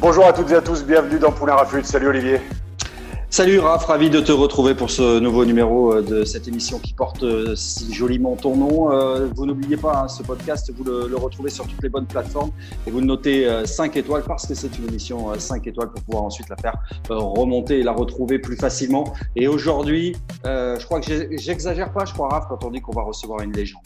Bonjour 0.00 0.26
à 0.26 0.32
toutes 0.32 0.52
et 0.52 0.54
à 0.54 0.60
tous, 0.60 0.84
bienvenue 0.84 1.18
dans 1.18 1.32
Poulain 1.32 1.56
Rafut. 1.56 1.82
Salut 1.82 2.06
Olivier. 2.06 2.40
Salut 3.30 3.58
Raph, 3.58 3.84
ravi 3.84 4.10
de 4.10 4.20
te 4.20 4.30
retrouver 4.30 4.76
pour 4.76 4.90
ce 4.90 5.18
nouveau 5.18 5.44
numéro 5.44 5.92
euh, 5.92 6.02
de 6.02 6.24
cette 6.24 6.46
émission 6.46 6.78
qui 6.78 6.94
porte 6.94 7.24
euh, 7.24 7.56
si 7.56 7.92
joliment 7.92 8.36
ton 8.36 8.56
nom. 8.56 8.92
Euh, 8.92 9.26
vous 9.34 9.44
n'oubliez 9.44 9.76
pas, 9.76 10.04
hein, 10.04 10.08
ce 10.08 10.22
podcast, 10.22 10.72
vous 10.72 10.84
le, 10.84 11.16
retrouvez 11.16 11.50
sur 11.50 11.66
toutes 11.66 11.82
les 11.82 11.88
bonnes 11.88 12.06
plateformes 12.06 12.52
et 12.86 12.92
vous 12.92 13.00
notez 13.00 13.48
5 13.64 13.96
étoiles 13.96 14.22
parce 14.22 14.46
que 14.46 14.54
c'est 14.54 14.78
une 14.78 14.86
émission 14.88 15.36
5 15.36 15.66
étoiles 15.66 15.90
pour 15.90 16.02
pouvoir 16.02 16.22
ensuite 16.22 16.48
la 16.48 16.56
faire 16.56 16.76
remonter 17.08 17.80
et 17.80 17.82
la 17.82 17.92
retrouver 17.92 18.38
plus 18.38 18.56
facilement. 18.56 19.12
Et 19.34 19.48
aujourd'hui, 19.48 20.14
je 20.44 20.84
crois 20.84 21.00
que 21.00 21.28
j'exagère 21.36 21.92
pas, 21.92 22.04
je 22.04 22.12
crois 22.14 22.28
Raph, 22.28 22.46
quand 22.48 22.64
on 22.64 22.70
dit 22.70 22.80
qu'on 22.80 22.94
va 22.94 23.02
recevoir 23.02 23.40
une 23.40 23.52
légende. 23.52 23.82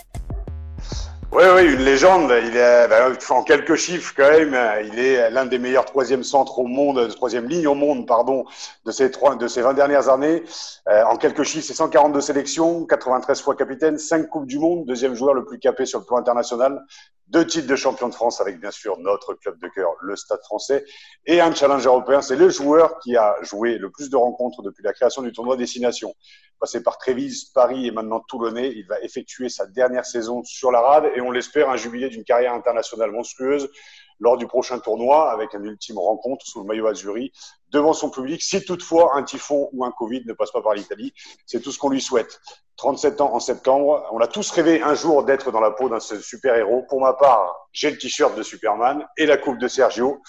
Oui, 1.35 1.45
oui, 1.57 1.73
une 1.73 1.81
légende. 1.81 2.31
Il 2.45 2.55
est, 2.59 2.89
ben, 2.89 3.17
en 3.31 3.43
quelques 3.43 3.77
chiffres 3.77 4.13
quand 4.15 4.31
même, 4.31 4.55
il 4.85 4.99
est 4.99 5.31
l'un 5.31 5.47
des 5.47 5.59
meilleurs 5.59 5.87
troisième 5.87 6.23
centres 6.25 6.59
au 6.59 6.67
monde, 6.67 7.09
troisième 7.17 7.49
ligne 7.49 7.67
au 7.67 7.75
monde, 7.75 8.07
pardon, 8.07 8.45
de 8.85 8.91
ces 8.91 9.11
trois, 9.11 9.35
de 9.37 9.49
ces 9.49 9.63
20 9.63 9.73
dernières 9.73 10.11
années. 10.11 10.43
Euh, 10.91 11.03
en 11.05 11.17
quelques 11.17 11.45
chiffres, 11.45 11.67
c'est 11.67 11.73
142 11.73 12.21
sélections, 12.21 12.85
93 12.85 13.41
fois 13.41 13.57
capitaine, 13.57 13.97
5 13.97 14.29
coupes 14.29 14.45
du 14.47 14.59
monde, 14.59 14.85
deuxième 14.85 15.15
joueur 15.15 15.33
le 15.33 15.47
plus 15.47 15.59
capé 15.59 15.87
sur 15.87 16.01
le 16.01 16.05
plan 16.05 16.19
international, 16.19 16.85
deux 17.33 17.47
titres 17.47 17.67
de 17.67 17.77
champion 17.77 18.09
de 18.09 18.15
France 18.15 18.43
avec 18.43 18.61
bien 18.61 18.71
sûr 18.71 18.99
notre 18.99 19.33
club 19.33 19.59
de 19.59 19.69
cœur, 19.69 19.93
le 20.03 20.17
Stade 20.17 20.43
Français, 20.45 20.85
et 21.25 21.41
un 21.41 21.55
challenge 21.55 21.87
européen. 21.87 22.21
C'est 22.21 22.37
le 22.37 22.51
joueur 22.51 22.99
qui 22.99 23.17
a 23.17 23.37
joué 23.41 23.79
le 23.79 23.91
plus 23.91 24.11
de 24.11 24.17
rencontres 24.17 24.63
depuis 24.63 24.85
la 24.85 24.93
création 24.93 25.23
du 25.23 25.33
tournoi 25.33 25.57
Destination. 25.57 26.15
Passé 26.61 26.83
par 26.83 26.99
Trévise, 26.99 27.47
Paris 27.47 27.87
et 27.87 27.91
maintenant 27.91 28.21
Toulonnais, 28.21 28.71
il 28.77 28.87
va 28.87 29.01
effectuer 29.01 29.49
sa 29.49 29.67
dernière 29.67 30.05
saison 30.05 30.45
sur 30.45 30.71
la 30.71 30.81
rade 30.81 31.11
et 31.17 31.23
on 31.23 31.31
l'espère 31.31 31.71
un 31.71 31.77
jubilé 31.77 32.11
d'une 32.11 32.23
carrière 32.23 32.53
internationale 32.53 33.11
monstrueuse 33.11 33.71
lors 34.19 34.37
du 34.37 34.47
prochain 34.47 34.79
tournoi 34.79 35.31
avec 35.31 35.55
une 35.55 35.65
ultime 35.65 35.99
rencontre 35.99 36.47
sous 36.47 36.61
le 36.61 36.67
maillot 36.67 36.87
azuri 36.87 37.33
devant 37.71 37.93
son 37.93 38.11
public 38.11 38.43
si 38.43 38.65
toutefois 38.65 39.17
un 39.17 39.23
typhon 39.23 39.69
ou 39.73 39.85
un 39.85 39.93
Covid 39.93 40.23
ne 40.27 40.33
passe 40.33 40.51
pas 40.51 40.63
par 40.63 40.75
l'Italie. 40.75 41.13
C'est 41.47 41.61
tout 41.61 41.73
ce 41.73 41.79
qu'on 41.79 41.91
lui 41.91 42.01
souhaite. 42.01 42.41
37 42.77 43.21
ans 43.21 43.35
en 43.35 43.41
septembre. 43.41 44.05
On 44.13 44.19
a 44.19 44.27
tous 44.27 44.51
rêvé 44.51 44.83
un 44.83 44.95
jour 44.95 45.25
d'être 45.25 45.53
dans 45.53 45.61
la 45.61 45.71
peau 45.71 45.89
d'un 45.89 46.01
super-héros. 46.01 46.85
Pour 46.89 47.01
ma 47.01 47.13
part, 47.13 47.69
j'ai 47.73 47.91
le 47.91 47.99
t-shirt 47.99 48.37
de 48.37 48.43
Superman 48.43 49.07
et 49.17 49.27
la 49.27 49.37
coupe 49.37 49.59
de 49.59 49.69
Sergio. 49.69 50.23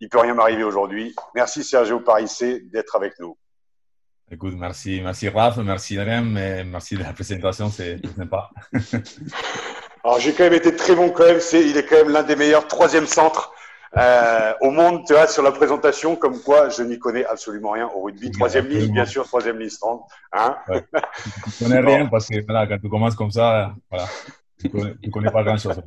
Il 0.00 0.08
peut 0.08 0.18
rien 0.18 0.34
m'arriver 0.34 0.64
aujourd'hui. 0.64 1.14
Merci 1.34 1.64
Sergio 1.64 2.00
Parissé 2.00 2.60
d'être 2.72 2.96
avec 2.96 3.14
nous. 3.18 3.36
Écoute, 4.28 4.54
merci, 4.56 5.00
merci 5.02 5.28
Raph, 5.28 5.58
merci 5.58 6.00
Rem, 6.00 6.36
et 6.36 6.64
merci 6.64 6.96
de 6.96 7.04
la 7.04 7.12
présentation, 7.12 7.70
c'est 7.70 8.00
sympa. 8.16 8.50
Alors 10.06 10.20
j'ai 10.20 10.34
quand 10.34 10.44
même 10.44 10.54
été 10.54 10.76
très 10.76 10.94
bon 10.94 11.10
quand 11.10 11.24
même. 11.24 11.40
C'est, 11.40 11.68
il 11.68 11.76
est 11.76 11.84
quand 11.84 11.96
même 11.96 12.10
l'un 12.10 12.22
des 12.22 12.36
meilleurs 12.36 12.68
troisième 12.68 13.06
centres 13.06 13.52
euh, 13.96 14.52
au 14.60 14.70
monde, 14.70 15.02
tu 15.04 15.14
vois, 15.14 15.26
sur 15.26 15.42
la 15.42 15.50
présentation, 15.50 16.14
comme 16.14 16.40
quoi 16.40 16.68
je 16.68 16.84
n'y 16.84 16.96
connais 17.00 17.24
absolument 17.26 17.72
rien 17.72 17.90
au 17.92 18.02
rugby. 18.02 18.30
Troisième 18.30 18.68
ligne, 18.68 18.92
bien 18.92 19.04
sûr, 19.04 19.26
troisième 19.26 19.58
ligne. 19.58 19.68
Hein 20.32 20.56
ouais. 20.68 20.84
Tu 21.58 21.64
connais 21.64 21.80
rien 21.80 22.06
parce 22.06 22.28
que 22.28 22.36
voilà, 22.46 22.68
quand 22.68 22.78
tu 22.78 22.88
commences 22.88 23.16
comme 23.16 23.32
ça, 23.32 23.72
voilà, 23.90 24.06
tu 24.60 24.70
connais, 24.70 24.94
connais 25.12 25.30
pas 25.32 25.42
grand-chose. 25.42 25.82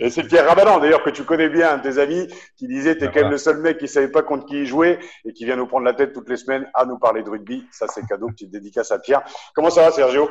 Et 0.00 0.10
c'est 0.10 0.24
Pierre 0.24 0.48
Rabadan, 0.48 0.80
d'ailleurs, 0.80 1.04
que 1.04 1.10
tu 1.10 1.22
connais 1.22 1.48
bien, 1.48 1.78
tes 1.78 1.98
amis, 1.98 2.26
qui 2.56 2.66
disait 2.66 2.98
tu 2.98 3.04
es 3.04 3.08
quand 3.12 3.20
même 3.20 3.30
le 3.30 3.38
seul 3.38 3.58
mec 3.58 3.78
qui 3.78 3.86
savait 3.86 4.08
pas 4.08 4.22
contre 4.22 4.46
qui 4.46 4.62
il 4.62 4.66
jouait 4.66 4.98
et 5.24 5.32
qui 5.32 5.44
vient 5.44 5.54
nous 5.54 5.68
prendre 5.68 5.84
la 5.84 5.94
tête 5.94 6.12
toutes 6.12 6.28
les 6.28 6.36
semaines 6.36 6.68
à 6.74 6.86
nous 6.86 6.98
parler 6.98 7.22
de 7.22 7.30
rugby. 7.30 7.64
Ça, 7.70 7.86
c'est 7.86 8.04
cadeau, 8.04 8.26
petite 8.30 8.50
dédicace 8.50 8.90
à 8.90 8.98
Pierre. 8.98 9.22
Comment 9.54 9.70
ça 9.70 9.82
va, 9.82 9.92
Sergio? 9.92 10.28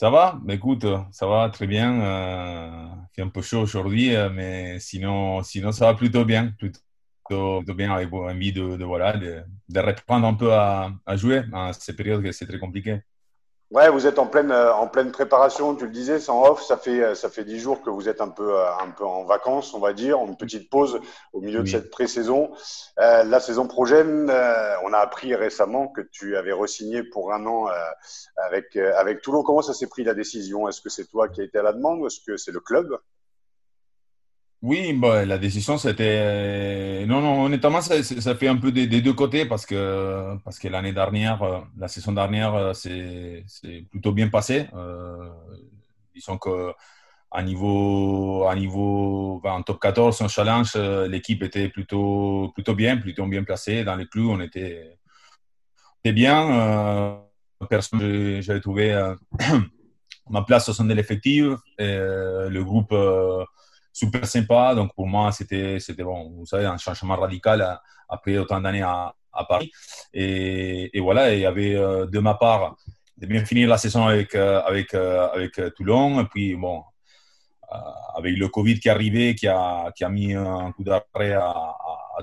Ça 0.00 0.08
va? 0.10 0.40
Mais 0.44 0.54
Écoute, 0.54 0.86
ça 1.12 1.26
va 1.26 1.50
très 1.50 1.66
bien. 1.66 2.00
Euh, 2.02 2.88
il 3.12 3.14
fait 3.14 3.22
un 3.22 3.28
peu 3.28 3.42
chaud 3.42 3.60
aujourd'hui, 3.60 4.14
euh, 4.16 4.30
mais 4.30 4.78
sinon, 4.80 5.42
sinon, 5.42 5.72
ça 5.72 5.86
va 5.86 5.94
plutôt 5.94 6.24
bien. 6.24 6.52
Plutôt, 6.58 6.80
plutôt 7.58 7.74
bien 7.74 7.92
avec 7.92 8.12
envie 8.12 8.52
de, 8.52 8.76
de, 8.76 8.84
voilà, 8.84 9.16
de, 9.18 9.42
de, 9.68 9.80
reprendre 9.80 10.26
un 10.26 10.34
peu 10.34 10.52
à, 10.54 10.90
à 11.06 11.16
jouer 11.16 11.42
en 11.52 11.72
ces 11.74 11.94
périodes 11.94 12.22
que 12.22 12.32
c'est 12.32 12.46
très 12.46 12.58
compliqué. 12.58 13.00
Ouais, 13.70 13.88
vous 13.88 14.08
êtes 14.08 14.18
en 14.18 14.26
pleine 14.26 14.50
euh, 14.50 14.74
en 14.74 14.88
pleine 14.88 15.12
préparation. 15.12 15.76
Tu 15.76 15.84
le 15.84 15.92
disais, 15.92 16.18
sans 16.18 16.42
off. 16.44 16.60
Ça 16.62 16.76
fait 16.76 17.02
euh, 17.04 17.14
ça 17.14 17.30
fait 17.30 17.44
dix 17.44 17.60
jours 17.60 17.82
que 17.82 17.90
vous 17.90 18.08
êtes 18.08 18.20
un 18.20 18.28
peu 18.28 18.58
euh, 18.58 18.68
un 18.80 18.90
peu 18.90 19.04
en 19.04 19.24
vacances, 19.24 19.74
on 19.74 19.78
va 19.78 19.92
dire, 19.92 20.18
une 20.26 20.36
petite 20.36 20.68
pause 20.68 21.00
au 21.32 21.40
milieu 21.40 21.62
de 21.62 21.68
cette 21.68 21.88
pré-saison. 21.88 22.50
Euh, 22.98 23.22
la 23.22 23.38
saison 23.38 23.68
prochaine, 23.68 24.28
on 24.84 24.92
a 24.92 24.98
appris 24.98 25.36
récemment 25.36 25.86
que 25.86 26.00
tu 26.00 26.36
avais 26.36 26.52
re-signé 26.52 27.04
pour 27.04 27.32
un 27.32 27.46
an 27.46 27.68
avec 28.36 28.74
avec 28.76 29.22
Toulon. 29.22 29.44
Comment 29.44 29.62
ça 29.62 29.72
s'est 29.72 29.86
pris 29.86 30.02
la 30.02 30.14
décision? 30.14 30.68
Est-ce 30.68 30.80
que 30.80 30.88
c'est 30.90 31.06
toi 31.06 31.28
qui 31.28 31.40
as 31.40 31.44
été 31.44 31.58
à 31.58 31.62
la 31.62 31.72
demande 31.72 32.00
ou 32.00 32.06
est-ce 32.08 32.20
que 32.26 32.36
c'est 32.36 32.52
le 32.52 32.60
club? 32.60 32.98
Oui, 34.62 34.92
bah, 34.92 35.24
la 35.24 35.38
décision, 35.38 35.78
c'était. 35.78 37.06
Non, 37.06 37.22
non, 37.22 37.44
honnêtement, 37.44 37.80
ça, 37.80 38.02
ça 38.02 38.34
fait 38.34 38.48
un 38.48 38.56
peu 38.56 38.70
des, 38.72 38.86
des, 38.86 39.00
deux 39.00 39.14
côtés 39.14 39.46
parce 39.46 39.64
que, 39.64 40.36
parce 40.44 40.58
que 40.58 40.68
l'année 40.68 40.92
dernière, 40.92 41.42
euh, 41.42 41.60
la 41.78 41.88
saison 41.88 42.12
dernière, 42.12 42.54
euh, 42.54 42.72
c'est 42.74 43.42
plutôt 43.90 44.12
bien 44.12 44.28
passé. 44.28 44.66
Euh, 44.74 45.30
disons 46.14 46.36
que 46.36 46.72
à 47.30 47.42
niveau, 47.42 48.44
à 48.48 48.54
niveau 48.54 49.40
en 49.44 49.62
top 49.62 49.80
14, 49.80 50.20
en 50.22 50.28
challenge, 50.28 50.76
l'équipe 51.08 51.42
était 51.42 51.68
plutôt, 51.70 52.50
plutôt 52.54 52.74
bien, 52.74 52.96
plutôt 52.98 53.26
bien 53.26 53.44
placée. 53.44 53.84
Dans 53.84 53.96
les 53.96 54.06
clous, 54.06 54.30
on 54.30 54.40
était, 54.40 54.98
était 56.04 56.12
bien. 56.12 57.22
Personne, 57.70 58.42
j'avais 58.42 58.60
trouvé 58.60 59.14
ma 60.30 60.42
place 60.42 60.68
au 60.68 60.72
sein 60.74 60.84
de 60.84 60.94
l'effectif. 60.94 61.44
le 61.78 62.62
groupe 62.62 62.92
super 64.00 64.26
sympa. 64.26 64.74
Donc 64.74 64.94
pour 64.94 65.06
moi, 65.06 65.30
c'était, 65.32 65.78
c'était 65.78 66.02
bon, 66.02 66.30
vous 66.30 66.46
savez, 66.46 66.66
un 66.66 66.78
changement 66.78 67.16
radical 67.16 67.60
euh, 67.60 67.74
après 68.08 68.38
autant 68.38 68.60
d'années 68.60 68.82
à, 68.82 69.14
Paris. 69.48 69.70
Et, 70.12 71.00
voilà, 71.00 71.32
il 71.32 71.40
y 71.40 71.46
avait 71.46 71.74
euh, 71.74 72.06
de 72.06 72.18
ma 72.18 72.34
part 72.34 72.76
de 73.16 73.26
bien 73.26 73.44
finir 73.44 73.68
la 73.68 73.78
saison 73.78 74.06
avec, 74.06 74.34
euh, 74.34 74.60
avec, 74.62 74.92
avec 74.94 75.74
Toulon. 75.76 76.20
Et 76.20 76.24
puis 76.24 76.56
bon, 76.56 76.82
avec 78.16 78.36
le 78.36 78.48
Covid 78.48 78.80
qui 78.80 78.88
est 78.88 78.90
arrivé, 78.90 79.34
qui 79.34 79.46
a, 79.46 79.92
qui 79.94 80.04
a 80.04 80.08
mis 80.08 80.34
un 80.34 80.72
coup 80.72 80.82
d'arrêt 80.82 81.34
à, 81.34 81.76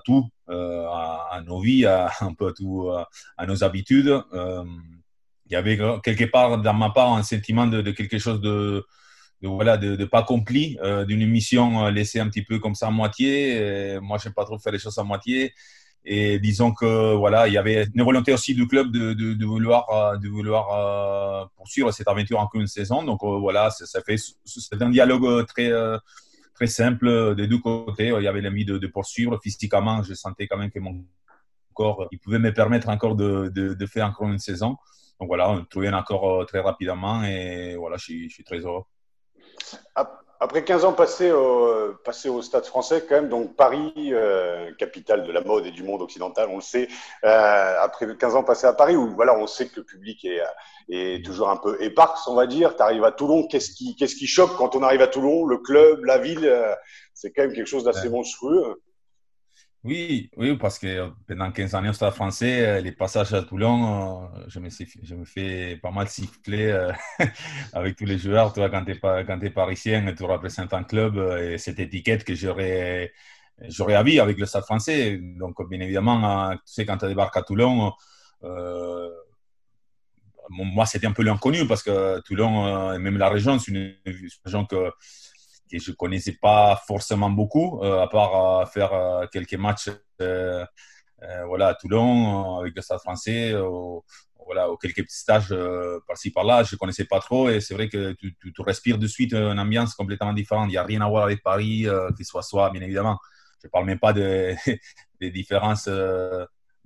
tout, 0.04 0.28
à, 0.50 1.40
nos 1.46 1.60
vies, 1.62 1.86
à, 1.86 2.12
un 2.22 2.34
peu 2.34 2.48
à, 2.48 2.54
tout, 2.54 2.92
à 3.38 3.46
nos 3.46 3.64
habitudes. 3.64 4.14
il 4.34 5.52
y 5.52 5.56
avait 5.56 5.80
quelque 6.04 6.26
part 6.26 6.58
dans 6.58 6.74
ma 6.74 6.90
part 6.90 7.14
un 7.14 7.24
sentiment 7.24 7.68
de 7.68 7.92
quelque 7.92 8.20
chose 8.20 8.42
de 8.42 8.86
de 9.42 9.48
voilà 9.48 9.78
de, 9.78 10.04
pas 10.06 10.20
accompli 10.20 10.78
euh, 10.84 11.06
d'une 11.06 11.28
mission 11.28 11.86
euh, 11.86 11.92
laissée 11.92 12.20
un 12.20 12.28
petit 12.28 12.44
peu 12.44 12.60
comme 12.60 12.76
ça 12.76 12.88
à 12.88 12.92
moitié. 12.92 13.58
Et 13.96 14.00
moi, 14.00 14.18
j'aime 14.18 14.34
pas 14.34 14.46
trop 14.46 14.58
faire 14.58 14.74
les 14.74 14.80
choses 14.80 14.98
à 14.98 15.04
moitié. 15.04 15.54
Et 16.10 16.40
disons 16.40 16.72
que 16.72 17.16
voilà, 17.16 17.50
il 17.50 17.54
y 17.54 17.58
avait 17.58 17.86
une 17.94 18.02
volonté 18.02 18.32
aussi 18.32 18.56
du 18.56 18.66
club 18.66 18.92
de, 18.94 19.12
de, 19.12 19.46
vouloir 19.46 19.90
euh, 19.90 20.18
de 20.18 20.30
vouloir 20.30 20.72
euh, 20.72 21.46
poursuivre 21.58 21.92
cette 21.92 22.08
aventure 22.08 22.40
encore 22.40 22.62
une 22.62 22.68
saison. 22.68 23.04
Donc 23.04 23.22
euh, 23.24 23.38
voilà, 23.40 23.70
ça, 23.72 24.02
fait 24.02 24.16
c'est 24.46 24.82
un 24.82 24.90
dialogue 24.90 25.46
très 25.48 25.70
très 26.56 26.68
simple 26.68 27.36
des 27.36 27.48
deux 27.48 27.58
côtés. 27.58 28.14
Il 28.18 28.24
y 28.24 28.28
avait 28.28 28.40
l'envie 28.40 28.64
de, 28.64 28.88
poursuivre 28.88 29.38
physiquement. 29.44 30.02
Je 30.02 30.14
sentais 30.14 30.48
quand 30.48 30.58
même 30.58 30.72
que 30.72 30.80
mon 30.80 31.04
corps, 31.74 32.08
il 32.12 32.20
pouvait 32.20 32.40
me 32.40 32.54
permettre 32.54 32.88
encore 32.88 33.18
de, 33.18 33.50
de, 33.50 33.86
faire 33.86 34.08
encore 34.08 34.30
une 34.30 34.40
saison. 34.40 34.78
Donc 35.20 35.28
voilà, 35.28 35.50
on 35.50 35.66
trouvait 35.66 35.90
un 35.90 35.98
accord 35.98 36.46
très 36.46 36.62
rapidement 36.62 37.22
et 37.26 37.76
voilà, 37.76 37.98
je 37.98 38.14
je 38.30 38.34
suis 38.34 38.46
très 38.46 38.60
heureux. 38.60 38.84
Après 40.40 40.64
15 40.64 40.86
ans 40.86 40.94
passés 40.94 41.32
au, 41.32 41.96
passés 42.06 42.30
au 42.30 42.44
Stade 42.44 42.66
français, 42.66 43.04
quand 43.10 43.16
même, 43.16 43.30
donc 43.30 43.56
Paris, 43.56 43.92
euh, 43.98 44.72
capitale 44.78 45.24
de 45.26 45.32
la 45.32 45.42
mode 45.42 45.66
et 45.66 45.72
du 45.72 45.82
monde 45.82 46.04
occidental, 46.04 46.48
on 46.52 46.58
le 46.58 46.62
sait, 46.62 46.88
euh, 47.24 47.82
après 47.82 48.06
15 48.16 48.36
ans 48.36 48.44
passés 48.44 48.68
à 48.68 48.74
Paris, 48.74 48.96
où 48.96 49.16
voilà, 49.16 49.36
on 49.36 49.48
sait 49.48 49.68
que 49.68 49.78
le 49.78 49.84
public 49.84 50.24
est, 50.26 50.44
est 50.90 51.26
toujours 51.26 51.50
un 51.50 51.58
peu 51.58 51.82
éparse, 51.82 52.28
on 52.28 52.36
va 52.36 52.46
dire. 52.46 52.76
Tu 52.76 52.84
arrives 52.84 53.04
à 53.04 53.12
Toulon, 53.12 53.48
qu'est-ce 53.48 53.72
qui, 53.72 53.96
qu'est-ce 53.96 54.16
qui 54.16 54.28
choque 54.28 54.56
quand 54.58 54.76
on 54.76 54.84
arrive 54.84 55.02
à 55.02 55.08
Toulon? 55.08 55.44
Le 55.46 55.58
club, 55.58 56.06
la 56.06 56.20
ville, 56.20 56.46
euh, 56.46 56.76
c'est 57.16 57.32
quand 57.32 57.42
même 57.42 57.54
quelque 57.54 57.66
chose 57.68 57.86
d'assez 57.86 58.10
monstrueux. 58.10 58.80
Oui, 59.88 60.30
oui, 60.36 60.58
parce 60.58 60.78
que 60.80 61.10
pendant 61.26 61.50
15 61.50 61.74
années 61.74 61.88
au 61.88 61.94
Stade 61.94 62.14
français, 62.14 62.82
les 62.82 62.92
passages 62.92 63.34
à 63.34 63.42
Toulon, 63.42 64.30
je 64.50 64.60
me, 64.60 64.70
suis, 64.70 64.86
je 65.02 65.16
me 65.16 65.24
fais 65.24 65.78
pas 65.78 65.92
mal 65.92 66.10
siffler 66.10 66.78
avec 67.74 67.96
tous 67.96 68.04
les 68.04 68.18
joueurs. 68.18 68.52
Toi, 68.52 68.70
quand 68.70 68.84
tu 68.84 68.92
es, 68.92 69.46
es, 69.48 69.50
parisien, 69.50 70.14
tu 70.14 70.26
représentes 70.26 70.74
un 70.74 70.84
club 70.84 71.18
et 71.40 71.58
cette 71.58 71.80
étiquette 71.80 72.26
que 72.26 72.36
j'aurais 72.36 73.14
j'aurais 73.62 73.96
avis 73.96 74.20
avec 74.20 74.38
le 74.38 74.46
Stade 74.46 74.66
français. 74.66 75.20
Donc, 75.22 75.56
bien 75.70 75.80
évidemment, 75.80 76.52
tu 76.52 76.60
sais, 76.66 76.86
quand 76.86 76.98
tu 76.98 77.08
débarques 77.08 77.38
à 77.38 77.44
Toulon, 77.44 77.94
euh, 78.44 79.10
moi, 80.50 80.86
c'était 80.86 81.08
un 81.08 81.14
peu 81.14 81.24
l'inconnu 81.24 81.66
parce 81.66 81.82
que 81.82 82.20
Toulon, 82.24 82.94
et 82.94 83.00
même 83.00 83.18
la 83.18 83.30
région, 83.30 83.58
c'est 83.58 83.72
une, 83.72 83.96
région 84.44 84.66
que, 84.66 84.92
que 85.68 85.80
je 85.80 85.92
connaissais 85.92 86.34
pas 86.34 86.82
forcément 86.88 87.30
beaucoup, 87.30 87.82
euh, 87.84 88.02
à 88.02 88.08
part 88.08 88.62
euh, 88.62 88.66
faire 88.66 89.30
quelques 89.32 89.56
matchs 89.56 89.90
voilà, 91.46 91.68
à 91.70 91.74
Toulon 91.76 92.60
avec 92.60 92.76
le 92.76 92.82
Stade 92.82 93.00
français. 93.00 93.54
voilà, 94.46 94.72
ou 94.72 94.78
quelques 94.78 95.04
petits 95.04 95.18
stages 95.18 95.54
par-ci 96.08 96.32
par-là, 96.32 96.64
je 96.64 96.76
ne 96.76 96.78
connaissais 96.78 97.06
pas 97.06 97.20
trop 97.20 97.50
et 97.50 97.60
c'est 97.60 97.74
vrai 97.74 97.90
que 97.90 98.14
tu, 98.14 98.36
respires 98.60 98.98
de 98.98 99.08
suite 99.08 99.34
une 99.34 99.60
ambiance 99.60 99.94
complètement 99.94 100.34
différente. 100.34 100.68
Il 100.70 100.72
n'y 100.72 100.78
a 100.78 100.84
rien 100.84 101.02
à 101.02 101.10
voir 101.10 101.24
avec 101.24 101.44
Paris, 101.44 101.86
qu'il 102.16 102.26
soit 102.26 102.44
soit, 102.44 102.70
bien 102.70 102.82
évidemment. 102.82 103.20
Je 103.62 103.68
ne 103.68 103.72
parle 103.72 103.86
même 103.86 104.00
pas 104.00 104.14
de, 104.14 104.54
des 105.20 105.32
différences 105.32 105.90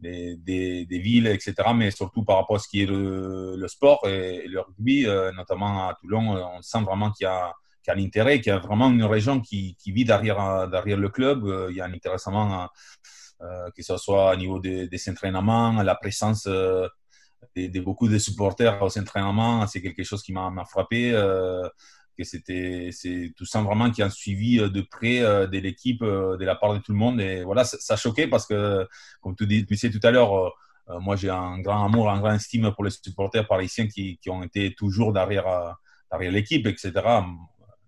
des, 0.02 0.86
villes, 0.90 1.28
etc. 1.28 1.54
Mais 1.76 1.92
surtout 1.92 2.24
par 2.24 2.38
rapport 2.38 2.58
à 2.58 2.60
ce 2.60 2.68
qui 2.68 2.82
est 2.82 2.86
le, 2.86 3.66
sport 3.68 4.08
et, 4.08 4.48
le 4.48 4.62
rugby, 4.62 5.06
euh, 5.06 5.32
notamment 5.32 5.88
à 5.88 5.96
Toulon, 5.96 6.36
euh, 6.36 6.44
on 6.58 6.62
sent 6.62 6.82
vraiment 6.84 7.12
qu'il 7.12 7.26
y 7.26 7.28
a, 7.28 7.54
qu'il 7.84 7.94
y 7.94 7.98
a 7.98 8.00
l'intérêt, 8.00 8.42
qu'il 8.42 8.52
y 8.52 8.56
a 8.56 8.60
vraiment 8.60 8.90
une 8.90 9.04
région 9.04 9.40
qui, 9.42 9.76
qui 9.76 9.92
vit 9.92 10.06
derrière, 10.06 10.68
le 10.68 11.10
club. 11.10 11.46
Euh, 11.46 11.68
il 11.72 11.78
y 11.78 11.82
a 11.82 11.86
un 11.86 11.94
intéressement, 11.94 12.70
que 13.40 13.84
ce 13.84 13.98
soit 13.98 14.34
au 14.34 14.36
niveau 14.38 14.60
des, 14.60 15.10
entraînements, 15.10 15.82
la 15.84 15.96
présence 15.96 16.44
de, 16.46 17.80
beaucoup 17.82 18.08
de 18.08 18.18
supporters 18.18 18.82
aux 18.82 18.98
entraînements, 18.98 19.66
c'est 19.68 19.82
quelque 19.82 20.04
chose 20.04 20.22
qui 20.22 20.34
m'a 20.34 20.66
frappé 20.66 21.12
que 22.18 22.24
c'était 22.24 22.90
c'est 22.92 23.34
tout 23.36 23.46
ça 23.46 23.62
vraiment 23.62 23.92
qui 23.92 24.02
a 24.02 24.10
suivi 24.10 24.60
euh, 24.60 24.70
de 24.70 24.82
près 24.82 25.20
euh, 25.22 25.48
de 25.48 25.58
l'équipe 25.60 26.02
euh, 26.02 26.38
de 26.38 26.46
la 26.46 26.56
part 26.56 26.74
de 26.74 26.80
tout 26.80 26.92
le 26.92 26.98
monde 26.98 27.20
et 27.22 27.44
voilà 27.44 27.64
ça, 27.64 27.78
ça 27.80 27.96
choquait 27.96 28.28
parce 28.28 28.46
que 28.46 28.88
comme 29.22 29.36
tu 29.36 29.46
disais 29.48 29.90
tout 29.90 30.00
à 30.04 30.12
l'heure 30.12 30.54
moi 31.00 31.16
j'ai 31.16 31.30
un 31.30 31.60
grand 31.60 31.86
amour 31.86 32.10
un 32.10 32.20
grand 32.20 32.34
estime 32.34 32.72
pour 32.74 32.84
les 32.84 32.92
supporters 32.92 33.48
parisiens 33.48 33.88
qui, 33.88 34.18
qui 34.18 34.30
ont 34.30 34.44
été 34.44 34.74
toujours 34.74 35.14
derrière 35.14 35.76
l'équipe 36.20 36.68
etc 36.68 36.92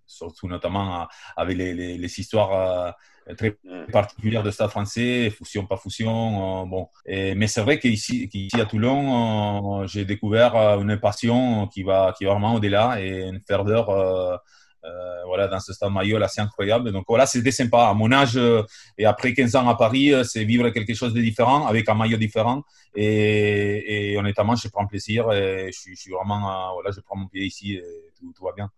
surtout 0.06 0.48
notamment 0.48 1.06
avec 1.36 1.56
les, 1.56 1.74
les, 1.74 1.98
les 1.98 2.20
histoires 2.20 2.94
très 3.32 3.56
mm. 3.64 3.90
particulière 3.90 4.42
de 4.42 4.50
Stade 4.50 4.70
français, 4.70 5.30
fusion, 5.30 5.66
pas 5.66 5.76
fusion. 5.76 6.62
Euh, 6.62 6.66
bon. 6.66 6.88
Et, 7.06 7.34
mais 7.34 7.46
c'est 7.46 7.62
vrai 7.62 7.78
qu'ici, 7.78 8.28
à 8.54 8.66
Toulon, 8.66 9.82
euh, 9.82 9.86
j'ai 9.86 10.04
découvert 10.04 10.54
euh, 10.56 10.80
une 10.80 10.98
passion 10.98 11.66
qui 11.68 11.82
va, 11.82 12.14
qui 12.16 12.24
va 12.24 12.32
vraiment 12.32 12.54
au-delà 12.54 13.00
et 13.00 13.28
une 13.28 13.40
ferveur 13.40 13.88
euh, 13.90 14.36
voilà, 15.26 15.48
dans 15.48 15.60
ce 15.60 15.72
stade 15.72 15.90
Mayol 15.90 16.22
assez 16.22 16.42
incroyable. 16.42 16.92
Donc 16.92 17.04
voilà, 17.08 17.24
c'était 17.24 17.50
sympa. 17.50 17.88
À 17.88 17.94
mon 17.94 18.12
âge 18.12 18.38
et 18.98 19.06
après 19.06 19.32
15 19.32 19.56
ans 19.56 19.68
à 19.68 19.76
Paris, 19.76 20.12
c'est 20.24 20.44
vivre 20.44 20.68
quelque 20.68 20.92
chose 20.92 21.14
de 21.14 21.22
différent 21.22 21.66
avec 21.66 21.88
un 21.88 21.94
maillot 21.94 22.18
différent. 22.18 22.62
Et, 22.94 24.12
et 24.12 24.18
honnêtement, 24.18 24.56
je 24.56 24.68
prends 24.68 24.86
plaisir 24.86 25.32
et 25.32 25.70
je, 25.72 25.90
je 25.90 25.94
suis 25.94 26.12
vraiment, 26.12 26.74
voilà, 26.74 26.90
je 26.90 27.00
prends 27.00 27.16
mon 27.16 27.28
pied 27.28 27.44
ici 27.44 27.76
et 27.76 27.82
tout, 28.20 28.30
tout 28.36 28.44
va 28.44 28.52
bien. 28.52 28.70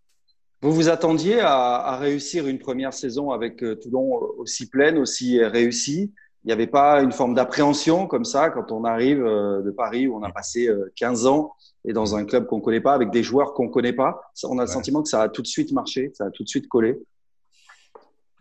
Vous 0.63 0.73
vous 0.73 0.89
attendiez 0.89 1.41
à, 1.41 1.97
réussir 1.99 2.47
une 2.47 2.59
première 2.59 2.95
saison 2.95 3.31
avec 3.31 3.63
euh, 3.63 3.77
Toulon 3.77 4.19
aussi 4.39 4.69
pleine, 4.69 4.97
aussi 4.97 5.43
réussie? 5.45 6.13
Il 6.45 6.47
n'y 6.47 6.53
avait 6.53 6.67
pas 6.67 7.03
une 7.03 7.13
forme 7.13 7.35
d'appréhension 7.35 8.07
comme 8.07 8.25
ça 8.25 8.51
quand 8.51 8.73
on 8.73 8.85
arrive 8.85 9.23
euh, 9.23 9.63
de 9.63 9.71
Paris 9.71 10.07
où 10.07 10.17
on 10.17 10.23
a 10.23 10.31
passé 10.31 10.71
15 10.95 11.27
euh, 11.27 11.29
ans 11.29 11.53
et 11.85 11.93
dans 11.93 12.17
un 12.17 12.25
club 12.25 12.47
qu'on 12.47 12.59
ne 12.59 12.63
connaît 12.63 12.81
pas, 12.81 12.95
avec 12.95 13.11
des 13.11 13.23
joueurs 13.23 13.53
qu'on 13.53 13.65
ne 13.65 13.71
connaît 13.71 13.93
pas? 13.93 14.21
On 14.45 14.59
a 14.59 14.63
le 14.63 14.69
sentiment 14.69 15.03
que 15.03 15.09
ça 15.09 15.23
a 15.23 15.29
tout 15.29 15.43
de 15.43 15.47
suite 15.47 15.73
marché, 15.73 16.11
ça 16.15 16.27
a 16.27 16.31
tout 16.31 16.43
de 16.43 16.49
suite 16.49 16.69
collé. 16.69 16.97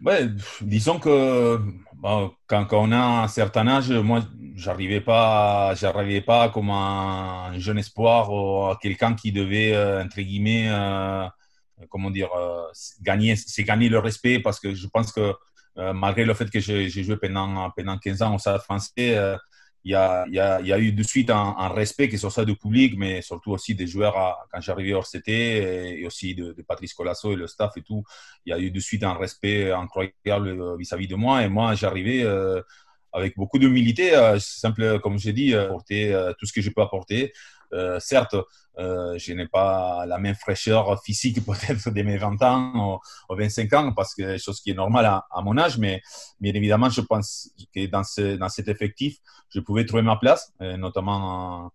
Ouais, 0.03 0.27
disons 0.62 1.00
que 1.00 1.59
quand, 2.01 2.65
quand, 2.65 2.67
on 2.73 2.91
a 2.91 3.23
un 3.23 3.27
certain 3.27 3.67
âge, 3.67 3.91
moi, 3.91 4.21
j'arrivais 4.56 5.01
pas, 5.01 5.73
j'arrivais 5.75 6.21
pas 6.21 6.50
comme 6.50 6.69
un 6.69 7.57
jeune 7.57 7.77
espoir 7.77 8.31
ou 8.31 8.75
quelqu'un 8.81 9.13
qui 9.13 9.31
devait, 9.31 9.75
entre 10.03 10.21
guillemets, 10.21 10.69
euh, 10.69 11.25
comment 11.89 12.12
dire, 12.12 12.30
euh, 12.33 12.68
gagner, 13.01 13.36
c'est 13.36 13.63
gagner 13.63 13.89
le 13.89 14.00
respect 14.00 14.39
parce 14.39 14.60
que 14.60 14.74
je 14.74 14.88
pense 14.88 15.12
que 15.12 15.33
euh, 15.77 15.94
malgré 15.94 16.24
le 16.25 16.33
fait 16.33 16.50
que 16.50 16.60
j'ai 16.60 16.89
joué 16.89 17.18
pendant, 17.18 17.69
pendant 17.72 17.98
15 17.98 18.22
ans 18.22 18.36
au 18.36 18.39
Stade 18.39 18.62
français, 18.62 19.19
il 19.83 19.92
y, 19.92 19.95
a, 19.95 20.25
y, 20.30 20.39
a, 20.39 20.80
eu 20.80 20.92
de 20.94 21.04
suite 21.04 21.30
un, 21.30 21.68
respect 21.68 22.10
qui 22.10 22.18
soit 22.18 22.31
ça 22.31 22.44
du 22.44 22.56
public, 22.56 22.95
mais 22.98 23.22
surtout 23.22 23.51
aussi 23.51 23.75
des 23.75 23.86
joueurs 23.86 24.48
quand 24.51 24.60
j'arrivais 24.60 24.94
au 24.94 25.00
RCT 25.00 25.30
et, 26.00 26.07
aussi 26.07 26.33
de, 26.33 26.56
Patrice 26.68 26.94
Colasso 26.95 27.33
et 27.33 27.36
le 27.36 27.45
staff 27.45 27.77
et 27.77 27.83
tout. 27.83 28.04
Il 28.45 28.50
y 28.50 28.54
a 28.54 28.57
eu 28.57 28.72
de 28.72 28.80
suite 28.80 29.04
un 29.04 29.13
respect 29.13 29.72
incroyable 29.72 30.75
vis-à-vis 30.80 31.07
de 31.07 31.16
moi. 31.16 31.44
Et 31.44 31.50
moi, 31.50 31.75
j'arrivais 31.75 32.25
avec 33.13 33.36
beaucoup 33.36 33.60
d'humilité, 33.60 34.13
simple, 34.39 35.00
comme 35.01 35.19
j'ai 35.19 35.33
dit, 35.33 35.54
apporter 35.54 36.33
tout 36.39 36.48
ce 36.48 36.54
que 36.54 36.62
je 36.62 36.72
peux 36.72 36.81
apporter. 36.81 37.31
Euh, 37.75 38.00
certes, 38.00 38.36
euh, 38.77 39.18
je 39.18 39.33
n'ai 39.33 39.48
pas 39.48 40.06
la 40.06 40.18
même 40.18 40.36
fraîcheur 40.36 41.01
physique 41.04 41.45
peut-être 41.45 41.89
de 41.92 42.01
mes 42.01 42.18
20 42.18 42.42
ans 42.44 43.00
ou, 43.30 43.36
25 43.36 43.74
ans, 43.74 43.94
parce 43.94 44.16
que 44.16 44.38
chose 44.38 44.62
qui 44.62 44.72
est 44.72 44.75
normale 44.75 45.06
à, 45.06 45.42
mon 45.44 45.57
âge, 45.57 45.77
mais 45.77 46.01
bien 46.39 46.54
évidemment, 46.54 46.89
je 46.89 47.01
pense 47.01 47.51
que 47.74 47.86
dans, 47.88 48.04
ce, 48.04 48.36
dans 48.36 48.50
cet 48.50 48.68
effectif, 48.68 49.18
je 49.50 49.60
pouvais 49.60 49.86
trouver 49.86 50.04
ma 50.04 50.16
place, 50.16 50.54
euh, 50.62 50.77
notamment 50.77 51.72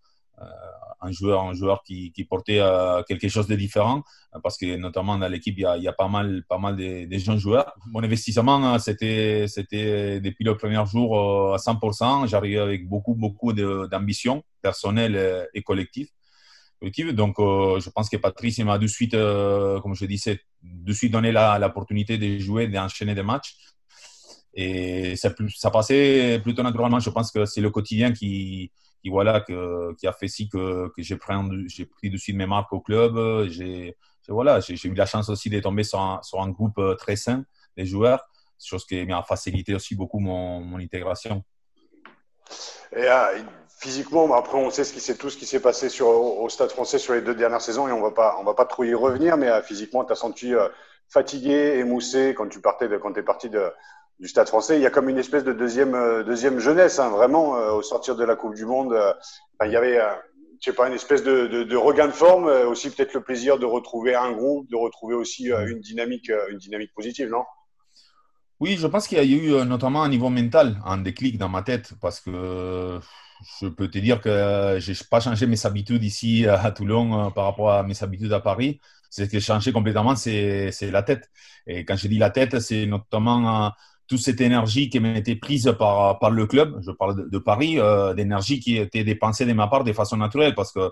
un, 1.01 1.11
joueur, 1.13 1.43
un 1.45 1.55
joueur 1.55 1.83
qui, 1.83 2.13
portait 2.29 2.61
quelque 3.07 3.29
chose 3.29 3.47
de 3.47 3.57
différent, 3.57 4.03
parce 4.43 4.57
que 4.57 4.77
notamment 4.77 5.19
dans 5.19 5.29
l'équipe, 5.29 5.57
il, 5.59 5.83
y 5.83 5.89
a 5.89 5.93
pas 5.93 6.09
mal, 6.09 6.45
pas 6.49 6.59
mal 6.59 6.77
de, 6.77 7.19
jeunes 7.19 7.39
joueurs. 7.39 7.75
Mon 7.87 8.03
investissement, 8.03 8.79
c'était, 8.79 9.47
c'était 9.49 10.21
depuis 10.21 10.45
le 10.45 10.57
premier 10.57 10.85
jour 10.87 11.55
à 11.55 11.59
100%. 11.59 12.27
J'arrivais 12.27 12.59
avec 12.59 12.89
beaucoup, 12.89 13.15
beaucoup 13.15 13.53
d'ambition 13.53 14.43
personnelle 14.63 15.49
et 15.55 15.63
collective. 15.63 16.09
Donc, 17.13 17.39
euh, 17.39 17.79
je 17.81 17.91
pense 17.91 18.09
que 18.09 18.17
Patrice 18.17 18.59
m'a 18.61 18.79
de 18.79 18.87
suite, 18.87 19.15
euh, 19.15 19.81
comme 19.81 19.95
je 19.95 20.07
disais, 20.07 20.41
de 20.63 20.93
suite 20.93 21.13
donné 21.13 21.31
l'opportunité 21.31 22.17
de 22.17 22.39
jouer, 22.39 22.69
d'enchaîner 22.69 23.15
des 23.15 23.23
matchs. 23.23 23.55
Et 24.55 25.15
ça, 25.17 25.31
ça, 25.57 25.71
passait 25.71 26.41
plutôt 26.43 26.63
naturellement. 26.63 26.99
Je 26.99 27.11
pense 27.11 27.31
que 27.31 27.45
c'est 27.45 27.61
le 27.61 27.71
quotidien 27.71 28.13
qui, 28.13 28.73
qui, 29.03 29.09
voilà, 29.09 29.41
qui 29.41 30.07
a 30.07 30.13
fait 30.13 30.29
si 30.29 30.49
que, 30.49 30.93
j'ai 30.99 31.17
pris, 31.17 31.37
pris 31.87 32.11
de 32.11 32.37
mes 32.37 32.47
marques 32.47 32.73
au 32.73 32.81
club. 32.81 33.49
J'ai 33.49 33.97
voilà, 34.31 34.61
j'ai 34.61 34.89
eu 34.89 34.95
la 34.95 35.07
chance 35.07 35.29
aussi 35.29 35.51
de 35.51 35.61
tomber 35.61 35.83
sur 35.83 36.01
un, 36.01 36.49
groupe 36.51 36.79
euh, 36.79 36.95
très 36.95 37.17
sain 37.17 37.45
des 37.77 37.85
joueurs, 37.85 38.29
chose 38.63 38.85
qui 38.87 39.05
m'a 39.07 39.23
facilité 39.23 39.75
aussi 39.75 39.95
beaucoup 39.95 40.19
mon, 40.19 40.79
intégration. 40.79 41.43
Et, 42.97 43.07
physiquement, 43.81 44.33
après, 44.35 44.59
on 44.59 44.71
sait 44.71 44.85
ce 44.85 44.93
qui 44.93 45.17
tout 45.17 45.31
ce 45.31 45.37
qui 45.37 45.47
s'est 45.47 45.61
passé 45.61 45.89
sur, 45.89 46.09
au, 46.09 46.49
Stade 46.49 46.71
français 46.71 46.99
sur 46.99 47.15
les 47.15 47.23
deux 47.23 47.35
dernières 47.35 47.61
saisons 47.61 47.89
et 47.89 47.93
on 47.93 48.03
va 48.03 48.11
pas, 48.11 48.37
on 48.39 48.45
va 48.45 48.55
pas 48.55 48.67
trop 48.67 48.85
y 48.85 48.95
revenir, 48.95 49.37
mais 49.37 49.49
euh, 49.49 49.63
physiquement, 49.63 50.05
tu 50.05 50.13
as 50.13 50.17
senti 50.17 50.55
euh, 50.55 50.69
fatigué, 51.09 51.79
émoussé 51.79 52.35
quand 52.37 52.49
tu 52.49 52.61
partais 52.61 52.89
de, 52.89 52.99
quand 52.99 53.17
es 53.17 53.23
parti 53.23 53.49
de, 53.49 53.73
du 54.21 54.29
Stade 54.29 54.49
français. 54.49 54.77
Il 54.77 54.83
y 54.83 54.87
a 54.87 54.91
comme 54.91 55.09
une 55.09 55.19
espèce 55.19 55.45
de 55.45 55.53
deuxième, 55.53 55.95
euh, 55.95 56.23
deuxième 56.23 56.61
jeunesse, 56.61 56.99
hein, 56.99 57.09
vraiment, 57.09 57.53
au 57.75 57.83
sortir 57.83 58.15
de 58.17 58.25
la 58.25 58.37
Coupe 58.37 58.55
du 58.55 58.67
Monde. 58.67 58.97
il 59.65 59.73
y 59.73 59.77
avait, 59.77 59.99
je 60.61 60.71
sais 60.71 60.77
pas, 60.77 60.87
une 60.89 60.95
espèce 60.95 61.25
de, 61.25 61.77
regain 61.77 62.07
de 62.07 62.13
forme, 62.13 62.47
aussi 62.47 62.91
peut-être 62.91 63.15
le 63.15 63.23
plaisir 63.23 63.59
de 63.59 63.67
retrouver 63.67 64.15
un 64.15 64.33
groupe, 64.33 64.69
de 64.71 64.77
retrouver 64.77 65.15
aussi 65.15 65.51
une 65.51 65.81
dynamique, 65.81 66.31
une 66.51 66.59
dynamique 66.59 66.93
positive, 66.95 67.29
non? 67.31 67.45
Oui, 68.61 68.77
je 68.79 68.87
pense 68.87 69.09
qu'il 69.09 69.17
y 69.17 69.21
a 69.21 69.25
eu 69.25 69.67
notamment 69.67 70.03
un 70.03 70.11
niveau 70.11 70.29
mental 70.29 70.77
un 70.85 70.99
déclic 70.99 71.39
dans 71.39 71.49
ma 71.49 71.63
tête 71.63 71.95
parce 71.99 72.21
que 72.21 73.01
je 73.61 73.69
peux 73.69 73.89
te 73.89 73.99
dire 73.99 74.21
que 74.21 74.77
je 74.79 74.93
n'ai 74.93 74.99
pas 75.11 75.21
changé 75.21 75.47
mes 75.47 75.65
habitudes 75.67 76.05
ici 76.05 76.47
à 76.47 76.71
Toulon 76.71 77.27
euh, 77.27 77.31
par 77.31 77.45
rapport 77.45 77.71
à 77.71 77.83
mes 77.83 78.01
habitudes 78.03 78.33
à 78.33 78.41
Paris. 78.41 78.81
Ce 79.11 79.23
qui 79.23 79.37
a 79.39 79.41
changé 79.41 79.73
complètement, 79.73 80.15
c'est 80.15 80.71
la 80.83 81.03
tête. 81.03 81.31
Et 81.67 81.85
quand 81.85 81.97
je 81.97 82.07
dis 82.07 82.19
la 82.19 82.31
tête, 82.31 82.61
c'est 82.61 82.87
notamment 82.87 83.67
euh, 83.67 83.69
toute 84.11 84.19
cette 84.21 84.43
énergie 84.43 84.91
qui 84.91 84.99
été 84.99 85.37
prise 85.37 85.75
par, 85.79 86.19
par 86.19 86.31
le 86.31 86.47
club. 86.47 86.79
Je 86.85 86.91
parle 86.91 87.31
de, 87.31 87.39
Paris, 87.39 87.79
euh, 87.79 88.13
d'énergie 88.13 88.61
qui 88.61 88.77
était 88.77 89.05
dépensée 89.05 89.47
de 89.47 89.53
ma 89.55 89.69
part 89.69 89.85
de 89.85 89.93
façon 89.93 90.19
naturelle 90.19 90.55
parce 90.55 90.73
que 90.73 90.91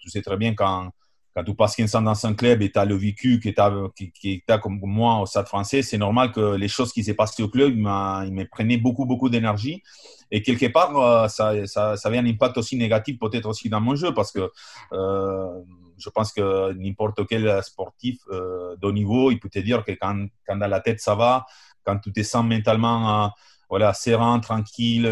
tu 0.00 0.10
sais 0.10 0.20
très 0.22 0.36
bien 0.36 0.54
quand 0.54 0.90
quand 1.38 1.44
tu 1.44 1.54
passes 1.54 1.76
15 1.76 1.94
ans 1.94 2.02
dans 2.02 2.26
un 2.26 2.34
club 2.34 2.62
et 2.62 2.72
tu 2.72 2.78
as 2.78 2.84
le 2.84 2.96
vécu 2.96 3.38
que 3.38 3.48
tu 3.48 4.52
as, 4.52 4.58
comme 4.58 4.80
moi 4.82 5.20
au 5.20 5.26
Stade 5.26 5.46
français, 5.46 5.82
c'est 5.82 5.98
normal 5.98 6.32
que 6.32 6.56
les 6.56 6.68
choses 6.68 6.92
qui 6.92 7.04
s'est 7.04 7.14
passées 7.14 7.42
au 7.42 7.48
club, 7.48 7.74
il 7.76 7.82
me 7.82 8.44
prenaient 8.44 8.76
beaucoup, 8.76 9.04
beaucoup 9.04 9.28
d'énergie. 9.28 9.82
Et 10.30 10.42
quelque 10.42 10.66
part, 10.66 10.96
euh, 10.96 11.28
ça, 11.28 11.66
ça, 11.66 11.96
ça, 11.96 12.08
avait 12.08 12.18
un 12.18 12.26
impact 12.26 12.58
aussi 12.58 12.76
négatif 12.76 13.18
peut-être 13.18 13.48
aussi 13.48 13.68
dans 13.68 13.80
mon 13.80 13.94
jeu 13.94 14.12
parce 14.12 14.32
que 14.32 14.50
euh, 14.92 15.60
je 15.96 16.10
pense 16.10 16.32
que 16.32 16.72
n'importe 16.72 17.26
quel 17.26 17.62
sportif 17.62 18.18
euh, 18.30 18.76
de 18.76 18.86
haut 18.86 18.92
niveau, 18.92 19.30
il 19.30 19.38
peut 19.38 19.48
te 19.48 19.58
dire 19.58 19.84
que 19.84 19.92
quand, 19.92 20.26
quand 20.46 20.56
dans 20.56 20.66
la 20.66 20.80
tête 20.80 21.00
ça 21.00 21.14
va, 21.14 21.46
quand 21.88 21.98
tu 21.98 22.12
te 22.12 22.22
sens 22.22 22.44
mentalement 22.44 23.32
voilà, 23.70 23.94
serein, 23.94 24.40
tranquille, 24.40 25.10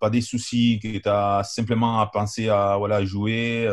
pas 0.00 0.10
des 0.10 0.20
soucis, 0.20 0.80
que 0.82 0.98
tu 0.98 1.08
as 1.08 1.44
simplement 1.44 2.00
à 2.00 2.06
penser 2.06 2.48
à 2.48 2.76
voilà, 2.76 3.04
jouer 3.04 3.68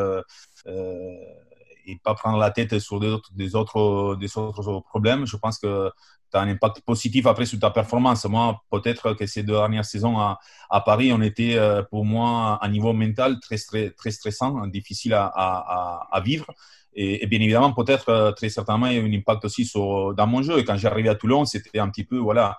et 1.87 1.99
pas 2.03 2.15
prendre 2.15 2.37
la 2.37 2.51
tête 2.51 2.79
sur 2.79 2.99
des 2.99 3.07
autres, 3.07 3.31
des 3.33 3.55
autres, 3.55 4.15
des 4.19 4.37
autres 4.37 4.79
problèmes. 4.81 5.25
Je 5.25 5.37
pense 5.37 5.59
que 5.59 5.91
tu 6.31 6.37
as 6.37 6.41
un 6.41 6.47
impact 6.47 6.81
positif 6.81 7.27
après 7.27 7.45
sur 7.45 7.59
ta 7.59 7.69
performance. 7.69 8.25
Moi, 8.25 8.59
peut-être 8.71 9.13
que 9.13 9.25
ces 9.25 9.43
deux 9.43 9.53
dernières 9.53 9.85
saisons 9.85 10.17
à, 10.19 10.81
Paris, 10.85 11.11
on 11.13 11.21
était 11.21 11.59
pour 11.89 12.05
moi 12.05 12.57
à 12.61 12.67
niveau 12.69 12.93
mental 12.93 13.39
très, 13.39 13.57
très, 13.57 13.91
très 13.91 14.11
stressant, 14.11 14.67
difficile 14.67 15.13
à 15.13 16.21
vivre. 16.23 16.47
Et, 16.95 17.27
bien 17.27 17.39
évidemment, 17.41 17.73
peut-être, 17.73 18.09
euh, 18.09 18.31
très 18.31 18.49
certainement, 18.49 18.87
il 18.87 18.93
y 18.93 18.97
a 18.97 19.01
eu 19.01 19.09
un 19.09 19.17
impact 19.17 19.45
aussi 19.45 19.65
sur, 19.65 20.13
dans 20.13 20.27
mon 20.27 20.41
jeu. 20.41 20.59
Et 20.59 20.63
quand 20.63 20.77
j'arrivais 20.77 21.09
à 21.09 21.15
Toulon, 21.15 21.45
c'était 21.45 21.79
un 21.79 21.89
petit 21.89 22.05
peu, 22.05 22.17
voilà, 22.17 22.57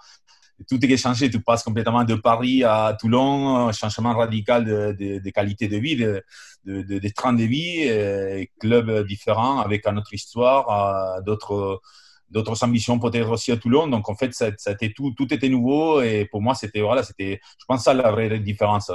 tout 0.69 0.85
est 0.85 0.97
changé. 0.97 1.31
Tu 1.31 1.40
passes 1.40 1.62
complètement 1.62 2.05
de 2.05 2.14
Paris 2.14 2.62
à 2.62 2.97
Toulon, 3.00 3.69
un 3.69 3.73
changement 3.73 4.14
radical 4.14 4.64
de, 4.64 4.97
de, 4.99 5.19
de 5.21 5.31
qualité 5.31 5.69
de 5.69 5.76
vie, 5.78 5.97
de, 5.97 6.23
de, 6.64 6.83
de, 6.83 7.09
train 7.09 7.33
de 7.33 7.45
vie, 7.45 7.81
et 7.81 8.50
club 8.61 9.07
différent 9.07 9.61
avec 9.61 9.87
une 9.87 9.99
autre 9.99 10.12
histoire, 10.12 11.23
d'autres 11.23 11.81
d'autres 12.28 12.64
ambitions 12.64 12.99
peut-être 12.99 13.31
aussi 13.31 13.52
à 13.52 13.57
Toulon. 13.57 13.87
Donc 13.87 14.09
en 14.09 14.16
fait, 14.16 14.35
ça, 14.35 14.50
tout 14.97 15.35
était 15.35 15.49
nouveau 15.49 16.02
et 16.02 16.26
pour 16.31 16.43
moi, 16.43 16.55
c'était 16.55 16.81
voilà, 16.81 17.02
c'était, 17.02 17.40
je 17.59 17.64
pense 17.66 17.85
ça 17.85 17.95
la 17.95 18.11
vraie 18.11 18.38
différence 18.40 18.90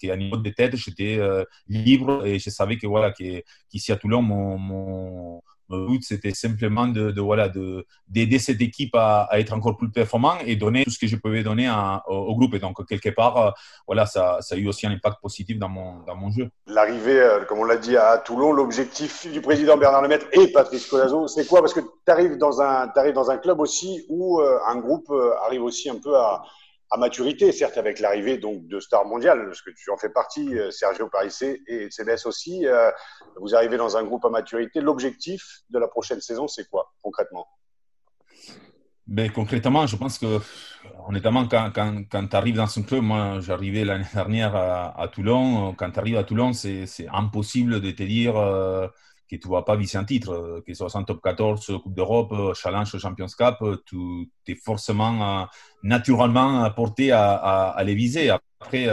qu'à 0.00 0.16
niveau 0.16 0.36
de 0.36 0.50
tête, 0.50 0.76
j'étais 0.76 1.18
euh, 1.18 1.44
libre 1.68 2.26
et 2.26 2.38
je 2.38 2.50
savais 2.50 2.78
que 2.78 2.86
voilà, 2.86 3.12
qu'ici 3.12 3.92
à 3.92 3.96
Toulon, 3.96 4.22
mon, 4.22 4.58
mon, 4.58 5.42
but 5.68 6.02
c'était 6.02 6.34
simplement 6.34 6.88
de, 6.88 7.20
voilà 7.20 7.48
de 7.48 7.86
d'aider 8.08 8.40
cette 8.40 8.60
équipe 8.60 8.96
à, 8.96 9.28
être 9.34 9.52
encore 9.52 9.76
plus 9.76 9.88
performant 9.88 10.34
et 10.44 10.56
donner 10.56 10.82
tout 10.82 10.90
ce 10.90 10.98
que 10.98 11.06
je 11.06 11.14
pouvais 11.14 11.44
donner 11.44 11.70
au, 12.08 12.34
groupe. 12.34 12.54
Et 12.54 12.58
donc 12.58 12.84
quelque 12.88 13.10
part 13.10 13.36
euh, 13.36 13.50
voilà 13.86 14.04
ça, 14.04 14.40
a 14.50 14.56
eu 14.56 14.66
aussi 14.66 14.88
un 14.88 14.90
impact 14.90 15.20
positif 15.22 15.60
dans 15.60 15.68
mon 15.68 16.00
dans 16.00 16.16
mon 16.16 16.32
jeu. 16.32 16.50
L'arrivée 16.66 17.20
euh, 17.20 17.44
comme 17.44 17.60
on 17.60 17.64
l'a 17.64 17.76
dit 17.76 17.96
à 17.96 18.18
Toulon 18.18 18.52
l'objectif 18.52 19.30
du 19.30 19.40
président 19.40 19.76
Bernard 19.76 20.02
Lemaitre 20.02 20.26
et 20.32 20.48
Patrice 20.48 20.86
Colazo 20.86 21.28
c'est 21.28 21.46
quoi? 21.46 21.60
Parce 21.60 21.74
que 21.74 21.80
tu 21.80 22.10
arrives 22.10 22.36
dans 22.36 22.60
un 22.60 22.90
arrives 22.96 23.14
dans 23.14 23.30
un 23.30 23.38
club 23.38 23.60
aussi 23.60 24.04
où 24.08 24.40
un 24.40 24.76
groupe 24.80 25.12
arrive 25.46 25.62
aussi 25.62 25.88
un 25.88 26.00
peu 26.02 26.16
à 26.16 26.42
à 26.90 26.96
maturité, 26.96 27.52
certes 27.52 27.78
avec 27.78 28.00
l'arrivée 28.00 28.38
donc 28.38 28.66
de 28.66 28.80
stars 28.80 29.06
mondiales, 29.06 29.46
parce 29.46 29.62
que 29.62 29.70
tu 29.70 29.90
en 29.90 29.96
fais 29.96 30.08
partie, 30.08 30.58
euh, 30.58 30.70
Sergio 30.70 31.08
Parissé 31.08 31.62
et 31.66 31.90
CBS 31.90 32.26
aussi. 32.26 32.66
Euh, 32.66 32.90
vous 33.36 33.54
arrivez 33.54 33.76
dans 33.76 33.96
un 33.96 34.02
groupe 34.02 34.24
à 34.24 34.30
maturité. 34.30 34.80
L'objectif 34.80 35.60
de 35.70 35.78
la 35.78 35.86
prochaine 35.86 36.20
saison, 36.20 36.48
c'est 36.48 36.68
quoi 36.68 36.92
concrètement? 37.02 37.46
Ben, 39.06 39.30
concrètement, 39.32 39.86
je 39.86 39.96
pense 39.96 40.18
que, 40.18 40.38
honnêtement, 41.08 41.46
quand, 41.48 41.72
quand, 41.74 42.04
quand 42.10 42.28
tu 42.28 42.36
arrives 42.36 42.56
dans 42.56 42.68
ce 42.68 42.80
club, 42.80 43.02
moi 43.02 43.40
j'arrivais 43.40 43.84
l'année 43.84 44.06
dernière 44.14 44.54
à, 44.54 45.08
Toulon, 45.12 45.74
quand 45.74 45.90
tu 45.90 45.98
arrives 45.98 46.16
à 46.16 46.22
Toulon, 46.24 46.52
c'est 46.52 46.86
impossible 47.12 47.80
de 47.80 47.90
te 47.90 48.04
dire 48.04 48.36
euh, 48.36 48.86
que 49.30 49.36
tu 49.36 49.48
vas 49.48 49.62
pas 49.62 49.76
viser 49.76 49.96
un 49.96 50.04
titre, 50.04 50.32
euh, 50.32 50.62
que 50.66 50.74
ce 50.74 50.88
soit 50.88 50.96
en 51.00 51.04
top 51.04 51.22
14, 51.22 51.64
Coupe 51.82 51.94
d'Europe, 51.94 52.32
euh, 52.32 52.54
Challenge, 52.54 52.98
Champions 52.98 53.26
Cup, 53.26 53.56
euh, 53.62 53.76
tu 53.86 54.28
es 54.48 54.56
forcément 54.56 55.46
naturellement 55.82 56.68
porté 56.72 57.12
à, 57.12 57.80
les 57.84 57.94
viser. 57.94 58.30
Après, 58.30 58.88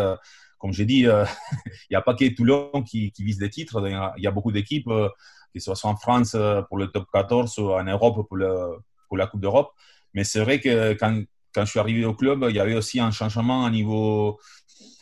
comme 0.59 0.71
j'ai 0.71 0.85
dit, 0.85 1.01
il 1.01 1.89
n'y 1.91 1.95
a 1.95 2.01
pas 2.01 2.13
que 2.13 2.27
Toulon 2.35 2.83
qui, 2.83 3.11
qui 3.11 3.23
vise 3.23 3.37
des 3.37 3.49
titres. 3.49 3.83
Il 4.17 4.23
y 4.23 4.27
a, 4.27 4.31
beaucoup 4.31 4.51
d'équipes, 4.51 4.89
que 5.53 5.59
ce 5.59 5.73
soit 5.73 5.89
en 5.89 5.95
France 5.95 6.37
pour 6.67 6.77
le 6.77 6.87
top 6.87 7.05
14 7.11 7.57
ou 7.57 7.71
en 7.71 7.83
Europe 7.83 8.27
pour, 8.27 8.37
la 9.17 9.27
Coupe 9.27 9.41
d'Europe. 9.41 9.71
Mais 10.13 10.23
c'est 10.23 10.39
vrai 10.39 10.59
que 10.59 10.93
quand, 10.93 11.23
quand 11.53 11.65
je 11.65 11.71
suis 11.71 11.79
arrivé 11.79 12.05
au 12.05 12.13
club, 12.13 12.45
il 12.49 12.55
y 12.55 12.59
avait 12.59 12.75
aussi 12.75 12.99
un 12.99 13.11
changement 13.11 13.65
à 13.65 13.71
niveau 13.71 14.39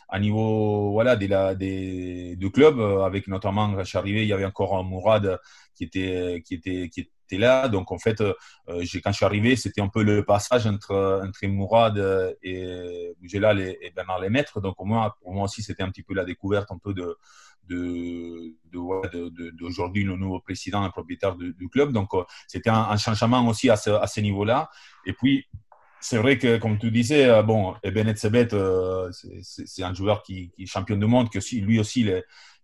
à 0.08 0.20
niveau 0.20 0.92
voilà, 0.92 1.16
des, 1.16 1.28
des, 1.56 2.36
de 2.36 2.48
clubs, 2.48 2.78
euh, 2.78 3.04
avec 3.04 3.28
notamment, 3.28 3.72
quand 3.72 3.80
je 3.80 3.88
suis 3.88 3.98
arrivé, 3.98 4.22
il 4.22 4.28
y 4.28 4.32
avait 4.32 4.44
encore 4.44 4.82
Mourad 4.84 5.40
qui 5.74 5.84
était, 5.84 6.42
qui 6.46 6.54
était, 6.54 6.88
qui 6.88 7.00
était 7.00 7.38
là. 7.38 7.68
Donc, 7.68 7.90
en 7.92 7.98
fait, 7.98 8.20
euh, 8.20 8.32
quand 8.66 9.10
je 9.10 9.16
suis 9.16 9.24
arrivé, 9.24 9.56
c'était 9.56 9.80
un 9.80 9.88
peu 9.88 10.02
le 10.02 10.24
passage 10.24 10.66
entre, 10.66 11.22
entre 11.24 11.46
Mourad 11.46 12.36
et 12.42 13.12
Bougelal 13.20 13.60
et, 13.60 13.78
et 13.82 13.90
Bernard 13.90 14.20
Lemaître. 14.20 14.60
Donc, 14.60 14.76
pour 14.76 14.86
moi, 14.86 15.16
pour 15.20 15.32
moi 15.32 15.44
aussi, 15.44 15.62
c'était 15.62 15.82
un 15.82 15.90
petit 15.90 16.02
peu 16.02 16.14
la 16.14 16.24
découverte 16.24 16.70
un 16.70 16.78
peu 16.78 16.94
de, 16.94 17.16
de, 17.68 18.54
d'aujourd'hui 19.52 20.04
le 20.04 20.16
nouveau 20.16 20.40
président 20.40 20.86
et 20.86 20.90
propriétaire 20.90 21.36
du, 21.36 21.68
club. 21.68 21.92
Donc, 21.92 22.14
euh, 22.14 22.24
c'était 22.46 22.70
un, 22.70 22.96
changement 22.96 23.46
aussi 23.48 23.70
à 23.70 23.76
ce, 23.76 23.90
à 23.90 24.06
ce 24.06 24.20
niveau-là. 24.20 24.70
Et 25.04 25.12
puis, 25.12 25.46
c'est 26.00 26.18
vrai 26.18 26.38
que, 26.38 26.58
comme 26.58 26.78
tu 26.78 26.90
disais, 26.90 27.26
euh, 27.26 27.42
bon, 27.42 27.74
Benet 27.84 28.16
Sebet, 28.16 28.52
euh, 28.52 29.10
c'est 29.12 29.82
un 29.82 29.94
joueur 29.94 30.22
qui, 30.22 30.52
est 30.58 30.66
champion 30.66 30.96
du 30.96 31.06
monde, 31.06 31.30
que 31.30 31.38
lui 31.56 31.78
aussi, 31.78 32.08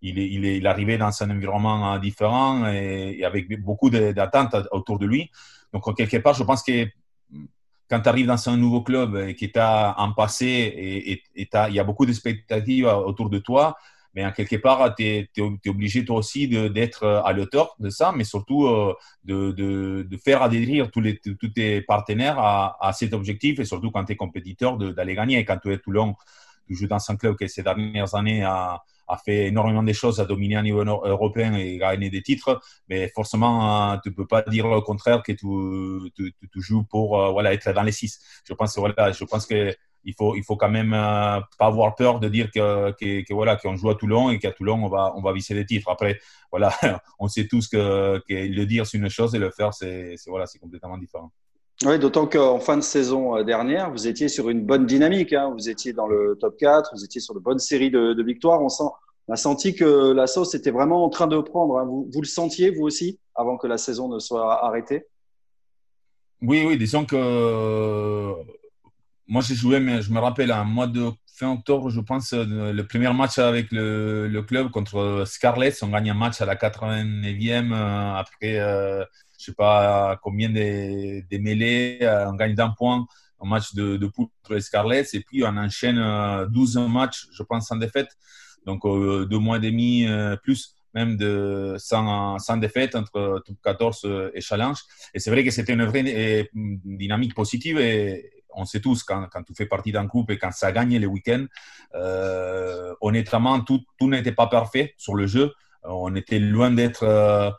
il 0.03 0.19
est, 0.19 0.67
arrivé 0.67 0.99
dans 0.99 1.11
un 1.23 1.31
environnement 1.31 1.95
euh, 1.95 1.99
différent 1.99 2.67
et, 2.67 3.25
avec 3.25 3.61
beaucoup 3.61 3.91
d'attentes 3.91 4.57
autour 4.71 4.99
de 4.99 5.07
lui. 5.07 5.31
Donc, 5.73 5.97
quelque 5.97 6.19
part, 6.19 6.35
je 6.35 6.45
pense 6.45 6.63
que 6.63 6.87
quand 7.89 8.01
tu 8.01 8.09
arrives 8.09 8.27
dans 8.27 8.49
un 8.49 8.57
nouveau 8.57 8.83
club 8.83 9.17
et 9.17 9.35
que 9.35 9.47
tu 9.47 9.59
as 9.59 9.95
un 9.99 10.13
passé 10.13 10.47
et 10.47 11.23
il 11.35 11.75
y 11.75 11.79
a 11.79 11.85
beaucoup 11.85 12.07
d'expectatives 12.07 12.87
autour 12.87 13.29
de 13.29 13.39
toi, 13.39 13.77
mais 14.15 14.25
en 14.25 14.33
quelque 14.33 14.57
part, 14.57 14.95
tu 14.95 15.05
es, 15.05 15.31
obligé 15.67 16.05
toi 16.05 16.17
aussi 16.17 16.49
d'être 16.49 17.05
euh, 17.05 17.23
à 17.23 17.33
l'auteur 17.33 17.75
de 17.79 17.89
ça, 17.89 18.13
mais 18.15 18.25
surtout 18.25 18.67
euh, 18.67 18.95
de, 19.25 20.17
faire 20.23 20.43
adhérer 20.43 20.89
tous, 20.91 21.01
les, 21.01 21.19
tous 21.19 21.49
tes 21.49 21.83
partenaires 21.83 22.39
à, 22.39 22.93
cet 22.93 23.15
objectif 23.15 23.59
et 23.61 23.65
surtout 23.65 23.91
quand 23.91 24.05
tu 24.05 24.13
es 24.13 24.17
compétiteur 24.17 24.77
d'aller 24.77 25.15
gagner. 25.15 25.39
Et 25.39 25.45
quand 25.45 25.59
tu 25.59 25.73
es 25.73 25.79
Toulon, 25.79 26.15
tu 26.67 26.75
joues 26.75 26.87
dans 26.87 26.99
un 27.09 27.17
club 27.17 27.37
qui 27.37 27.49
ces 27.49 27.63
dernières 27.63 28.15
années 28.15 28.43
a, 28.43 28.83
a 29.09 29.17
fait 29.17 29.47
énormément 29.49 29.83
de 29.83 29.93
choses, 29.93 30.21
a 30.21 30.25
dominé 30.25 30.57
à 30.57 30.63
niveau 30.63 30.85
européen 30.85 31.55
et 31.55 31.79
gagné 31.79 32.11
des 32.11 32.23
titres, 32.23 32.61
mais 32.89 33.09
forcément, 33.09 33.99
tu 34.03 34.11
ne 34.11 34.15
peux 34.15 34.27
pas 34.27 34.43
dire 34.43 34.69
le 34.69 34.81
contraire 34.81 35.23
que 35.23 35.33
tu, 35.33 36.13
tu, 36.15 36.35
tu 36.53 36.63
joues 36.63 36.85
pour 36.85 37.21
euh, 37.21 37.31
voilà, 37.31 37.53
être 37.53 37.73
dans 37.73 37.83
les 37.83 37.93
six. 37.93 38.21
Je 38.45 38.55
pense, 38.55 38.77
voilà, 38.79 39.13
je 39.13 39.25
pense 39.25 39.47
que 39.47 39.75
il 40.05 40.15
faut, 40.15 40.35
il 40.35 40.43
faut 40.43 40.57
quand 40.57 40.71
même 40.71 40.93
euh, 40.93 41.41
pas 41.59 41.67
avoir 41.67 41.95
peur 41.95 42.21
de 42.21 42.29
dire 42.29 42.51
que, 42.51 42.91
que, 42.93 43.35
voilà 43.35 43.57
qu'on 43.57 43.77
joue 43.77 43.91
à 43.91 43.95
Toulon 43.95 44.31
et 44.31 44.39
qu'à 44.39 44.53
Toulon 44.53 44.85
on 44.85 44.89
va 44.89 45.13
on 45.17 45.23
va 45.23 45.33
viser 45.33 45.55
les 45.55 45.67
titres. 45.67 45.89
Après 45.91 46.19
voilà, 46.51 46.73
on 47.19 47.29
sait 47.29 47.47
tous 47.47 47.69
que, 47.69 48.19
que 48.29 48.35
le 48.35 48.67
dire 48.67 48.87
c'est 48.87 48.99
une 48.99 49.09
chose 49.09 49.35
et 49.35 49.39
le 49.39 49.51
faire 49.51 49.73
c'est 49.75 50.17
voilà 50.27 50.47
c'est 50.47 50.59
complètement 50.59 50.99
différent. 50.99 51.33
Oui, 51.85 51.99
d'autant 51.99 52.27
qu'en 52.27 52.61
fin 52.61 52.77
de 52.77 52.83
saison 52.83 53.37
euh, 53.37 53.43
dernière, 53.43 53.91
vous 53.91 54.07
étiez 54.07 54.29
sur 54.29 54.51
une 54.51 54.65
bonne 54.65 54.87
dynamique. 54.87 55.33
Hein. 55.33 55.51
Vous 55.53 55.69
étiez 55.69 55.93
dans 55.93 56.07
le 56.07 56.37
top 56.41 56.57
4, 56.57 56.93
vous 56.95 57.05
étiez 57.05 57.21
sur 57.21 57.35
de 57.35 57.41
bonnes 57.41 57.59
séries 57.59 57.91
de, 57.91 58.13
de 58.13 58.23
victoires. 58.23 58.63
On, 58.63 58.69
sent, 58.69 58.85
on 59.27 59.33
a 59.33 59.37
senti 59.37 59.75
que 59.75 60.13
la 60.13 60.29
sauce 60.29 60.55
était 60.55 60.71
vraiment 60.71 61.05
en 61.05 61.09
train 61.09 61.27
de 61.27 61.39
prendre. 61.41 61.79
Hein. 61.79 61.85
Vous, 61.87 62.09
vous 62.13 62.21
le 62.21 62.27
sentiez, 62.27 62.71
vous 62.71 62.85
aussi, 62.85 63.19
avant 63.35 63.57
que 63.57 63.67
la 63.67 63.79
saison 63.79 64.09
ne 64.09 64.21
soit 64.21 64.65
arrêtée? 64.65 65.07
Oui, 66.41 66.65
oui, 66.67 66.77
disons 66.77 67.05
que 67.05 68.35
moi, 69.33 69.41
j'ai 69.41 69.55
joué, 69.55 69.81
mais 69.81 70.03
je 70.03 70.13
me 70.13 70.19
rappelle, 70.21 70.53
en 70.53 70.67
mois 70.67 70.87
de 70.87 71.11
fin 71.27 71.51
octobre, 71.51 71.89
je 71.89 72.01
pense, 72.01 72.35
euh, 72.35 72.71
le 72.71 72.87
premier 72.87 73.11
match 73.15 73.39
avec 73.39 73.73
le, 73.73 74.29
le 74.29 74.43
club 74.43 74.71
contre 74.71 75.25
Scarlett. 75.27 75.75
On 75.81 75.89
gagne 75.89 76.11
un 76.11 76.15
match 76.15 76.43
à 76.43 76.45
la 76.45 76.55
89e 76.55 77.73
euh, 77.73 78.15
après, 78.15 78.61
euh, 78.61 79.03
je 79.39 79.47
sais 79.47 79.55
pas 79.55 80.21
combien 80.23 80.51
de, 80.51 81.39
mêlées. 81.39 82.01
on 82.29 82.35
gagne 82.35 82.55
d'un 82.55 82.75
point 82.77 83.07
un 83.41 83.49
match 83.49 83.75
de, 83.75 83.97
de 83.97 84.07
poule 84.07 84.27
contre 84.43 84.53
les 84.53 84.61
Scarlets. 84.61 85.07
Et 85.15 85.21
puis, 85.21 85.43
on 85.45 85.57
enchaîne 85.57 85.99
12 86.51 86.77
matchs, 86.91 87.27
je 87.33 87.43
pense, 87.43 87.69
sans 87.69 87.77
défaite. 87.77 88.11
Donc, 88.67 88.83
deux 88.85 89.39
mois 89.39 89.57
et 89.57 89.61
demi 89.61 90.07
plus 90.43 90.75
même 90.95 91.17
de, 91.17 91.75
sans, 91.79 92.39
sans 92.39 92.59
défaite 92.59 92.95
entre 92.95 93.43
top 93.47 93.57
14 93.65 94.31
et 94.35 94.43
Challenge. 94.43 94.77
Et 95.15 95.21
c'est 95.21 95.31
vrai 95.31 95.43
que 95.43 95.51
c'était 95.51 95.73
une 95.73 95.87
vraie 95.87 96.51
dynamique 96.53 97.35
positive 97.35 97.79
on 98.55 98.65
sait 98.65 98.81
tous, 98.81 99.03
quand, 99.03 99.27
quand 99.33 99.43
tu 99.43 99.55
fais 99.55 99.67
partie 99.67 99.93
d'un 99.93 100.05
groupe 100.05 100.31
et 100.31 100.39
quand 100.39 100.53
ça 100.53 100.73
gagne 100.73 100.97
les 100.97 101.07
week-ends, 101.07 101.47
euh, 101.95 102.95
honnêtement, 103.01 103.61
tout, 103.61 103.81
tout 103.99 104.09
n'était 104.09 104.33
pas 104.33 104.47
parfait 104.47 104.95
sur 104.97 105.15
le 105.15 105.27
jeu. 105.27 105.53
On 105.85 106.15
était 106.15 106.39
loin 106.39 106.71
d'être, 106.71 107.05
euh, 107.05 107.51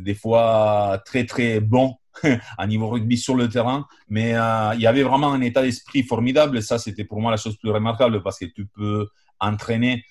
des 0.00 0.14
fois, 0.14 1.00
très, 1.04 1.24
très 1.24 1.60
bon 1.60 1.96
à 2.58 2.66
niveau 2.66 2.88
rugby 2.88 3.16
sur 3.16 3.36
le 3.36 3.48
terrain, 3.48 3.86
mais 4.08 4.34
euh, 4.34 4.74
il 4.74 4.80
y 4.80 4.86
avait 4.86 5.02
vraiment 5.02 5.32
un 5.32 5.40
état 5.40 5.62
d'esprit 5.62 6.02
formidable. 6.02 6.62
Ça, 6.62 6.78
c'était 6.78 7.04
pour 7.04 7.20
moi 7.20 7.30
la 7.30 7.36
chose 7.36 7.56
plus 7.56 7.70
remarquable 7.70 8.22
parce 8.22 8.38
que 8.38 8.46
tu 8.46 8.66
peux 8.66 9.08
entraîner 9.38 10.02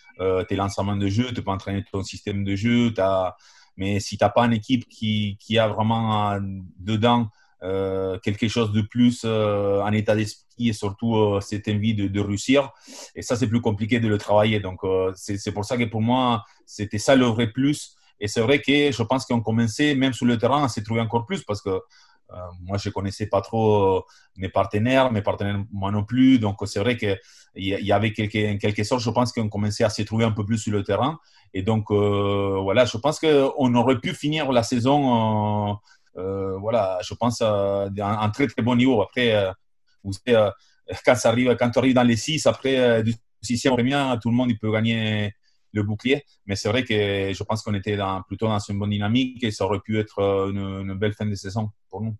tes 0.48 0.55
lancements 0.55 0.95
de 0.95 1.07
jeu, 1.07 1.34
tu 1.34 1.41
peux 1.41 1.50
entraîner 1.50 1.84
ton 1.91 2.03
système 2.03 2.43
de 2.43 2.55
jeu, 2.55 2.93
mais 3.75 4.00
si 4.00 4.17
tu 4.17 4.24
n'as 4.24 4.29
pas 4.29 4.45
une 4.45 4.53
équipe 4.53 4.88
qui, 4.88 5.38
qui 5.41 5.57
a 5.57 5.67
vraiment 5.67 6.38
dedans 6.77 7.27
euh, 7.63 8.19
quelque 8.19 8.50
chose 8.50 8.74
de 8.74 8.81
plus 8.81 9.21
euh, 9.24 9.81
en 9.81 9.91
état 9.93 10.13
d'esprit 10.13 10.69
et 10.69 10.74
surtout 10.74 11.15
euh, 11.15 11.39
cette 11.39 11.67
envie 11.69 11.95
de, 11.95 12.19
réussir. 12.19 12.71
Et 13.15 13.21
ça, 13.21 13.38
c'est 13.38 13.47
plus 13.47 13.62
compliqué 13.62 14.00
de 14.00 14.07
le 14.09 14.17
travailler. 14.17 14.59
Donc, 14.59 14.81
c'est 15.15 15.51
pour 15.53 15.65
ça 15.65 15.77
que 15.77 15.85
pour 15.85 16.01
moi, 16.01 16.43
c'était 16.65 16.97
ça 16.97 17.15
le 17.15 17.25
vrai 17.25 17.47
plus. 17.47 17.95
Et 18.19 18.27
c'est 18.27 18.41
vrai 18.41 18.59
que 18.59 18.91
je 18.91 19.03
pense 19.03 19.25
qu'on 19.25 19.41
commençait, 19.41 19.95
même 19.95 20.13
sur 20.13 20.25
le 20.25 20.38
terrain, 20.38 20.63
à 20.63 20.69
se 20.69 20.79
trouver 20.81 21.01
encore 21.01 21.25
plus 21.25 21.43
parce 21.43 21.62
que 21.62 21.79
moi, 22.62 22.77
je 22.77 22.89
connaissais 22.89 23.27
pas 23.27 23.41
trop 23.41 24.03
mes 24.35 24.50
partenaires, 24.50 25.12
mes 25.12 25.21
partenaires 25.21 25.63
moi 25.71 25.91
non 25.91 26.03
plus. 26.03 26.39
Donc, 26.39 26.57
c'est 26.65 26.79
vrai 26.79 26.97
qu'il 26.97 27.17
y 27.55 27.91
avait 27.91 28.13
quelque, 28.13 28.53
en 28.53 28.57
quelque 28.57 28.83
sorte, 28.83 29.01
je 29.01 29.09
pense 29.09 29.31
qu'on 29.31 29.47
commençait 29.50 29.83
à 29.83 29.89
se 29.89 30.01
trouver 30.01 30.25
un 30.25 30.31
peu 30.31 30.45
plus 30.45 30.57
sur 30.57 30.74
le 30.74 30.83
terrain. 30.83 31.19
Et 31.53 31.62
donc, 31.62 31.91
voilà, 31.91 32.85
je 32.85 32.97
pense 32.97 33.19
qu'on 33.19 33.75
aurait 33.75 34.00
pu 34.00 34.13
finir 34.13 34.51
la 34.51 34.63
saison, 34.63 35.79
voilà, 36.15 37.00
je 37.03 37.13
pense, 37.13 37.41
à 37.41 37.88
un 38.00 38.29
très, 38.29 38.48
très 38.48 38.62
bon 38.62 38.75
niveau. 38.75 39.01
Après, 39.01 39.51
vous 40.03 40.13
savez, 40.13 40.50
quand, 41.05 41.15
ça 41.15 41.29
arrive, 41.29 41.55
quand 41.57 41.69
tu 41.69 41.79
arrives 41.79 41.95
dans 41.95 42.03
les 42.03 42.15
six, 42.15 42.45
après, 42.48 43.03
du 43.03 43.13
sixième 43.41 43.74
au 43.74 43.77
premier, 43.77 44.15
tout 44.22 44.29
le 44.29 44.36
monde 44.36 44.50
il 44.50 44.57
peut 44.57 44.72
gagner 44.72 45.34
le 45.75 45.84
bouclier. 45.84 46.24
Mais 46.45 46.55
c'est 46.55 46.69
vrai 46.69 46.84
que 46.84 46.93
je 46.93 47.43
pense 47.43 47.62
qu'on 47.62 47.74
était 47.75 47.98
dans, 47.98 48.22
plutôt 48.24 48.48
dans 48.48 48.57
une 48.60 48.79
bonne 48.79 48.89
dynamique 48.89 49.43
et 49.43 49.51
ça 49.51 49.65
aurait 49.65 49.81
pu 49.81 50.00
être 50.00 50.19
euh, 50.19 50.50
une, 50.50 50.98
belle 50.98 51.13
fin 51.13 51.25
de 51.25 51.36
saison 51.36 51.69
pour 51.89 52.01
nous. 52.01 52.15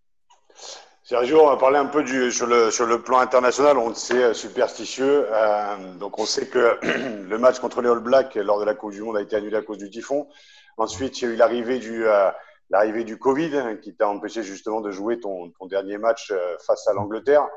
Sergio, 1.03 1.41
on 1.41 1.47
va 1.47 1.57
parler 1.57 1.77
un 1.77 1.85
peu 1.85 2.03
du, 2.03 2.31
sur, 2.31 2.47
le, 2.47 2.71
sur 2.71 2.85
le 2.85 3.01
plan 3.01 3.19
international. 3.19 3.77
On 3.77 3.93
sait 3.93 4.23
euh, 4.23 4.33
superstitieux. 4.33 5.27
Euh, 5.31 5.93
donc, 5.99 6.19
on 6.19 6.25
sait 6.25 6.47
que 6.47 6.79
le 7.29 7.37
match 7.37 7.59
contre 7.59 7.81
les 7.81 7.89
All 7.89 7.99
Blacks 7.99 8.35
lors 8.35 8.59
de 8.59 8.65
la 8.65 8.73
Coupe 8.73 8.91
du 8.91 9.01
Monde 9.01 9.17
a 9.17 9.21
été 9.21 9.35
annulé 9.35 9.55
à 9.55 9.61
cause 9.61 9.77
du 9.77 9.89
typhon. 9.89 10.27
Ensuite, 10.77 11.21
il 11.21 11.25
y 11.25 11.31
a 11.31 11.33
eu 11.33 11.35
l'arrivée 11.37 11.79
du, 11.79 12.03
l'arrivée 12.69 13.03
du 13.03 13.17
Covid 13.17 13.57
hein, 13.57 13.75
qui 13.77 13.95
t'a 13.95 14.07
empêché 14.07 14.43
justement 14.43 14.81
de 14.81 14.91
jouer 14.91 15.19
ton, 15.19 15.51
dernier 15.69 15.98
match 15.98 16.34
face 16.65 16.88
à 16.88 16.93
l'Angleterre. 16.93 17.48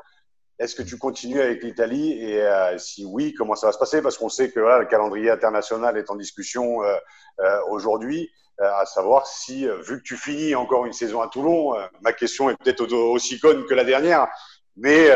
Est-ce 0.59 0.75
que 0.75 0.83
tu 0.83 0.97
continues 0.97 1.39
avec 1.39 1.63
l'Italie? 1.63 2.11
Et 2.21 2.41
euh, 2.41 2.77
si 2.77 3.05
oui, 3.05 3.33
comment 3.33 3.55
ça 3.55 3.67
va 3.67 3.71
se 3.71 3.77
passer? 3.77 4.01
Parce 4.01 4.17
qu'on 4.17 4.27
sait 4.27 4.51
que 4.51 4.59
le 4.59 4.85
calendrier 4.85 5.31
international 5.31 5.97
est 5.97 6.09
en 6.09 6.15
discussion 6.15 6.83
euh, 6.83 6.97
euh, 7.39 7.59
aujourd'hui, 7.69 8.29
à 8.61 8.85
savoir 8.85 9.25
si, 9.25 9.65
vu 9.87 9.99
que 9.99 10.03
tu 10.03 10.17
finis 10.17 10.53
encore 10.53 10.85
une 10.85 10.91
saison 10.91 11.21
à 11.21 11.29
Toulon, 11.29 11.75
ma 12.01 12.11
question 12.11 12.49
est 12.49 12.57
peut-être 12.57 12.91
aussi 12.91 13.39
conne 13.39 13.65
que 13.65 13.73
la 13.73 13.85
dernière, 13.85 14.27
mais 14.75 15.07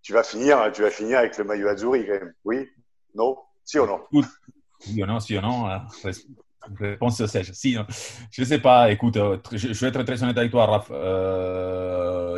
tu 0.00 0.14
vas 0.14 0.22
finir, 0.22 0.72
tu 0.72 0.80
vas 0.80 0.90
finir 0.90 1.18
avec 1.18 1.36
le 1.36 1.44
maillot 1.44 1.68
Azzurri 1.68 2.06
quand 2.06 2.14
même. 2.14 2.32
Oui? 2.46 2.66
Non? 3.14 3.36
Si 3.66 3.78
ou 3.78 3.84
non? 3.84 4.00
Oui 4.12 4.24
ou 4.96 5.04
non, 5.04 5.20
si 5.20 5.36
ou 5.36 5.42
non 5.42 5.68
Réponse 6.78 7.24
sèche. 7.26 7.52
Si, 7.52 7.76
je 8.30 8.42
ne 8.42 8.46
sais 8.46 8.58
pas. 8.58 8.90
Écoute, 8.90 9.16
je, 9.52 9.68
vais 9.68 9.88
être 9.88 10.02
très 10.02 10.22
honnête 10.22 10.38
avec 10.38 10.50
toi, 10.50 10.66
Raph. 10.66 10.88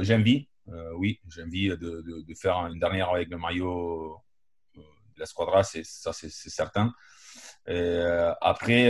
J'ai 0.03 0.15
envie 0.15 0.47
euh, 0.73 0.93
oui, 0.97 1.21
j'ai 1.29 1.43
envie 1.43 1.69
de, 1.69 1.77
de, 1.77 2.35
faire 2.35 2.57
une 2.67 2.79
dernière 2.79 3.11
avec 3.11 3.29
le 3.29 3.39
maillot 3.39 4.21
euh, 4.77 4.81
de 5.15 5.21
la 5.21 5.27
Squadra, 5.27 5.63
c'est, 5.63 5.85
ça 5.85 6.13
c'est, 6.13 6.31
certain. 6.31 6.93
Euh, 7.69 8.33
après, 8.41 8.85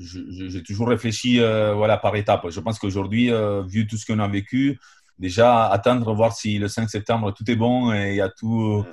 j'ai 0.00 0.62
toujours 0.62 0.88
réfléchi 0.88 1.38
voilà, 1.38 1.96
par 1.96 2.16
étapes. 2.16 2.48
Je 2.50 2.60
pense 2.60 2.78
qu'aujourd'hui, 2.78 3.30
vu 3.66 3.86
tout 3.86 3.96
ce 3.96 4.06
qu'on 4.06 4.18
a 4.18 4.28
vécu, 4.28 4.78
déjà 5.18 5.66
attendre, 5.66 6.12
voir 6.14 6.32
si 6.34 6.58
le 6.58 6.68
5 6.68 6.88
septembre 6.90 7.32
tout 7.32 7.48
est 7.50 7.56
bon 7.56 7.92
et 7.92 8.10
il 8.10 8.16
y 8.16 8.20
a 8.20 8.28
tout, 8.28 8.84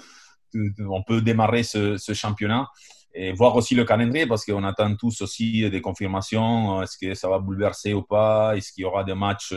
on 0.53 1.03
peut 1.03 1.22
démarrer 1.22 1.63
ce, 1.63 1.98
ce, 1.98 2.13
championnat. 2.13 2.68
Et 3.13 3.31
voir 3.33 3.55
aussi 3.55 3.73
le 3.75 3.85
calendrier 3.85 4.27
parce 4.27 4.45
qu'on 4.45 4.63
attend 4.63 4.95
tous 4.95 5.21
aussi 5.21 5.69
des 5.69 5.81
confirmations. 5.81 6.81
Est-ce 6.83 6.97
que 6.97 7.15
ça 7.15 7.27
va 7.27 7.39
bouleverser 7.39 7.93
ou 7.93 8.03
pas 8.03 8.55
Est-ce 8.55 8.71
qu'il 8.71 8.83
y 8.83 8.85
aura 8.85 9.03
des 9.03 9.15
matchs 9.15 9.53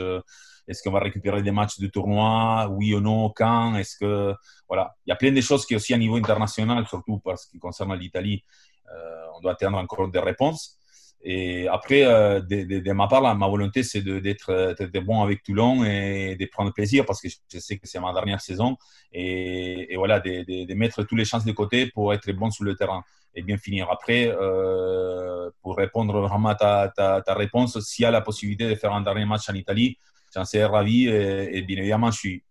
est-ce 0.68 0.82
qu'on 0.82 0.92
va 0.92 1.00
récupérer 1.00 1.42
des 1.42 1.50
matchs 1.50 1.78
de 1.78 1.86
tournoi 1.88 2.68
Oui 2.70 2.94
ou 2.94 3.00
non 3.00 3.30
Quand 3.30 3.74
Est-ce 3.76 3.96
que 3.96 4.34
voilà, 4.68 4.94
il 5.06 5.10
y 5.10 5.12
a 5.12 5.16
plein 5.16 5.32
de 5.32 5.40
choses 5.40 5.66
qui 5.66 5.74
aussi 5.74 5.92
à 5.92 5.98
niveau 5.98 6.16
international, 6.16 6.86
surtout 6.86 7.18
parce 7.18 7.46
qui 7.46 7.58
concerne 7.58 7.94
l'Italie, 7.96 8.44
euh, 8.92 9.26
on 9.36 9.40
doit 9.40 9.52
attendre 9.52 9.78
encore 9.78 10.08
des 10.08 10.20
réponses. 10.20 10.78
Et 11.24 11.68
après, 11.68 12.04
euh, 12.04 12.40
de, 12.40 12.92
ma 12.92 13.06
part, 13.06 13.22
ma 13.36 13.46
volonté, 13.48 13.82
c'est 13.84 14.02
d'être 14.02 14.98
bon 15.00 15.22
avec 15.22 15.42
Toulon 15.42 15.84
et 15.84 16.36
de 16.38 16.46
prendre 16.46 16.72
plaisir 16.72 17.06
parce 17.06 17.20
que 17.20 17.28
je 17.28 17.58
sais 17.58 17.78
que 17.78 17.86
c'est 17.86 18.00
ma 18.00 18.12
dernière 18.12 18.40
saison. 18.40 18.76
Et, 19.12 19.94
voilà, 19.96 20.18
de, 20.18 20.74
mettre 20.74 21.04
toutes 21.04 21.18
les 21.18 21.24
chances 21.24 21.44
de 21.44 21.52
côté 21.52 21.86
pour 21.86 22.12
être 22.12 22.30
bon 22.32 22.50
sur 22.50 22.64
le 22.64 22.74
terrain 22.74 23.04
et 23.34 23.42
bien 23.42 23.56
finir. 23.56 23.88
Après, 23.90 24.28
euh, 24.28 25.48
pour 25.62 25.76
répondre 25.76 26.20
vraiment 26.20 26.50
à 26.50 26.88
ta, 26.88 27.34
réponse, 27.34 27.78
s'il 27.80 28.02
y 28.02 28.06
a 28.06 28.10
la 28.10 28.20
possibilité 28.20 28.68
de 28.68 28.74
faire 28.74 28.92
un 28.92 29.00
dernier 29.00 29.24
match 29.24 29.48
en 29.48 29.54
Italie, 29.54 29.98
j'en 30.34 30.44
suis 30.44 30.62
ravi 30.64 31.06
et, 31.06 31.62
bien 31.62 31.78
évidemment, 31.78 32.10
je 32.10 32.18
suis, 32.18 32.42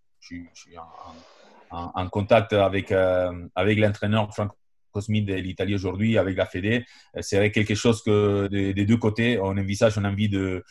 en, 1.71 2.07
contact 2.09 2.53
avec, 2.53 2.91
euh, 2.91 3.47
avec 3.55 3.79
l'entraîneur 3.79 4.33
Franck 4.33 4.51
Cosmi 4.91 5.23
de 5.23 5.33
l'Italie 5.35 5.75
aujourd'hui, 5.75 6.17
avec 6.17 6.37
la 6.37 6.45
Fédé. 6.45 6.85
C'est 7.19 7.51
quelque 7.51 7.75
chose 7.75 8.01
que 8.03 8.47
des, 8.47 8.85
deux 8.85 8.97
côtés, 8.97 9.39
on 9.39 9.57
envisage, 9.57 9.97
on 9.97 10.03
a 10.03 10.09
envie 10.09 10.29
de, 10.29 10.63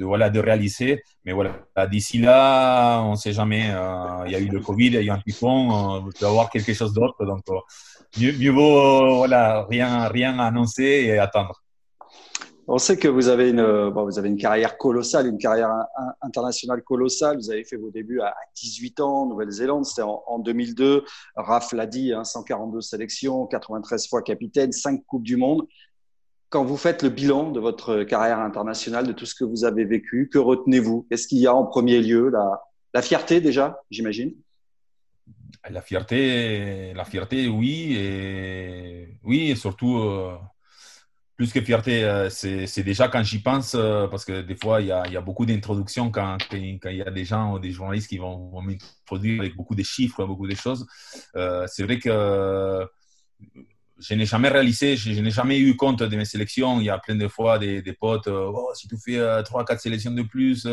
voilà, 0.00 0.30
de 0.30 0.40
réaliser. 0.40 1.02
Mais 1.24 1.32
voilà, 1.32 1.66
d'ici 1.90 2.18
là, 2.18 3.00
on 3.02 3.12
ne 3.12 3.16
sait 3.16 3.32
jamais. 3.32 3.70
Euh, 3.70 4.24
il 4.26 4.32
y 4.32 4.36
a 4.36 4.38
eu 4.40 4.48
le 4.48 4.60
Covid, 4.60 4.86
il 4.86 4.92
y 4.94 4.98
a 4.98 5.02
eu 5.02 5.10
un 5.10 5.18
typhon, 5.18 5.96
euh, 5.96 6.00
il 6.06 6.18
peut 6.18 6.26
avoir 6.26 6.50
quelque 6.50 6.72
chose 6.74 6.92
d'autre. 6.92 7.24
Donc, 7.24 7.42
mieux, 8.18 8.32
mieux 8.32 8.50
vaut 8.50 9.16
voilà, 9.16 9.66
rien, 9.68 10.08
rien 10.08 10.38
annoncer 10.38 10.82
et 10.82 11.18
attendre. 11.18 11.60
On 12.72 12.78
sait 12.78 12.96
que 12.96 13.08
vous 13.08 13.26
avez 13.26 13.50
une, 13.50 13.88
vous 13.88 14.18
avez 14.20 14.28
une 14.28 14.36
carrière 14.36 14.78
colossale, 14.78 15.26
une 15.26 15.38
carrière 15.38 15.72
internationale 16.20 16.82
colossale. 16.82 17.36
Vous 17.36 17.50
avez 17.50 17.64
fait 17.64 17.74
vos 17.74 17.90
débuts 17.90 18.20
à 18.20 18.32
18 18.54 19.00
ans 19.00 19.22
en 19.22 19.26
Nouvelle-Zélande, 19.26 19.84
c'était 19.84 20.02
en, 20.02 20.38
2002. 20.38 21.04
Raph 21.34 21.72
l'a 21.72 21.86
dit, 21.86 22.12
142 22.22 22.78
hein, 22.78 22.80
sélections, 22.80 23.46
93 23.46 24.06
fois 24.06 24.22
capitaine, 24.22 24.70
5 24.70 25.04
Coupes 25.04 25.24
du 25.24 25.36
Monde. 25.36 25.66
Quand 26.48 26.64
vous 26.64 26.76
faites 26.76 27.02
le 27.02 27.08
bilan 27.08 27.50
de 27.50 27.58
votre 27.58 28.04
carrière 28.04 28.38
internationale, 28.38 29.04
de 29.04 29.12
tout 29.12 29.26
ce 29.26 29.34
que 29.34 29.42
vous 29.42 29.64
avez 29.64 29.84
vécu, 29.84 30.30
que 30.32 30.38
retenez-vous? 30.38 31.08
Qu'est-ce 31.10 31.26
qu'il 31.26 31.38
y 31.38 31.48
a 31.48 31.54
en 31.56 31.66
premier 31.66 32.00
lieu? 32.00 32.30
La, 32.94 33.02
fierté 33.02 33.40
déjà, 33.40 33.80
j'imagine 33.90 34.32
La 35.68 35.82
fierté, 35.82 36.94
la 36.94 37.04
fierté, 37.04 37.48
oui, 37.48 37.96
et 37.98 39.18
oui, 39.24 39.50
et 39.50 39.56
surtout. 39.56 39.98
Euh, 39.98 40.36
plus 41.40 41.54
que 41.54 41.62
fierté, 41.62 42.04
euh, 42.04 42.28
c'est 42.28 42.82
déjà 42.82 43.08
quand 43.08 43.22
j'y 43.22 43.38
pense, 43.38 43.74
euh, 43.74 44.06
parce 44.08 44.26
que 44.26 44.42
des 44.42 44.56
fois, 44.56 44.82
il 44.82 44.88
y 44.88 44.92
a, 44.92 45.20
beaucoup 45.22 45.46
d'introductions 45.46 46.10
quand, 46.10 46.36
il 46.52 46.78
y 46.84 47.00
a 47.00 47.10
des 47.10 47.24
gens 47.24 47.54
ou 47.54 47.58
des 47.58 47.70
journalistes 47.70 48.10
qui 48.10 48.18
vont, 48.18 48.60
m'introduire 48.60 49.40
avec 49.40 49.56
beaucoup 49.56 49.74
de 49.74 49.82
chiffres, 49.82 50.26
beaucoup 50.26 50.46
de 50.46 50.54
choses. 50.54 50.86
Euh, 51.36 51.66
c'est 51.66 51.84
vrai 51.84 51.98
que 51.98 52.86
je 53.98 54.12
n'ai 54.12 54.26
jamais 54.26 54.50
réalisé, 54.50 54.98
je, 54.98 55.18
n'ai 55.18 55.30
jamais 55.30 55.58
eu 55.58 55.76
compte 55.76 56.02
de 56.02 56.14
mes 56.14 56.26
sélections. 56.26 56.78
Il 56.78 56.84
y 56.84 56.90
a 56.90 56.98
plein 56.98 57.16
de 57.16 57.26
fois 57.26 57.58
des, 57.58 57.96
potes, 57.98 58.28
oh, 58.28 58.72
si 58.74 58.86
tu 58.86 58.98
fais 59.02 59.16
3-4 59.16 59.78
sélections 59.78 60.10
de 60.10 60.20
plus, 60.20 60.68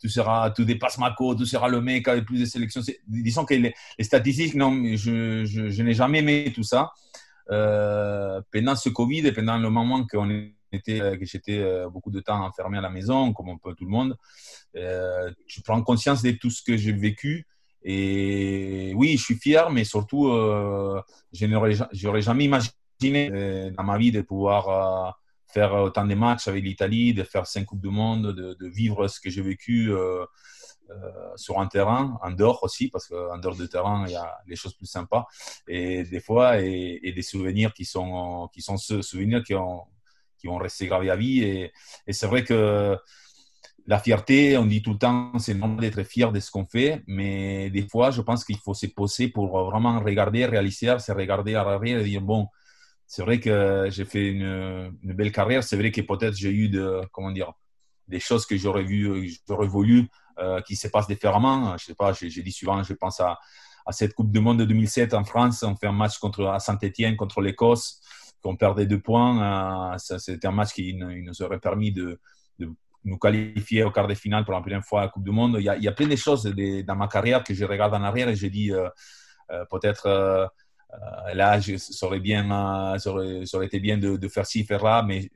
tu, 0.00 0.08
seras, 0.08 0.50
tu 0.50 0.64
dépasses 0.64 0.96
Mako, 0.96 1.34
tu 1.34 1.44
seras 1.44 1.68
le 1.68 1.82
mec 1.82 2.08
avec 2.08 2.24
plus 2.24 2.40
de 2.40 2.46
sélections. 2.46 2.80
Disons 3.06 3.44
que 3.44 3.52
les, 3.52 3.74
statistiques, 4.00 4.54
non, 4.54 4.70
je 4.96 5.82
n'ai 5.82 5.92
jamais 5.92 6.20
aimé 6.20 6.50
tout 6.54 6.62
ça. 6.62 6.90
Euh, 7.50 8.42
pendant 8.52 8.76
ce 8.76 8.90
Covid 8.90 9.26
et 9.26 9.32
pendant 9.32 9.56
le 9.56 9.70
moment 9.70 10.04
que 10.04 10.18
j'étais 10.70 11.58
euh, 11.58 11.88
beaucoup 11.88 12.10
de 12.10 12.20
temps 12.20 12.44
enfermé 12.44 12.78
à 12.78 12.82
la 12.82 12.90
maison, 12.90 13.32
comme 13.32 13.48
un 13.48 13.56
peu 13.56 13.74
tout 13.74 13.84
le 13.84 13.90
monde, 13.90 14.16
euh, 14.76 15.30
je 15.46 15.60
prends 15.62 15.82
conscience 15.82 16.22
de 16.22 16.32
tout 16.32 16.50
ce 16.50 16.62
que 16.62 16.76
j'ai 16.76 16.92
vécu. 16.92 17.46
Et 17.82 18.92
oui, 18.96 19.16
je 19.16 19.22
suis 19.22 19.36
fier, 19.36 19.70
mais 19.70 19.84
surtout, 19.84 20.26
je 21.32 21.46
n'aurais 21.46 22.20
jamais 22.20 22.44
imaginé 22.44 23.70
dans 23.70 23.84
ma 23.84 23.96
vie 23.96 24.10
de 24.10 24.20
pouvoir 24.20 25.16
faire 25.46 25.72
autant 25.74 26.04
de 26.04 26.14
matchs 26.14 26.48
avec 26.48 26.64
l'Italie, 26.64 27.14
de 27.14 27.22
faire 27.22 27.46
cinq 27.46 27.64
Coupes 27.64 27.80
du 27.80 27.88
Monde, 27.88 28.34
de, 28.34 28.54
de 28.54 28.68
vivre 28.68 29.06
ce 29.06 29.20
que 29.20 29.30
j'ai 29.30 29.42
vécu. 29.42 29.90
Euh, 30.90 31.36
sur 31.36 31.60
un 31.60 31.66
terrain, 31.66 32.18
en 32.22 32.30
dehors 32.30 32.62
aussi, 32.62 32.88
parce 32.88 33.08
qu'en 33.08 33.36
dehors 33.38 33.56
de 33.56 33.66
terrain, 33.66 34.04
il 34.06 34.12
y 34.12 34.16
a 34.16 34.38
les 34.46 34.56
choses 34.56 34.74
plus 34.74 34.86
sympas. 34.86 35.26
Et 35.66 36.02
des 36.04 36.20
fois, 36.20 36.60
et, 36.60 37.12
des 37.14 37.22
souvenirs 37.22 37.74
qui 37.74 37.84
sont, 37.84 38.48
qui 38.52 38.62
sont 38.62 38.78
ceux 38.78 39.02
souvenirs 39.02 39.42
qui, 39.44 39.54
ont, 39.54 39.82
qui 40.38 40.46
vont 40.46 40.56
rester 40.56 40.86
gravés 40.86 41.10
à 41.10 41.16
vie. 41.16 41.42
Et, 41.42 41.72
c'est 42.10 42.26
vrai 42.26 42.42
que 42.42 42.96
la 43.86 43.98
fierté, 43.98 44.56
on 44.56 44.66
dit 44.66 44.80
tout 44.82 44.92
le 44.92 44.98
temps, 44.98 45.38
c'est 45.38 45.54
normal 45.54 45.80
d'être 45.80 46.02
fier 46.04 46.32
de 46.32 46.40
ce 46.40 46.50
qu'on 46.50 46.64
fait, 46.64 47.02
mais 47.06 47.70
des 47.70 47.86
fois, 47.86 48.10
je 48.10 48.22
pense 48.22 48.44
qu'il 48.44 48.58
faut 48.58 48.74
se 48.74 48.86
poser 48.86 49.28
pour 49.28 49.66
vraiment 49.70 50.00
regarder, 50.00 50.46
réaliser, 50.46 50.98
se 50.98 51.12
regarder 51.12 51.54
à 51.54 51.64
l'arrière 51.64 52.00
et 52.00 52.04
dire, 52.04 52.22
bon, 52.22 52.48
c'est 53.06 53.22
vrai 53.22 53.40
que 53.40 53.88
j'ai 53.90 54.04
fait 54.04 54.28
une, 54.28 54.90
belle 55.02 55.32
carrière, 55.32 55.64
c'est 55.64 55.76
vrai 55.76 55.90
que 55.90 56.00
peut-être 56.00 56.36
j'ai 56.36 56.50
eu 56.50 56.68
de, 56.68 57.00
comment 57.12 57.30
dire, 57.30 57.52
des 58.06 58.20
choses 58.20 58.46
que 58.46 58.56
j'aurais 58.56 58.86
j'aurais 59.46 59.66
voulu 59.66 60.08
euh, 60.40 60.60
qui 60.60 60.76
se 60.76 60.86
passent 60.86 61.08
différemment. 61.08 61.76
Je 61.76 61.86
sais 61.86 61.94
pas, 61.96 62.12
j'ai 62.12 62.42
dit 62.42 62.52
souvent, 62.52 62.80
je 62.84 62.92
pense 62.92 63.18
à, 63.18 63.40
cette 63.90 64.14
Coupe 64.14 64.30
du 64.30 64.38
Monde 64.38 64.60
de 64.60 64.64
2007 64.66 65.12
en 65.14 65.24
France. 65.24 65.64
On 65.64 65.74
fait 65.74 65.88
un 65.88 65.92
match 65.92 66.18
contre, 66.18 66.46
à 66.46 66.60
Saint-Etienne 66.60 67.16
contre 67.16 67.40
l'Écosse, 67.40 68.00
qu'on 68.40 68.54
perdait 68.54 68.86
deux 68.86 69.00
points. 69.00 69.94
Euh, 69.94 69.98
C'était 69.98 70.46
un 70.46 70.52
match 70.52 70.74
qui 70.74 70.94
nous 70.94 71.42
aurait 71.42 71.58
permis 71.58 71.90
de, 71.90 72.20
nous 73.04 73.18
qualifier 73.18 73.82
au 73.82 73.90
quart 73.90 74.06
de 74.06 74.14
finale 74.14 74.44
pour 74.44 74.54
la 74.54 74.60
première 74.60 74.84
fois 74.84 75.00
à 75.00 75.04
la 75.04 75.08
Coupe 75.10 75.24
du 75.24 75.32
Monde. 75.32 75.56
Il 75.58 75.64
y 75.64 75.88
a, 75.88 75.92
plein 75.92 76.06
de 76.06 76.14
choses 76.14 76.44
dans 76.44 76.96
ma 76.96 77.08
carrière 77.08 77.42
que 77.42 77.52
je 77.52 77.64
regarde 77.64 77.94
en 77.94 78.02
arrière 78.04 78.28
et 78.28 78.36
je 78.36 78.46
dis 78.46 78.72
euh, 78.72 78.88
euh 79.50 79.64
peut-être. 79.70 80.52
Là, 81.34 81.60
ça 81.60 82.06
aurait, 82.06 82.20
bien, 82.20 82.96
ça 82.98 83.64
été 83.64 83.80
bien 83.80 83.98
de, 83.98 84.28
faire 84.28 84.46
ci, 84.46 84.64
faire 84.64 84.84
là, 84.84 85.02
mais 85.02 85.30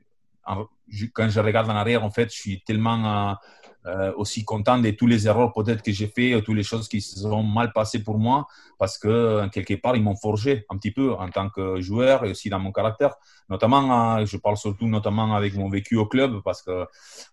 quand 1.13 1.29
je 1.29 1.39
regarde 1.41 1.69
en 1.69 1.75
arrière, 1.75 2.03
en 2.03 2.09
fait, 2.09 2.33
je 2.33 2.39
suis 2.39 2.63
tellement 2.63 3.37
euh, 3.85 4.13
aussi 4.15 4.45
content 4.45 4.79
de 4.79 4.91
tous 4.91 5.07
les 5.07 5.27
erreurs 5.27 5.51
peut-être 5.51 5.81
que 5.81 5.91
j'ai 5.91 6.07
fait, 6.07 6.41
toutes 6.41 6.55
les 6.55 6.63
choses 6.63 6.87
qui 6.87 7.01
se 7.01 7.19
sont 7.19 7.43
mal 7.43 7.73
passées 7.73 8.01
pour 8.01 8.17
moi, 8.17 8.47
parce 8.79 8.97
que 8.97 9.45
quelque 9.49 9.73
part, 9.73 9.97
ils 9.97 10.03
m'ont 10.03 10.15
forgé 10.15 10.65
un 10.69 10.77
petit 10.77 10.91
peu 10.91 11.13
en 11.13 11.29
tant 11.29 11.49
que 11.49 11.81
joueur 11.81 12.23
et 12.23 12.31
aussi 12.31 12.49
dans 12.49 12.59
mon 12.59 12.71
caractère. 12.71 13.15
Notamment, 13.49 14.25
je 14.25 14.37
parle 14.37 14.55
surtout 14.55 14.87
notamment 14.87 15.35
avec 15.35 15.55
mon 15.55 15.69
vécu 15.69 15.97
au 15.97 16.05
club, 16.05 16.41
parce 16.45 16.61
que 16.61 16.85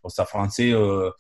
au 0.03 0.09
Stade 0.09 0.27
français, 0.27 0.73
euh, 0.73 1.11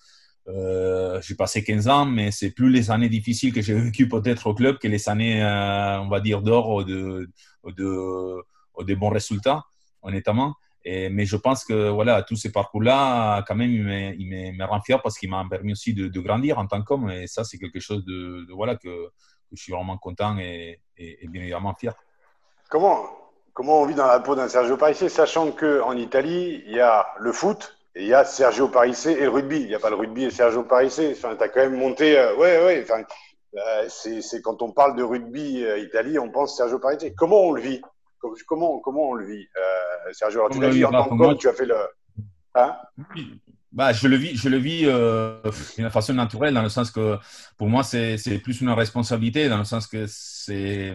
euh, 0.48 1.20
j'ai 1.22 1.36
passé 1.36 1.62
15 1.62 1.86
ans, 1.86 2.06
mais 2.06 2.32
c'est 2.32 2.50
plus 2.50 2.70
les 2.70 2.90
années 2.90 3.08
difficiles 3.08 3.52
que 3.52 3.62
j'ai 3.62 3.74
vécues 3.74 4.08
peut-être 4.08 4.48
au 4.48 4.54
club 4.54 4.78
que 4.78 4.88
les 4.88 5.08
années, 5.08 5.44
on 5.44 6.08
va 6.08 6.18
dire, 6.18 6.42
d'or 6.42 6.70
ou 6.70 6.82
de, 6.82 7.30
de 7.68 8.94
bons 8.96 9.10
résultats, 9.10 9.62
honnêtement 10.02 10.56
mais 10.84 11.26
je 11.26 11.36
pense 11.36 11.64
que 11.64 11.90
voilà, 11.90 12.22
tous 12.22 12.36
ces 12.36 12.52
parcours-là, 12.52 13.42
quand 13.46 13.54
même, 13.54 13.70
il 13.70 14.54
me, 14.56 14.64
rend 14.64 14.80
fier 14.80 15.00
parce 15.02 15.18
qu'il 15.18 15.30
m'a 15.30 15.44
permis 15.48 15.72
aussi 15.72 15.94
de, 15.94 16.20
grandir 16.20 16.58
en 16.58 16.66
tant 16.66 16.82
qu'homme. 16.82 17.10
Et 17.10 17.26
ça, 17.26 17.44
c'est 17.44 17.58
quelque 17.58 17.80
chose 17.80 18.04
de, 18.04 18.46
voilà, 18.52 18.76
que, 18.76 19.10
je 19.52 19.62
suis 19.62 19.72
vraiment 19.72 19.98
content 19.98 20.38
et, 20.38 20.80
bien 20.96 21.42
évidemment 21.42 21.74
fier. 21.74 21.94
Comment, 22.68 23.04
comment 23.52 23.82
on 23.82 23.86
vit 23.86 23.94
dans 23.94 24.06
la 24.06 24.20
peau 24.20 24.34
d'un 24.34 24.48
Sergio 24.48 24.76
Parissé, 24.76 25.08
sachant 25.08 25.50
qu'en 25.52 25.96
Italie, 25.96 26.62
il 26.66 26.72
y 26.72 26.80
a 26.80 27.06
le 27.18 27.32
foot 27.32 27.76
et 27.94 28.02
il 28.02 28.08
y 28.08 28.14
a 28.14 28.24
Sergio 28.24 28.68
Parissé 28.68 29.12
et 29.12 29.22
le 29.22 29.30
rugby. 29.30 29.60
Il 29.60 29.66
n'y 29.66 29.74
a 29.74 29.80
pas 29.80 29.90
le 29.90 29.96
rugby 29.96 30.24
et 30.24 30.30
Sergio 30.30 30.62
Parissé. 30.62 31.12
Enfin, 31.16 31.34
tu 31.36 31.42
as 31.42 31.48
quand 31.48 31.60
même 31.60 31.76
monté. 31.76 32.18
Euh, 32.18 32.36
ouais, 32.36 32.64
ouais. 32.64 32.84
Enfin, 32.84 33.02
euh, 33.56 33.88
c'est 33.88 34.40
quand 34.42 34.62
on 34.62 34.70
parle 34.70 34.96
de 34.96 35.02
rugby 35.02 35.64
euh, 35.64 35.78
Italie, 35.78 36.18
on 36.18 36.30
pense 36.30 36.56
Sergio 36.56 36.78
Parissé. 36.78 37.12
Comment 37.14 37.40
on 37.40 37.52
le 37.52 37.60
vit? 37.60 37.82
Comment, 38.46 38.80
comment 38.80 39.10
on 39.10 39.14
le 39.14 39.26
vit, 39.26 39.46
euh, 39.56 40.12
Sergio? 40.12 40.40
Alors, 40.40 40.50
tu 40.50 40.60
l'as 40.60 40.70
dit 40.70 40.84
en 40.84 40.90
tant 40.90 41.16
que 41.16 41.34
tu 41.34 41.48
as 41.48 41.52
fait 41.52 41.66
le. 41.66 41.76
Hein? 42.54 42.76
Bah, 43.72 43.92
je 43.92 44.08
le 44.08 44.16
vis, 44.16 44.36
je 44.36 44.48
le 44.48 44.56
vis 44.56 44.82
euh, 44.86 45.40
d'une 45.76 45.90
façon 45.90 46.12
naturelle, 46.12 46.54
dans 46.54 46.62
le 46.62 46.68
sens 46.68 46.90
que 46.90 47.18
pour 47.56 47.68
moi, 47.68 47.84
c'est 47.84 48.40
plus 48.42 48.60
une 48.60 48.70
responsabilité, 48.70 49.48
dans 49.48 49.58
le 49.58 49.64
sens 49.64 49.86
que 49.86 50.06
c'est. 50.08 50.94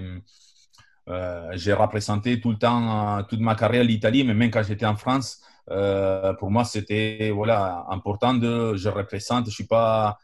Euh, 1.08 1.52
j'ai 1.54 1.74
représenté 1.74 2.42
tout 2.42 2.52
le 2.52 2.58
temps, 2.58 3.24
toute 3.30 3.40
ma 3.40 3.56
carrière 3.56 3.84
l'Italie, 3.84 4.24
mais 4.24 4.34
même 4.34 4.52
quand 4.52 4.64
j'étais 4.64 4.88
en 4.88 4.96
France, 4.96 5.40
euh, 5.72 6.34
pour 6.34 6.52
moi, 6.52 6.66
c'était 6.66 7.32
voilà, 7.34 7.86
important 7.90 8.34
de. 8.34 8.76
Je 8.76 8.90
représente, 8.90 9.46
je 9.46 9.52
suis 9.52 9.68
pas 9.68 10.18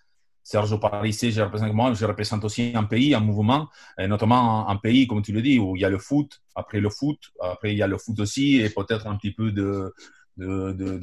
Sergio 0.43 0.77
Parissé, 0.77 1.31
je 1.31 1.41
représente 1.41 1.73
moi, 1.73 1.93
je 1.93 2.05
représente 2.05 2.43
aussi 2.43 2.71
un 2.75 2.83
pays, 2.83 3.13
un 3.13 3.19
mouvement, 3.19 3.69
et 3.97 4.07
notamment 4.07 4.67
un, 4.67 4.75
pays, 4.77 5.07
comme 5.07 5.21
tu 5.21 5.31
le 5.31 5.41
dis, 5.41 5.59
où 5.59 5.75
il 5.75 5.81
y 5.81 5.85
a 5.85 5.89
le 5.89 5.99
foot, 5.99 6.41
après 6.55 6.79
le 6.79 6.89
foot, 6.89 7.19
après 7.39 7.71
il 7.71 7.77
y 7.77 7.83
a 7.83 7.87
le 7.87 7.97
foot 7.97 8.19
aussi, 8.19 8.59
et 8.59 8.69
peut-être 8.69 9.07
un 9.07 9.15
petit 9.17 9.31
peu 9.31 9.51
de, 9.51 9.93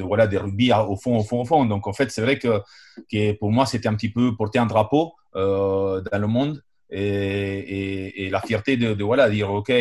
voilà, 0.03 0.27
des 0.27 0.38
rugby 0.38 0.72
au 0.72 0.96
fond, 0.96 1.18
au 1.18 1.22
fond, 1.22 1.42
au 1.42 1.44
fond. 1.44 1.64
Donc 1.64 1.87
en 1.87 1.92
fait, 1.92 2.11
c'est 2.11 2.22
vrai 2.22 2.38
que, 2.38 3.33
pour 3.38 3.53
moi, 3.53 3.66
c'était 3.66 3.88
un 3.88 3.94
petit 3.94 4.11
peu 4.11 4.35
porter 4.37 4.59
un 4.59 4.66
drapeau 4.66 5.14
euh, 5.37 6.01
dans 6.01 6.18
le 6.18 6.27
monde 6.27 6.62
et, 6.90 8.29
la 8.31 8.40
fierté 8.40 8.77
de, 8.77 9.03
voilà, 9.05 9.29
dire, 9.31 9.51
OK, 9.53 9.72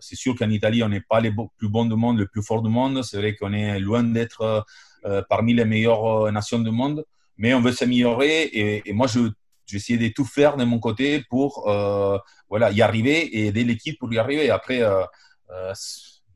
c'est 0.00 0.16
sûr 0.16 0.34
qu'en 0.34 0.50
Italie, 0.50 0.82
on 0.82 0.88
n'est 0.88 1.00
pas 1.00 1.20
les 1.20 1.32
plus 1.56 1.68
bons 1.68 1.84
du 1.84 1.94
monde, 1.94 2.18
les 2.18 2.26
plus 2.26 2.42
forts 2.42 2.62
du 2.62 2.70
monde. 2.70 3.02
C'est 3.02 3.18
vrai 3.18 3.34
qu'on 3.34 3.52
est 3.52 3.78
loin 3.78 4.02
d'être 4.02 4.64
euh, 5.04 5.22
parmi 5.28 5.54
les 5.54 5.64
meilleures 5.64 6.26
euh, 6.26 6.30
nations 6.30 6.58
du 6.58 6.70
monde 6.70 7.04
mais 7.36 7.54
on 7.54 7.60
veut 7.60 7.72
s'améliorer 7.72 8.50
et, 8.52 8.92
moi, 8.92 9.06
je, 9.06 9.30
j'essayais 9.66 9.98
de 9.98 10.12
tout 10.12 10.24
faire 10.24 10.56
de 10.56 10.64
mon 10.64 10.78
côté 10.78 11.24
pour 11.28 11.68
euh, 11.68 12.18
voilà, 12.48 12.70
y 12.70 12.82
arriver 12.82 13.24
et 13.36 13.46
aider 13.46 13.64
l'équipe 13.64 13.98
pour 13.98 14.12
y 14.12 14.18
arriver. 14.18 14.50
Après, 14.50 14.82
euh, 14.82 15.04
euh, 15.50 15.72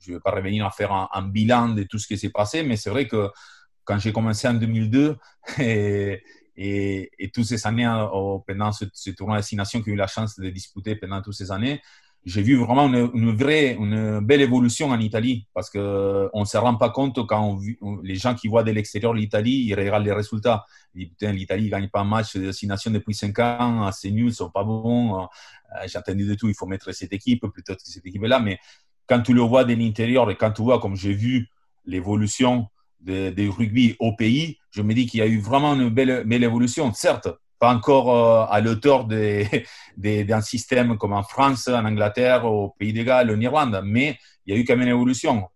je 0.01 0.11
ne 0.11 0.17
vais 0.17 0.21
pas 0.21 0.33
revenir 0.33 0.67
à 0.67 0.71
faire 0.71 0.93
un, 0.93 1.23
bilan 1.29 1.71
de 1.71 1.83
tout 1.85 1.99
ce 1.99 2.07
qui 2.07 2.19
s'est 2.19 2.31
passé, 2.31 2.63
mais 2.63 2.77
c'est 2.77 2.91
vrai 2.91 3.07
que 3.07 3.31
quand 3.85 3.99
j'ai 3.99 4.13
commencé 4.13 4.49
en 4.49 4.55
2002 4.55 5.17
et, 5.59 6.23
toutes 7.33 7.45
ces 7.45 7.67
années 7.67 7.87
pendant 8.47 8.73
ce, 8.73 8.85
ce 8.93 9.11
tournoi 9.11 9.37
de 9.37 9.41
destination 9.43 9.81
que 9.81 9.87
j'ai 9.87 9.93
eu 9.93 9.97
la 9.97 10.07
chance 10.07 10.39
de 10.39 10.51
disputer 10.51 10.97
pendant 10.97 11.23
toutes 11.23 11.35
ces 11.35 11.51
années, 11.53 11.81
j'ai 12.25 12.43
vu 12.43 12.57
vraiment 12.57 12.89
une, 12.89 13.35
vraie, 13.35 13.75
une 13.75 14.21
belle 14.21 14.43
évolution 14.43 14.91
en 14.91 15.01
Italie 15.01 15.47
parce 15.55 15.71
qu'on 15.71 15.79
ne 16.35 16.45
se 16.45 16.59
rend 16.59 16.77
pas 16.77 16.91
compte 16.91 17.27
quand 17.27 17.59
les 18.03 18.17
gens 18.17 18.35
qui 18.35 18.49
voient 18.49 18.63
de 18.63 18.71
l'extérieur 18.71 19.15
l'Italie, 19.15 19.65
ils 19.67 19.75
regardent 19.75 20.05
les 20.05 20.13
résultats. 20.13 20.65
L'Italie 20.95 21.65
ne 21.65 21.71
gagne 21.71 21.89
pas 21.89 22.01
un 22.01 22.05
match 22.05 22.37
de 22.37 22.43
destination 22.43 22.91
depuis 22.91 23.15
5 23.15 23.39
ans, 23.39 23.91
c'est 23.93 24.11
nul, 24.11 24.29
ils 24.29 24.35
sont 24.35 24.51
pas 24.51 24.65
bons. 24.65 25.23
Euh, 25.23 25.27
j'ai 25.87 25.99
entendu 25.99 26.27
de 26.27 26.35
tout, 26.35 26.49
il 26.49 26.55
faut 26.55 26.67
mettre 26.67 26.93
cette 26.93 27.13
équipe 27.13 27.47
plutôt 27.47 27.75
que 27.75 27.81
cette 27.83 28.05
équipe-là. 28.05 28.41
Mais 28.41 28.59
quand 29.07 29.23
tu 29.23 29.33
le 29.33 29.41
vois 29.41 29.65
de 29.65 29.75
l'intérieur 29.75 30.31
et 30.31 30.37
quand 30.37 30.51
tu 30.51 30.63
vois, 30.63 30.81
comme 30.81 30.97
j'ai 30.97 31.15
vu, 31.15 31.49
l'évolution 31.87 32.67
du 33.01 33.49
rugby 33.49 33.97
au 34.01 34.15
pays, 34.15 34.59
je 34.71 34.83
me 34.83 34.93
dis 34.93 35.07
qu'il 35.07 35.21
y 35.21 35.23
a 35.23 35.27
eu 35.27 35.39
vraiment 35.39 35.75
une 35.75 35.89
belle, 35.89 36.25
belle 36.27 36.45
évolution. 36.45 36.93
Certes, 36.93 37.29
pas 37.59 37.75
encore 37.75 38.15
euh, 38.15 38.47
à 38.49 38.61
l'auteur 38.61 39.07
d'un 39.97 40.41
système 40.41 40.97
comme 40.97 41.13
en 41.13 41.23
France, 41.23 41.69
en 41.69 41.85
Angleterre, 41.85 42.45
au 42.45 42.75
Pays 42.79 42.93
des 42.93 43.05
Galles, 43.05 43.31
en 43.31 43.41
Irlande, 43.41 43.81
mais 43.85 44.19
il 44.47 44.55
y 44.55 44.57
a 44.57 44.61
eu 44.61 44.65
quand 44.65 44.75
même 44.75 44.89
une 44.89 44.95
évolution. 44.95 45.49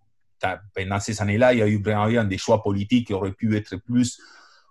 Pendant 0.75 0.99
ces 0.99 1.23
années-là, 1.23 1.53
il 1.53 1.61
y 1.61 1.63
a 1.63 1.69
eu 1.69 1.81
vraiment 1.81 2.25
des 2.25 2.39
choix 2.39 2.63
politiques 2.63 3.07
qui 3.07 3.15
auraient 3.15 3.33
pu 3.33 3.57
être 3.57 3.77
plus, 3.77 4.21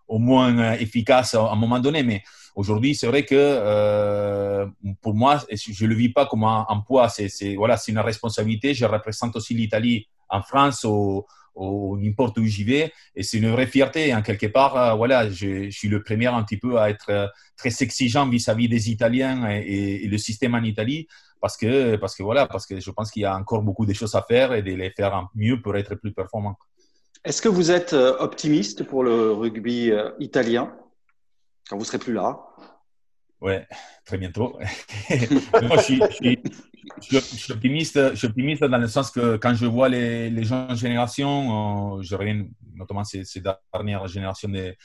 au 0.08 0.20
moins 0.20 0.58
euh, 0.58 0.74
efficaces 0.74 1.36
à 1.36 1.52
un 1.52 1.56
moment 1.56 1.80
donné, 1.80 2.04
mais 2.04 2.24
aujourd'hui, 2.56 2.94
c'est 2.94 3.08
vrai 3.08 3.24
que 3.24 3.36
euh, 3.38 4.68
pour 5.02 5.14
moi, 5.14 5.40
je 5.50 5.84
ne 5.86 5.90
le 5.90 5.96
vis 5.96 6.10
pas 6.10 6.26
comme 6.26 6.44
un, 6.44 6.84
poids, 6.86 7.08
c'est 7.08 7.56
voilà, 7.56 7.78
une 7.88 8.00
responsabilité. 8.00 8.74
Je 8.74 8.86
représente 8.86 9.36
aussi 9.38 9.54
l'Italie 9.54 10.08
en 10.30 10.42
France, 10.42 10.84
au, 10.84 11.26
ou 11.56 11.98
n'importe 11.98 12.38
où 12.38 12.46
j'y 12.46 12.64
vais. 12.64 12.92
Et 13.16 13.24
c'est 13.24 13.38
une 13.38 13.52
vraie 13.52 13.68
fierté. 13.68 14.14
En 14.14 14.18
hein. 14.18 14.22
quelque 14.22 14.48
part, 14.48 14.78
euh, 14.78 14.96
voilà, 14.96 15.30
je, 15.30 15.70
suis 15.70 15.88
le 15.88 16.04
premier 16.04 16.28
un 16.28 16.44
petit 16.44 16.58
peu 16.58 16.80
à 16.80 16.90
être 16.90 17.10
euh, 17.10 17.28
très 17.58 17.72
exigeant 17.82 18.28
vis-à-vis 18.28 18.70
des 18.70 18.90
Italiens 18.90 19.50
et, 19.50 20.08
le 20.08 20.18
système 20.18 20.56
en 20.56 20.64
Italie. 20.64 21.08
Parce 21.40 21.58
que, 21.58 21.96
parce 21.96 22.16
que 22.16 22.24
voilà, 22.24 22.46
parce 22.46 22.68
que 22.68 22.80
je 22.80 22.92
pense 22.92 23.10
qu'il 23.10 23.24
y 23.24 23.26
a 23.26 23.36
encore 23.36 23.64
beaucoup 23.64 23.86
de 23.86 23.94
choses 23.94 24.14
à 24.14 24.22
faire 24.22 24.54
et 24.54 24.62
de 24.62 24.74
les 24.74 24.92
faire 24.92 25.28
mieux 25.34 25.60
pour 25.60 25.76
être 25.76 25.96
plus 25.96 26.14
performant. 26.14 26.56
Est-ce 27.26 27.42
que 27.42 27.50
vous 27.50 27.72
êtes 27.72 27.94
euh, 27.94 28.16
optimiste 28.20 28.84
pour 28.84 29.04
le 29.04 29.32
rugby 29.32 29.92
italien 30.20 30.76
quand 31.68 31.78
vous 31.78 31.86
serez 31.86 32.00
plus 32.00 32.14
là? 32.14 32.40
Ouais, 33.42 33.68
très 34.06 34.20
bientôt. 34.20 34.60
Moi, 35.64 35.78
je, 35.78 35.82
suis, 35.82 36.02
je, 36.10 36.16
suis, 36.16 36.44
optimiste, 37.50 38.12
je 38.12 38.16
suis 38.16 38.28
optimiste 38.28 38.64
dans 38.64 38.78
le 38.78 38.88
sens 38.88 39.12
que 39.12 39.38
quand 39.38 39.54
je 39.54 39.66
vois 39.66 39.90
les, 39.90 40.44
jeunes 40.44 40.76
générations, 40.76 41.98
euh, 41.98 42.02
je 42.02 42.16
notamment 42.76 43.04
ces, 43.04 43.24
dernières 43.74 44.08
générations 44.08 44.50
des, 44.50 44.78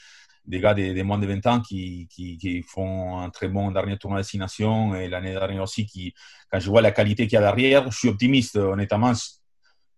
gars 0.59 0.73
des, 0.73 1.03
moins 1.03 1.17
de 1.17 1.27
20 1.27 1.47
ans 1.47 1.61
qui, 1.61 2.07
qui, 2.09 2.63
font 2.63 3.19
un 3.19 3.29
très 3.29 3.47
bon 3.47 3.71
dernier 3.71 3.97
tournoi 3.97 4.19
de 4.19 4.23
destination 4.23 4.95
et 4.95 5.07
l'année 5.07 5.33
dernière 5.33 5.63
aussi, 5.63 6.13
quand 6.51 6.59
je 6.59 6.69
vois 6.69 6.81
la 6.81 6.91
qualité 6.91 7.27
qu'il 7.27 7.35
y 7.35 7.37
a 7.37 7.41
derrière, 7.41 7.89
je 7.91 7.97
suis 7.97 8.09
optimiste. 8.09 8.55
Honnêtement, 8.57 9.13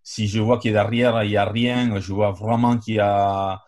si 0.02 0.28
je 0.28 0.40
vois 0.40 0.58
qu'il 0.58 0.72
y 0.72 0.76
a 0.76 0.82
derrière, 0.82 1.22
il 1.24 1.30
n'y 1.30 1.36
a 1.36 1.44
rien, 1.44 2.00
je 2.00 2.12
vois 2.12 2.32
vraiment 2.32 2.78
qu'il 2.78 2.94
y 2.94 3.00
a, 3.00 3.60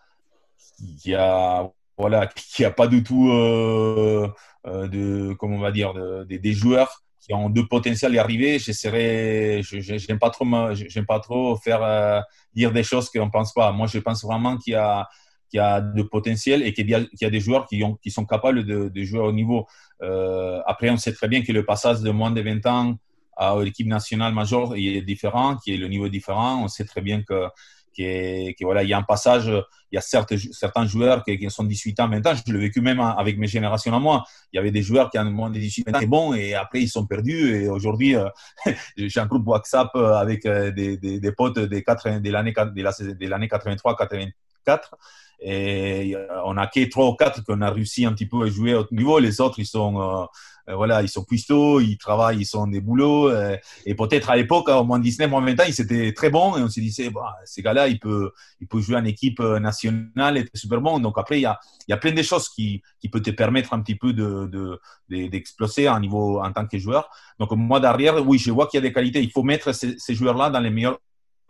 qu'il 0.78 1.12
y 1.12 1.14
a, 1.14 1.68
voilà, 1.96 2.26
qu'il 2.34 2.64
n'y 2.64 2.66
a 2.66 2.72
pas 2.72 2.86
du 2.86 3.02
tout. 3.02 3.30
Euh, 3.30 4.28
euh, 4.66 4.86
de, 4.86 5.34
comment 5.34 5.56
on 5.56 5.60
va 5.60 5.72
dire, 5.72 5.92
de, 5.92 6.24
des 6.24 6.52
joueurs 6.52 7.02
qui 7.22 7.32
ont 7.32 7.48
de 7.48 7.62
potentiel 7.62 8.12
d'y 8.12 8.18
arriver. 8.18 8.58
J'essaierai, 8.58 9.62
j'aime 9.62 10.18
pas 10.18 10.30
trop, 10.30 10.44
j'aime 10.74 11.06
pas 11.06 11.20
trop 11.20 11.56
faire 11.56 11.82
euh, 11.82 12.20
dire 12.52 12.72
des 12.72 12.82
choses 12.82 13.08
qu'on 13.10 13.30
pense 13.30 13.52
pas. 13.52 13.70
Moi, 13.72 13.86
je 13.86 13.98
pense 14.00 14.22
vraiment 14.24 14.58
qu'il 14.58 14.72
y 14.72 14.76
a, 14.76 15.08
qu'il 15.48 15.58
y 15.58 15.60
a 15.60 15.80
de 15.80 16.02
potentiel 16.02 16.62
et 16.62 16.72
qu'il 16.72 16.90
y 16.90 16.94
a, 16.94 17.00
qu'il 17.00 17.22
y 17.22 17.24
a 17.24 17.30
des 17.30 17.40
joueurs 17.40 17.66
qui, 17.66 17.82
ont, 17.84 17.94
qui 17.94 18.10
sont 18.10 18.26
capables 18.26 18.64
de, 18.64 18.88
de 18.88 19.02
jouer 19.04 19.20
au 19.20 19.32
niveau. 19.32 19.66
Euh, 20.02 20.60
après, 20.66 20.90
on 20.90 20.96
sait 20.96 21.12
très 21.12 21.28
bien 21.28 21.42
que 21.42 21.52
le 21.52 21.64
passage 21.64 22.00
de 22.00 22.10
moins 22.10 22.32
de 22.32 22.40
20 22.40 22.66
ans 22.66 22.96
à 23.36 23.56
l'équipe 23.62 23.86
nationale 23.86 24.34
majeure 24.34 24.74
est 24.74 25.00
différent, 25.02 25.56
qui 25.56 25.72
est 25.72 25.76
le 25.76 25.88
niveau 25.88 26.08
différent. 26.08 26.64
On 26.64 26.68
sait 26.68 26.84
très 26.84 27.00
bien 27.00 27.22
que 27.22 27.46
qui 27.92 28.54
voilà, 28.62 28.82
il 28.82 28.88
y 28.88 28.92
a 28.92 28.98
un 28.98 29.02
passage, 29.02 29.46
il 29.92 29.96
y 29.96 29.98
a 29.98 30.00
certains 30.00 30.86
joueurs 30.86 31.22
qui, 31.22 31.50
sont 31.50 31.64
18 31.64 32.00
ans, 32.00 32.08
20 32.08 32.26
ans, 32.26 32.34
je 32.34 32.52
l'ai 32.52 32.58
vécu 32.58 32.80
même 32.80 33.00
avec 33.00 33.38
mes 33.38 33.46
générations 33.46 33.94
à 33.94 33.98
moi. 33.98 34.24
Il 34.52 34.56
y 34.56 34.58
avait 34.58 34.70
des 34.70 34.82
joueurs 34.82 35.10
qui 35.10 35.18
ont 35.18 35.24
moins 35.24 35.50
de 35.50 35.58
18 35.58 35.94
ans, 35.94 36.00
et 36.00 36.06
bon, 36.06 36.34
et 36.34 36.54
après 36.54 36.80
ils 36.80 36.88
sont 36.88 37.06
perdus. 37.06 37.54
Et 37.54 37.68
aujourd'hui, 37.68 38.16
euh, 38.16 38.28
j'ai 38.96 39.20
un 39.20 39.26
groupe 39.26 39.46
WhatsApp 39.46 39.90
euh, 39.94 40.14
avec 40.14 40.46
euh, 40.46 40.70
des, 40.70 40.96
des, 40.96 41.20
des 41.20 41.32
potes 41.32 41.58
des, 41.58 41.82
de 41.82 42.30
l'année 42.30 42.52
de 42.52 43.28
l'année 43.28 43.48
83, 43.48 43.96
84. 43.96 44.96
Et 45.44 46.14
on 46.44 46.56
a 46.56 46.68
que 46.68 46.88
trois 46.88 47.08
ou 47.08 47.14
quatre 47.14 47.42
qu'on 47.44 47.60
a 47.62 47.70
réussi 47.70 48.06
un 48.06 48.12
petit 48.12 48.26
peu 48.26 48.44
à 48.44 48.46
jouer 48.46 48.74
au 48.74 48.86
niveau. 48.92 49.18
Les 49.18 49.40
autres, 49.40 49.58
ils 49.58 49.66
sont 49.66 50.28
voilà, 50.68 51.02
ils 51.02 51.08
sont 51.08 51.24
cuistots, 51.24 51.80
ils 51.80 51.98
travaillent, 51.98 52.40
ils 52.40 52.46
sont 52.46 52.66
des 52.66 52.80
boulots. 52.80 53.28
Euh, 53.28 53.56
et 53.84 53.94
peut-être 53.94 54.30
à 54.30 54.36
l'époque, 54.36 54.68
au 54.68 54.84
moins 54.84 54.98
19, 54.98 55.28
moins 55.28 55.44
20 55.44 55.60
ans, 55.60 55.64
ils 55.66 55.80
étaient 55.80 56.12
très 56.12 56.30
bons. 56.30 56.56
Et 56.56 56.62
on 56.62 56.68
se 56.68 56.80
disait, 56.80 57.10
bah, 57.10 57.36
ces 57.44 57.62
gars-là, 57.62 57.88
ils 57.88 57.98
peuvent, 57.98 58.30
ils 58.60 58.68
peuvent 58.68 58.80
jouer 58.80 58.96
en 58.96 59.04
équipe 59.04 59.40
euh, 59.40 59.58
nationale, 59.58 60.36
être 60.36 60.50
super 60.54 60.80
bons. 60.80 61.00
Donc 61.00 61.18
après, 61.18 61.38
il 61.38 61.42
y 61.42 61.46
a, 61.46 61.58
y 61.88 61.92
a 61.92 61.96
plein 61.96 62.12
de 62.12 62.22
choses 62.22 62.48
qui, 62.48 62.82
qui 63.00 63.08
peuvent 63.08 63.22
te 63.22 63.30
permettre 63.30 63.74
un 63.74 63.80
petit 63.80 63.96
peu 63.96 64.12
de, 64.12 64.80
d'exploser 65.08 65.84
de, 65.84 66.00
niveau, 66.00 66.40
en 66.40 66.52
tant 66.52 66.66
que 66.66 66.78
joueur. 66.78 67.10
Donc 67.38 67.50
moi, 67.52 67.80
derrière, 67.80 68.26
oui, 68.26 68.38
je 68.38 68.50
vois 68.50 68.66
qu'il 68.66 68.78
y 68.78 68.82
a 68.82 68.86
des 68.88 68.92
qualités. 68.92 69.22
Il 69.22 69.30
faut 69.30 69.42
mettre 69.42 69.72
ces, 69.72 69.98
ces 69.98 70.14
joueurs-là 70.14 70.50
dans 70.50 70.60
les 70.60 70.70
meilleures 70.70 70.98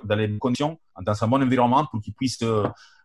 dans 0.05 0.17
les 0.17 0.37
conditions, 0.39 0.81
dans 1.01 1.25
un 1.25 1.29
bon 1.29 1.41
environnement 1.41 1.87
pour 1.87 2.01
qu'ils 2.01 2.13
puissent 2.13 2.43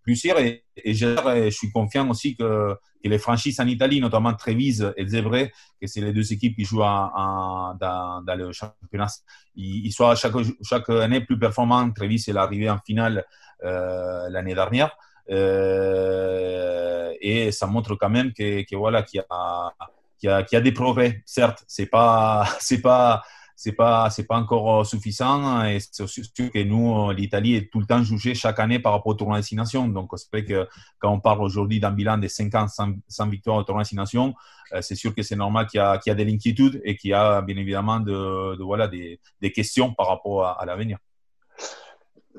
réussir. 0.07 0.37
Et, 0.39 0.63
je 0.93 1.49
suis 1.51 1.71
confiant 1.71 2.09
aussi 2.09 2.35
que, 2.35 2.75
les 3.03 3.19
franchises 3.19 3.57
en 3.61 3.67
Italie, 3.67 4.01
notamment 4.01 4.33
Trévise 4.33 4.93
et 4.97 5.07
Zébré, 5.07 5.53
que 5.79 5.87
c'est 5.87 6.01
les 6.01 6.11
deux 6.11 6.33
équipes 6.33 6.57
qui 6.57 6.65
jouent 6.65 6.79
dans, 6.79 8.23
le 8.35 8.51
championnat, 8.51 9.07
ils, 9.55 9.91
soient 9.91 10.15
chaque, 10.15 10.89
année 10.89 11.21
plus 11.21 11.39
performants. 11.39 11.89
Trévise 11.91 12.27
est 12.27 12.35
arrivé 12.35 12.69
en 12.69 12.79
finale 12.79 13.23
euh, 13.63 14.29
l'année 14.29 14.55
dernière. 14.55 14.97
Euh, 15.29 17.13
et 17.21 17.51
ça 17.51 17.65
montre 17.67 17.95
quand 17.95 18.09
même 18.09 18.33
que, 18.33 18.75
voilà 18.75 19.03
qu'il 19.03 19.19
y 19.19 19.23
a 19.29 19.73
qu'il 20.19 20.29
y, 20.29 20.55
y, 20.55 20.55
a 20.55 20.61
des 20.61 20.71
progrès. 20.71 21.21
Certes, 21.25 21.63
c'est 21.67 21.85
pas 21.85 22.45
c'est 22.59 22.81
pas 22.81 23.23
c'est 23.59 23.71
pas 23.71 24.09
c'est 24.11 24.25
pas 24.25 24.37
encore 24.37 24.85
suffisant 24.85 25.65
et 25.65 25.79
c'est 25.79 26.07
sûr 26.07 26.23
que 26.53 26.63
nous 26.63 27.11
l'Italie 27.11 27.55
est 27.55 27.71
tout 27.71 27.79
le 27.79 27.87
temps 27.87 28.03
jugée 28.03 28.35
chaque 28.35 28.59
année 28.59 28.77
par 28.77 28.93
rapport 28.93 29.07
au 29.07 29.15
tournoi 29.15 29.37
destination 29.37 29.87
donc 29.87 30.11
c'est 30.15 30.29
vrai 30.31 30.45
que 30.45 30.67
quand 30.99 31.11
on 31.11 31.19
parle 31.19 31.41
aujourd'hui 31.41 31.79
d'un 31.79 31.91
bilan 31.91 32.19
de 32.19 32.27
50 32.27 32.69
100, 33.07 33.29
victoires 33.29 33.57
au 33.57 33.63
tournoi 33.63 33.81
destination 33.81 34.35
euh, 34.73 34.81
c'est 34.81 34.93
sûr 34.95 35.15
que 35.15 35.23
c'est 35.23 35.35
normal 35.35 35.65
qu'il 35.65 35.79
y 35.79 35.81
a 35.81 35.97
qu'il 35.97 36.11
y 36.11 36.13
a 36.13 36.15
de 36.15 36.23
l'inquiétude 36.23 36.79
et 36.83 36.95
qu'il 36.95 37.09
y 37.09 37.13
a 37.13 37.41
bien 37.41 37.57
évidemment 37.57 37.99
de, 37.99 38.55
de 38.55 38.63
voilà 38.63 38.87
des, 38.87 39.19
des, 39.41 39.51
questions 39.51 39.93
par 39.93 40.07
rapport 40.07 40.45
à, 40.45 40.65
l'avenir. 40.65 40.99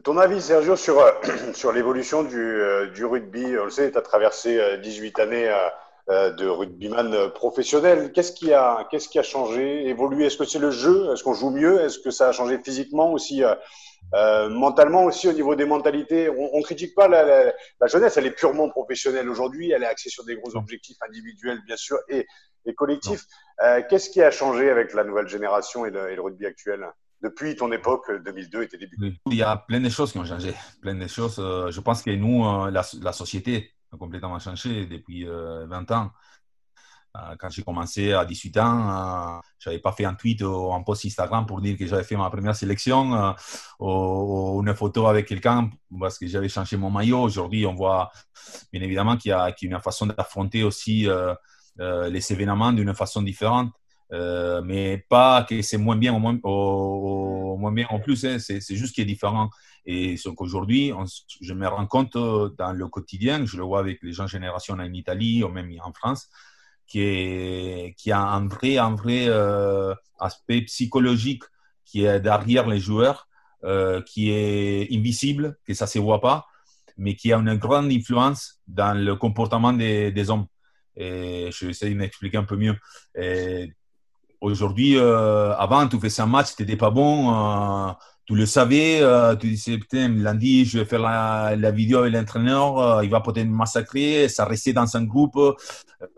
Ton 0.04 0.16
avis, 0.16 0.40
Sergio, 0.40 0.76
sur, 0.76 1.00
euh, 1.00 1.10
sur 1.54 1.72
l'évolution 1.72 2.22
du, 2.22 2.38
euh, 2.38 2.86
du, 2.90 3.04
rugby? 3.04 3.44
On 3.58 3.64
le 3.64 3.70
sait, 3.70 3.90
tu 3.90 3.98
as 3.98 4.02
traversé 4.02 4.78
18 4.78 5.18
années 5.18 5.48
euh, 5.48 5.68
de 6.08 6.46
rugbyman 6.46 7.30
professionnel. 7.34 8.12
Qu'est-ce 8.12 8.32
qui 8.32 8.52
a, 8.52 8.86
qu'est-ce 8.90 9.08
qui 9.08 9.18
a 9.18 9.22
changé, 9.22 9.88
évolué? 9.88 10.26
Est-ce 10.26 10.38
que 10.38 10.44
c'est 10.44 10.58
le 10.58 10.70
jeu? 10.70 11.12
Est-ce 11.12 11.22
qu'on 11.22 11.34
joue 11.34 11.50
mieux? 11.50 11.80
Est-ce 11.82 11.98
que 11.98 12.10
ça 12.10 12.28
a 12.28 12.32
changé 12.32 12.58
physiquement 12.64 13.12
aussi 13.12 13.42
euh, 14.14 14.48
mentalement 14.48 15.04
aussi 15.04 15.28
au 15.28 15.32
niveau 15.32 15.54
des 15.54 15.66
mentalités, 15.66 16.30
on, 16.30 16.48
on 16.54 16.62
critique 16.62 16.94
pas 16.94 17.08
la, 17.08 17.24
la, 17.24 17.52
la, 17.78 17.86
jeunesse, 17.88 18.16
elle 18.16 18.26
est 18.26 18.30
purement 18.30 18.70
professionnelle 18.70 19.28
aujourd'hui, 19.28 19.70
elle 19.70 19.82
est 19.82 19.86
axée 19.86 20.08
sur 20.08 20.24
des 20.24 20.36
gros 20.36 20.56
objectifs 20.56 20.96
individuels 21.06 21.60
bien 21.66 21.76
sûr 21.76 21.98
et, 22.08 22.26
et 22.64 22.74
collectifs. 22.74 23.24
Euh, 23.62 23.82
Qu'est-ce 23.88 24.08
qui 24.08 24.22
a 24.22 24.30
changé 24.30 24.70
avec 24.70 24.94
la 24.94 25.04
nouvelle 25.04 25.28
génération 25.28 25.84
et 25.84 25.90
le, 25.90 26.10
et 26.10 26.16
le 26.16 26.22
rugby 26.22 26.46
actuel 26.46 26.86
depuis 27.20 27.54
ton 27.54 27.70
époque 27.70 28.10
2002 28.24 28.62
et 28.62 28.68
tes 28.68 28.78
débuts? 28.78 29.14
Il 29.26 29.34
y 29.34 29.42
a 29.42 29.56
plein 29.56 29.80
de 29.80 29.90
choses 29.90 30.12
qui 30.12 30.18
ont 30.18 30.24
changé, 30.24 30.54
plein 30.80 30.94
de 30.94 31.06
choses. 31.06 31.36
Je 31.36 31.80
pense 31.80 32.02
que 32.02 32.10
nous, 32.10 32.44
la, 32.70 32.82
la 33.02 33.12
société 33.12 33.72
complètement 33.96 34.38
changé 34.38 34.86
depuis 34.86 35.24
20 35.24 35.30
euh, 35.30 35.94
ans. 35.94 36.10
Euh, 37.16 37.36
quand 37.38 37.48
j'ai 37.48 37.62
commencé 37.62 38.12
à 38.12 38.24
18 38.24 38.58
ans, 38.58 38.90
euh, 38.90 39.40
je 39.58 39.70
n'avais 39.70 39.80
pas 39.80 39.92
fait 39.92 40.04
un 40.04 40.14
tweet 40.14 40.42
ou 40.42 40.72
un 40.72 40.82
post 40.82 41.06
Instagram 41.06 41.46
pour 41.46 41.60
dire 41.60 41.76
que 41.76 41.86
j'avais 41.86 42.04
fait 42.04 42.16
ma 42.16 42.28
première 42.28 42.54
sélection 42.54 43.34
ou, 43.80 44.62
une 44.62 44.74
photo 44.74 45.06
avec 45.06 45.26
quelqu'un 45.26 45.70
parce 45.98 46.18
que 46.18 46.26
j'avais 46.26 46.48
changé 46.48 46.76
mon 46.76 46.90
maillot. 46.90 47.22
Aujourd'hui, 47.22 47.64
on 47.64 47.74
voit 47.74 48.10
bien 48.72 48.82
évidemment 48.82 49.16
qu'il 49.16 49.30
y, 49.30 49.32
a 49.32 49.54
une 49.62 49.80
façon 49.80 50.06
d'affronter 50.06 50.62
aussi 50.62 51.08
les 51.78 52.32
événements 52.32 52.72
d'une 52.72 52.94
façon 52.94 53.22
différente. 53.22 53.72
mais 54.12 55.04
pas 55.08 55.44
que 55.48 55.62
c'est 55.62 55.78
moins 55.78 55.96
bien 55.96 56.12
ou 56.12 56.18
moins, 56.18 57.72
bien 57.72 57.86
en 57.88 58.00
plus, 58.00 58.24
hein. 58.26 58.38
c'est 58.38 58.76
juste 58.76 58.94
qu'il 58.94 59.02
est 59.02 59.06
différent. 59.06 59.48
Et 59.90 60.16
qu'aujourd'hui, 60.36 60.92
je 61.40 61.54
me 61.54 61.66
rends 61.66 61.86
compte 61.86 62.14
euh, 62.14 62.50
dans 62.58 62.72
le 62.72 62.88
quotidien, 62.88 63.46
je 63.46 63.56
le 63.56 63.62
vois 63.62 63.80
avec 63.80 64.02
les 64.02 64.12
gens 64.12 64.26
génération 64.26 64.74
en 64.74 64.92
Italie 64.92 65.42
ou 65.42 65.48
même 65.48 65.72
en 65.82 65.94
France, 65.94 66.28
qui, 66.86 67.00
est, 67.00 68.10
a 68.10 68.20
un 68.20 68.46
vrai, 68.48 68.76
un 68.76 68.94
vrai 68.94 69.28
euh, 69.28 69.94
aspect 70.20 70.60
psychologique 70.60 71.42
qui 71.86 72.04
est 72.04 72.20
derrière 72.20 72.68
les 72.68 72.80
joueurs, 72.80 73.28
euh, 73.64 74.02
qui 74.02 74.30
est 74.30 74.88
invisible, 74.92 75.56
que 75.66 75.72
ça 75.72 75.86
ne 75.86 75.90
se 75.90 75.98
voit 76.00 76.20
pas, 76.20 76.46
mais 76.98 77.16
qui 77.16 77.32
a 77.32 77.38
une 77.38 77.54
grande 77.54 77.90
influence 77.90 78.60
dans 78.66 78.92
le 78.92 79.16
comportement 79.16 79.72
des, 79.72 80.28
hommes. 80.28 80.48
Je 80.98 81.64
vais 81.64 81.70
essayer 81.70 81.94
de 81.94 81.98
m'expliquer 81.98 82.36
un 82.36 82.44
peu 82.44 82.56
mieux. 82.56 82.76
Aujourd'hui, 84.40 84.98
avant, 84.98 85.88
tu 85.88 85.98
faisais 85.98 86.22
un 86.22 86.26
match, 86.26 86.54
tu 86.56 86.62
n'étais 86.62 86.76
pas 86.76 86.90
bon 86.90 87.94
tu 88.28 88.34
le 88.34 88.44
savais, 88.44 89.00
euh, 89.00 89.34
tu 89.36 89.48
disais, 89.48 89.78
putain, 89.78 90.10
lundi, 90.10 90.66
je 90.66 90.80
vais 90.80 90.84
faire 90.84 91.00
la, 91.00 91.56
la 91.56 91.70
vidéo 91.70 92.00
avec 92.00 92.12
l'entraîneur, 92.12 92.78
euh, 92.78 93.02
il 93.02 93.08
va 93.08 93.22
peut-être 93.22 93.46
me 93.46 93.56
massacrer, 93.56 94.28
ça 94.28 94.44
restait 94.44 94.74
dans 94.74 94.98
un 94.98 95.04
groupe. 95.04 95.38
Euh, 95.38 95.54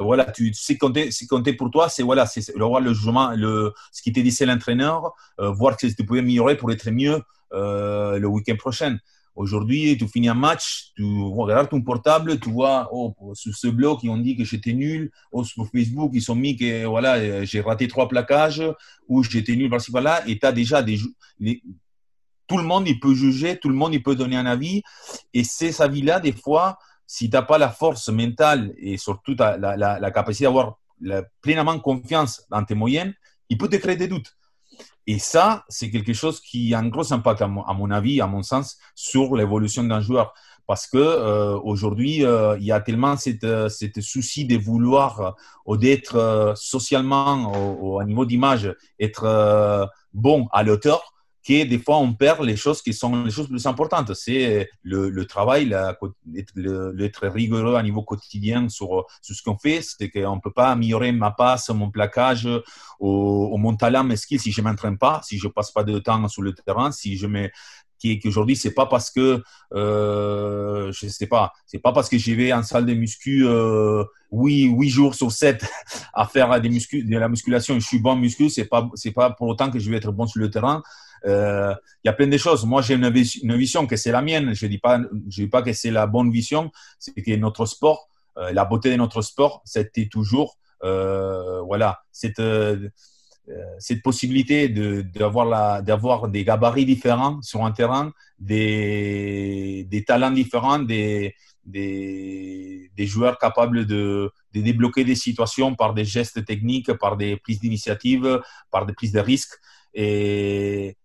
voilà, 0.01 0.25
tu 0.25 0.53
sais 0.53 0.77
compter, 0.77 1.11
compter 1.29 1.53
pour 1.53 1.71
toi, 1.71 1.89
c'est 1.89 2.03
voilà, 2.03 2.27
c'est 2.27 2.43
le 2.57 2.93
jugement, 2.95 3.31
le, 3.37 3.73
ce 3.93 4.03
qui 4.03 4.13
te 4.13 4.19
disait 4.19 4.45
l'entraîneur, 4.45 5.13
voir 5.39 5.77
que 5.77 5.87
tu 5.87 6.05
pouvais 6.05 6.19
améliorer 6.19 6.57
pour 6.57 6.73
être 6.73 6.91
mieux 6.91 7.23
le 7.53 8.27
week-end 8.27 8.57
prochain. 8.57 8.99
Aujourd'hui, 9.35 9.97
tu 9.97 10.07
finis 10.09 10.29
un 10.29 10.35
match, 10.35 10.93
tu 10.97 11.05
regardes 11.05 11.69
ton 11.69 11.81
portable, 11.81 12.39
tu 12.41 12.51
vois, 12.51 12.89
oh, 12.93 13.15
sur 13.35 13.55
ce 13.55 13.69
blog, 13.69 14.01
ils 14.03 14.11
ont 14.11 14.19
dit 14.19 14.37
que 14.37 14.45
j'étais 14.45 14.73
nul. 14.73 15.11
Oh, 15.33 15.45
sur 15.45 15.67
Facebook, 15.69 16.11
ils 16.15 16.31
ont 16.31 16.35
mis 16.35 16.57
que 16.57 16.85
voilà, 16.85 17.45
j'ai 17.45 17.61
raté 17.61 17.89
trois 17.89 18.09
plaquages 18.09 18.63
ou 19.09 19.23
j'étais 19.23 19.57
nul 19.57 19.71
par-ci 19.71 19.93
par-là. 19.93 20.23
Et 20.27 20.39
tu 20.39 20.47
as 20.47 20.53
déjà 20.53 20.83
des, 20.83 20.99
tout 22.51 22.59
le 22.59 22.65
monde 22.65 22.89
il 22.89 22.99
peut 22.99 23.15
juger, 23.15 23.59
tout 23.59 23.69
le 23.69 23.77
monde 23.77 23.95
il 23.95 24.03
peut 24.03 24.17
donner 24.17 24.37
un 24.37 24.47
avis. 24.47 24.83
Et 25.33 25.45
ces 25.45 25.81
avis-là, 25.81 26.19
des 26.19 26.33
fois, 26.33 26.79
si 27.07 27.31
tu 27.31 27.37
n'as 27.37 27.43
pas 27.43 27.59
la 27.59 27.71
force 27.71 28.09
mentale 28.09 28.75
et 28.77 28.97
surtout 28.97 29.37
la, 29.39 29.57
la, 29.57 30.11
capacité 30.11 30.45
d'avoir 30.45 30.81
pleinement 31.41 31.79
confiance 31.79 32.45
dans 32.51 32.65
tes 32.65 32.75
moyennes, 32.75 33.15
il 33.49 33.57
peut 33.57 33.69
te 33.69 33.77
créer 33.77 33.97
des 33.97 34.09
doutes. 34.09 34.37
Et 35.07 35.19
ça, 35.19 35.65
c'est 35.69 35.91
quelque 35.91 36.13
chose 36.13 36.41
qui 36.41 36.75
a 36.75 36.79
un 36.79 36.89
gros 36.89 37.13
impact, 37.13 37.43
à 37.43 37.49
mon, 37.49 37.91
avis, 37.91 38.21
à 38.21 38.27
mon 38.27 38.43
sens, 38.43 38.79
sur 38.95 39.35
l'évolution 39.35 39.83
d'un 39.85 40.01
joueur. 40.01 40.33
Parce 40.67 40.87
que 40.87 40.99
euh, 40.99 41.59
aujourd'hui, 41.65 42.25
euh, 42.25 42.57
il 42.59 42.65
y 42.65 42.73
a 42.73 42.81
tellement 42.81 43.17
cette, 43.17 43.47
cette 43.69 44.01
souci 44.01 44.45
de 44.45 44.57
vouloir 44.57 45.35
ou 45.67 45.77
d'être 45.77 46.55
socialement, 46.57 47.53
au, 47.53 47.99
au, 47.99 48.05
niveau 48.05 48.25
d'image, 48.25 48.73
être 49.01 49.91
bon 50.13 50.49
à 50.53 50.63
l'auteur, 50.63 51.13
que 51.47 51.65
des 51.65 51.79
fois 51.79 51.99
on 51.99 52.13
perd 52.13 52.43
les 52.43 52.57
choses 52.57 52.83
qui 52.83 52.93
sont 52.93 53.25
les 53.25 53.31
choses 53.31 53.49
plus 53.49 53.67
importantes. 53.67 54.15
C'est 54.15 54.69
le, 54.83 55.11
le, 55.11 55.27
travail, 55.27 55.67
la, 55.67 55.97
rigoureux 57.23 57.77
à 57.77 57.83
niveau 57.83 58.03
quotidien 58.03 58.69
sur, 58.69 59.07
ce 59.23 59.43
qu'on 59.43 59.59
fait. 59.59 59.81
C'est 59.83 60.11
qu'on 60.11 60.37
ne 60.37 60.41
peut 60.41 60.53
pas 60.53 60.71
améliorer 60.71 61.13
ma 61.13 61.31
passe, 61.31 61.71
mon 61.71 61.91
plaquage 61.91 62.49
ou, 62.99 63.57
mon 63.57 63.77
talent, 63.77 64.05
mes 64.05 64.17
skills 64.17 64.41
si 64.41 64.53
je 64.53 64.61
ne 64.61 64.69
m'entraîne 64.69 64.99
pas, 64.99 65.21
si 65.25 65.39
je 65.39 65.47
ne 65.47 65.53
passe 65.53 65.71
pas 65.71 65.85
de 65.85 65.99
temps 65.99 66.29
sur 66.29 66.43
le 66.43 66.53
terrain, 66.53 66.93
si 66.93 67.17
je 67.17 67.27
me 68.03 68.21
qu'aujourd'hui 68.21 68.57
c'est 68.57 68.73
pas 68.73 68.87
parce 68.87 69.11
que 69.11 69.43
euh, 69.75 70.93
je 70.93 71.07
sais 71.09 71.27
pas 71.27 71.53
c'est 71.67 71.79
pas 71.79 71.93
parce 71.93 72.09
que 72.09 72.19
j'y 72.19 72.35
vais 72.35 72.53
en 72.53 72.63
salle 72.63 72.87
de 72.87 72.95
muscu 72.95 73.47
euh, 73.47 74.05
oui 74.31 74.65
huit 74.65 74.91
jours 74.91 75.15
sur 75.15 75.33
7 75.33 75.65
à 76.15 76.27
faire 76.27 76.61
des 76.61 76.69
muscu 76.69 77.05
de 77.05 77.19
la 77.19 77.29
musculation 77.29 77.75
je 77.75 77.87
suis 77.87 77.99
bon 77.99 78.17
muscu 78.17 78.49
c'est 78.49 78.67
pas 78.67 78.89
c'est 78.95 79.13
pas 79.13 79.31
pour 79.31 79.49
autant 79.49 79.71
que 79.71 79.79
je 79.79 79.91
vais 79.91 79.97
être 79.97 80.13
bon 80.13 80.27
sur 80.27 80.41
le 80.41 80.51
terrain 80.51 80.83
euh, 81.27 81.75
il 82.03 82.09
y 82.09 82.11
a 82.11 82.13
plein 82.13 82.27
de 82.27 82.37
choses. 82.37 82.65
Moi, 82.65 82.83
j'ai 82.83 82.95
une, 82.95 83.57
vision 83.57 83.87
que 83.87 83.97
c'est 83.97 84.13
la 84.13 84.23
mienne. 84.23 84.55
Je 84.55 84.67
dis, 84.67 84.79
pas, 84.79 85.01
je 85.29 85.43
dis 85.43 85.49
pas 85.49 85.63
que 85.63 85.73
c'est 85.73 85.91
la 85.91 86.07
bonne 86.07 86.31
vision. 86.31 86.71
C'est 86.99 87.13
que 87.13 87.37
notre 87.37 87.67
sport, 87.67 88.09
euh, 88.39 88.53
la 88.53 88.65
beauté 88.65 88.91
de 88.91 88.97
notre 88.97 89.23
sport, 89.23 89.63
c'était 89.65 90.07
toujours 90.07 90.57
euh, 90.83 91.61
voilà, 91.63 92.01
cette, 92.11 92.41
cette 93.79 94.03
possibilité 94.03 94.69
d'avoir 94.69 95.83
d'avoir 95.83 96.29
des 96.29 96.45
gabarits 96.45 96.87
différents 96.87 97.43
sur 97.43 97.65
un 97.65 97.73
terrain, 97.73 98.13
des, 98.39 99.87
des 99.91 100.05
talents 100.05 100.31
différents, 100.31 100.79
des, 100.79 101.35
des, 101.65 102.91
des, 102.97 103.07
joueurs 103.07 103.39
capables 103.39 103.87
de, 103.87 104.31
de, 104.55 104.61
débloquer 104.61 105.05
des 105.05 105.17
situations 105.17 105.75
par 105.75 105.95
des 105.95 106.05
gestes 106.05 106.45
techniques, 106.45 106.93
par 106.95 107.17
des 107.17 107.37
prises 107.37 107.61
d'initiative, 107.61 108.41
par 108.71 108.87
des 108.87 108.93
prises 108.93 109.13
de 109.13 109.21
risques. 109.21 109.59
Et, 109.95 110.97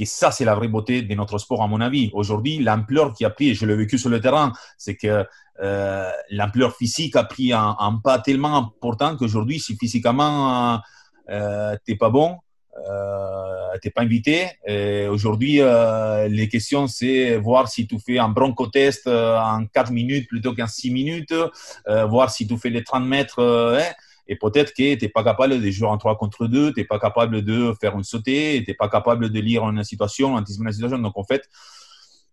et 0.00 0.06
ça, 0.06 0.30
c'est 0.30 0.46
la 0.46 0.54
vraie 0.54 0.68
beauté 0.68 1.02
de 1.02 1.14
notre 1.14 1.36
sport, 1.36 1.62
à 1.62 1.66
mon 1.66 1.82
avis. 1.82 2.08
Aujourd'hui, 2.14 2.58
l'ampleur 2.58 3.12
qui 3.12 3.26
a 3.26 3.30
pris, 3.30 3.50
et 3.50 3.54
je 3.54 3.66
l'ai 3.66 3.76
vécu 3.76 3.98
sur 3.98 4.08
le 4.08 4.18
terrain, 4.18 4.54
c'est 4.78 4.96
que 4.96 5.26
euh, 5.62 6.10
l'ampleur 6.30 6.74
physique 6.74 7.16
a 7.16 7.24
pris 7.24 7.52
un, 7.52 8.00
pas 8.02 8.18
tellement 8.18 8.56
important 8.56 9.14
qu'aujourd'hui, 9.14 9.60
si 9.60 9.76
physiquement 9.76 10.76
euh, 10.76 10.78
tu 11.30 11.92
n'es 11.92 11.96
pas 11.96 12.10
bon, 12.10 12.36
euh, 12.76 13.78
tu 13.80 13.88
n'es 13.88 13.92
pas 13.92 14.02
invité. 14.02 14.48
Aujourd'hui, 15.08 15.60
euh, 15.60 16.28
les 16.28 16.48
questions, 16.48 16.86
c'est 16.86 17.36
voir 17.36 17.68
si 17.68 17.86
tu 17.86 17.98
fais 17.98 18.18
un 18.18 18.28
bronco 18.28 18.66
test 18.66 19.06
euh, 19.06 19.38
en 19.38 19.66
4 19.66 19.92
minutes 19.92 20.28
plutôt 20.28 20.54
qu'en 20.54 20.66
6 20.66 20.90
minutes, 20.90 21.34
voir 21.86 22.30
si 22.30 22.46
tu 22.46 22.56
fais 22.58 22.70
les 22.70 22.84
30 22.84 23.04
mètres. 23.04 23.42
Hein, 23.42 23.92
et 24.26 24.36
peut-être 24.36 24.72
que 24.72 24.94
tu 24.94 25.04
n'es 25.04 25.08
pas 25.08 25.24
capable 25.24 25.60
de 25.60 25.70
jouer 25.70 25.88
en 25.88 25.98
3 25.98 26.16
contre 26.16 26.46
2, 26.46 26.72
tu 26.72 26.80
n'es 26.80 26.86
pas 26.86 27.00
capable 27.00 27.42
de 27.42 27.74
faire 27.80 27.96
une 27.96 28.04
sautée, 28.04 28.62
tu 28.64 28.70
n'es 28.70 28.76
pas 28.76 28.88
capable 28.88 29.28
de 29.28 29.40
lire 29.40 29.64
une 29.68 29.82
situation, 29.82 30.34
anticiper 30.34 30.66
une 30.66 30.72
situation. 30.72 30.98
Donc, 30.98 31.18
en 31.18 31.24
fait, 31.24 31.48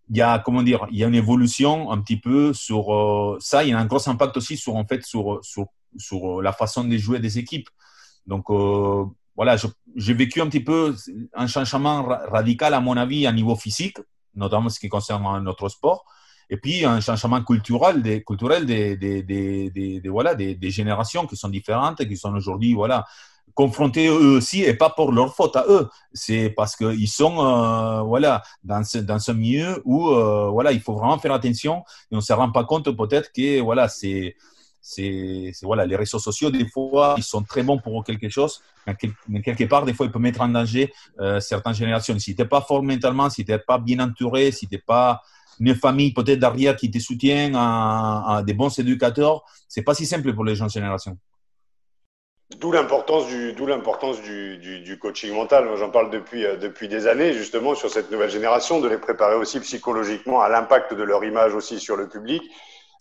il 0.09 0.17
y 0.17 0.21
a, 0.21 0.39
comment 0.39 0.61
dire, 0.61 0.85
il 0.91 0.99
y 0.99 1.03
a 1.03 1.07
une 1.07 1.15
évolution 1.15 1.91
un 1.91 1.99
petit 1.99 2.17
peu 2.17 2.53
sur 2.53 2.93
euh, 2.93 3.37
ça. 3.39 3.63
Il 3.63 3.71
y 3.71 3.73
a 3.73 3.79
un 3.79 3.85
gros 3.85 4.07
impact 4.07 4.37
aussi 4.37 4.57
sur, 4.57 4.75
en 4.75 4.85
fait, 4.85 5.03
sur, 5.03 5.41
sur 5.97 6.41
la 6.41 6.53
façon 6.53 6.83
de 6.83 6.95
jouer 6.97 7.19
des 7.19 7.39
équipes. 7.39 7.69
Donc, 8.27 8.49
euh, 8.49 9.05
voilà, 9.35 9.55
j'ai 9.95 10.13
vécu 10.13 10.41
un 10.41 10.47
petit 10.47 10.63
peu 10.63 10.95
un 11.33 11.47
changement 11.47 12.03
radical, 12.03 12.73
à 12.73 12.81
mon 12.81 12.97
avis, 12.97 13.25
à 13.25 13.31
niveau 13.31 13.55
physique, 13.55 13.97
notamment 14.35 14.69
ce 14.69 14.79
qui 14.79 14.89
concerne 14.89 15.43
notre 15.43 15.69
sport. 15.69 16.05
et 16.49 16.57
puis 16.57 16.85
un 16.85 17.01
changement 17.01 17.43
culturel 17.43 18.01
des, 18.01 18.23
culturel 18.23 18.65
des, 18.65 18.95
des, 18.97 19.23
des, 19.23 20.09
voilà, 20.09 20.35
des, 20.35 20.71
générations 20.71 21.25
qui 21.27 21.35
sont 21.35 21.49
différentes, 21.49 22.05
qui 22.07 22.17
sont 22.17 22.33
aujourd'hui 22.33 22.73
voilà, 22.73 23.05
confrontés 23.53 24.07
eux 24.07 24.37
aussi, 24.37 24.61
et 24.63 24.73
pas 24.73 24.89
pour 24.89 25.11
leur 25.11 25.35
faute 25.35 25.55
à 25.55 25.65
eux. 25.67 25.89
C'est 26.13 26.49
parce 26.49 26.75
qu'ils 26.75 27.09
sont 27.09 27.37
euh, 27.43 28.01
voilà, 28.01 28.43
dans, 28.63 28.83
ce, 28.83 28.99
dans 28.99 29.19
ce 29.19 29.31
milieu 29.31 29.81
où 29.85 30.09
euh, 30.09 30.49
voilà, 30.49 30.71
il 30.71 30.79
faut 30.79 30.93
vraiment 30.93 31.17
faire 31.19 31.33
attention 31.33 31.83
et 32.11 32.15
on 32.15 32.17
ne 32.17 32.21
se 32.21 32.33
rend 32.33 32.51
pas 32.51 32.63
compte 32.65 32.89
peut-être 32.91 33.31
que 33.33 33.61
voilà, 33.61 33.89
c'est 33.89 34.35
c'est 34.89 35.51
voilà, 35.63 35.85
les 35.85 35.97
réseaux 35.97 36.17
sociaux, 36.17 36.49
des 36.49 36.65
fois, 36.65 37.15
ils 37.17 37.23
sont 37.23 37.43
très 37.43 37.61
bons 37.61 37.77
pour 37.77 38.05
quelque 38.05 38.29
chose, 38.29 38.61
mais 39.27 39.41
quelque 39.41 39.65
part, 39.65 39.83
des 39.83 39.93
fois, 39.93 40.05
ils 40.05 40.11
peuvent 40.11 40.21
mettre 40.21 40.39
en 40.39 40.47
danger 40.47 40.93
euh, 41.19 41.41
certaines 41.41 41.73
générations. 41.73 42.17
Si 42.17 42.33
tu 42.33 42.41
n'es 42.41 42.47
pas 42.47 42.61
fort 42.61 42.81
mentalement, 42.81 43.29
si 43.29 43.43
tu 43.43 43.51
n'es 43.51 43.59
pas 43.59 43.79
bien 43.79 43.99
entouré, 43.99 44.51
si 44.51 44.65
tu 44.65 44.75
n'es 44.75 44.81
pas 44.81 45.21
une 45.59 45.75
famille 45.75 46.13
peut-être 46.13 46.39
derrière 46.39 46.77
qui 46.77 46.89
te 46.89 46.99
soutient, 46.99 47.51
à, 47.55 48.41
des 48.45 48.53
bons 48.53 48.79
éducateurs, 48.79 49.43
c'est 49.67 49.81
pas 49.81 49.93
si 49.93 50.05
simple 50.05 50.33
pour 50.33 50.45
les 50.45 50.55
jeunes 50.55 50.69
générations. 50.69 51.17
D'où 52.57 52.71
l'importance 52.71 53.27
du, 53.27 53.51
d'où 53.51 53.65
l'importance 53.65 54.21
du, 54.21 54.57
du, 54.57 54.97
coaching 54.99 55.33
mental. 55.33 55.67
J'en 55.75 55.89
parle 55.89 56.11
depuis, 56.11 56.45
euh, 56.45 56.55
depuis 56.55 56.87
des 56.87 57.07
années, 57.07 57.33
justement, 57.33 57.75
sur 57.75 57.89
cette 57.89 58.09
nouvelle 58.09 58.29
génération, 58.29 58.79
de 58.79 58.87
les 58.87 58.99
préparer 58.99 59.35
aussi 59.35 59.59
psychologiquement 59.59 60.39
à 60.39 60.47
l'impact 60.47 60.93
de 60.93 61.03
leur 61.03 61.25
image 61.25 61.53
aussi 61.53 61.77
sur 61.77 61.97
le 61.97 62.07
public 62.07 62.41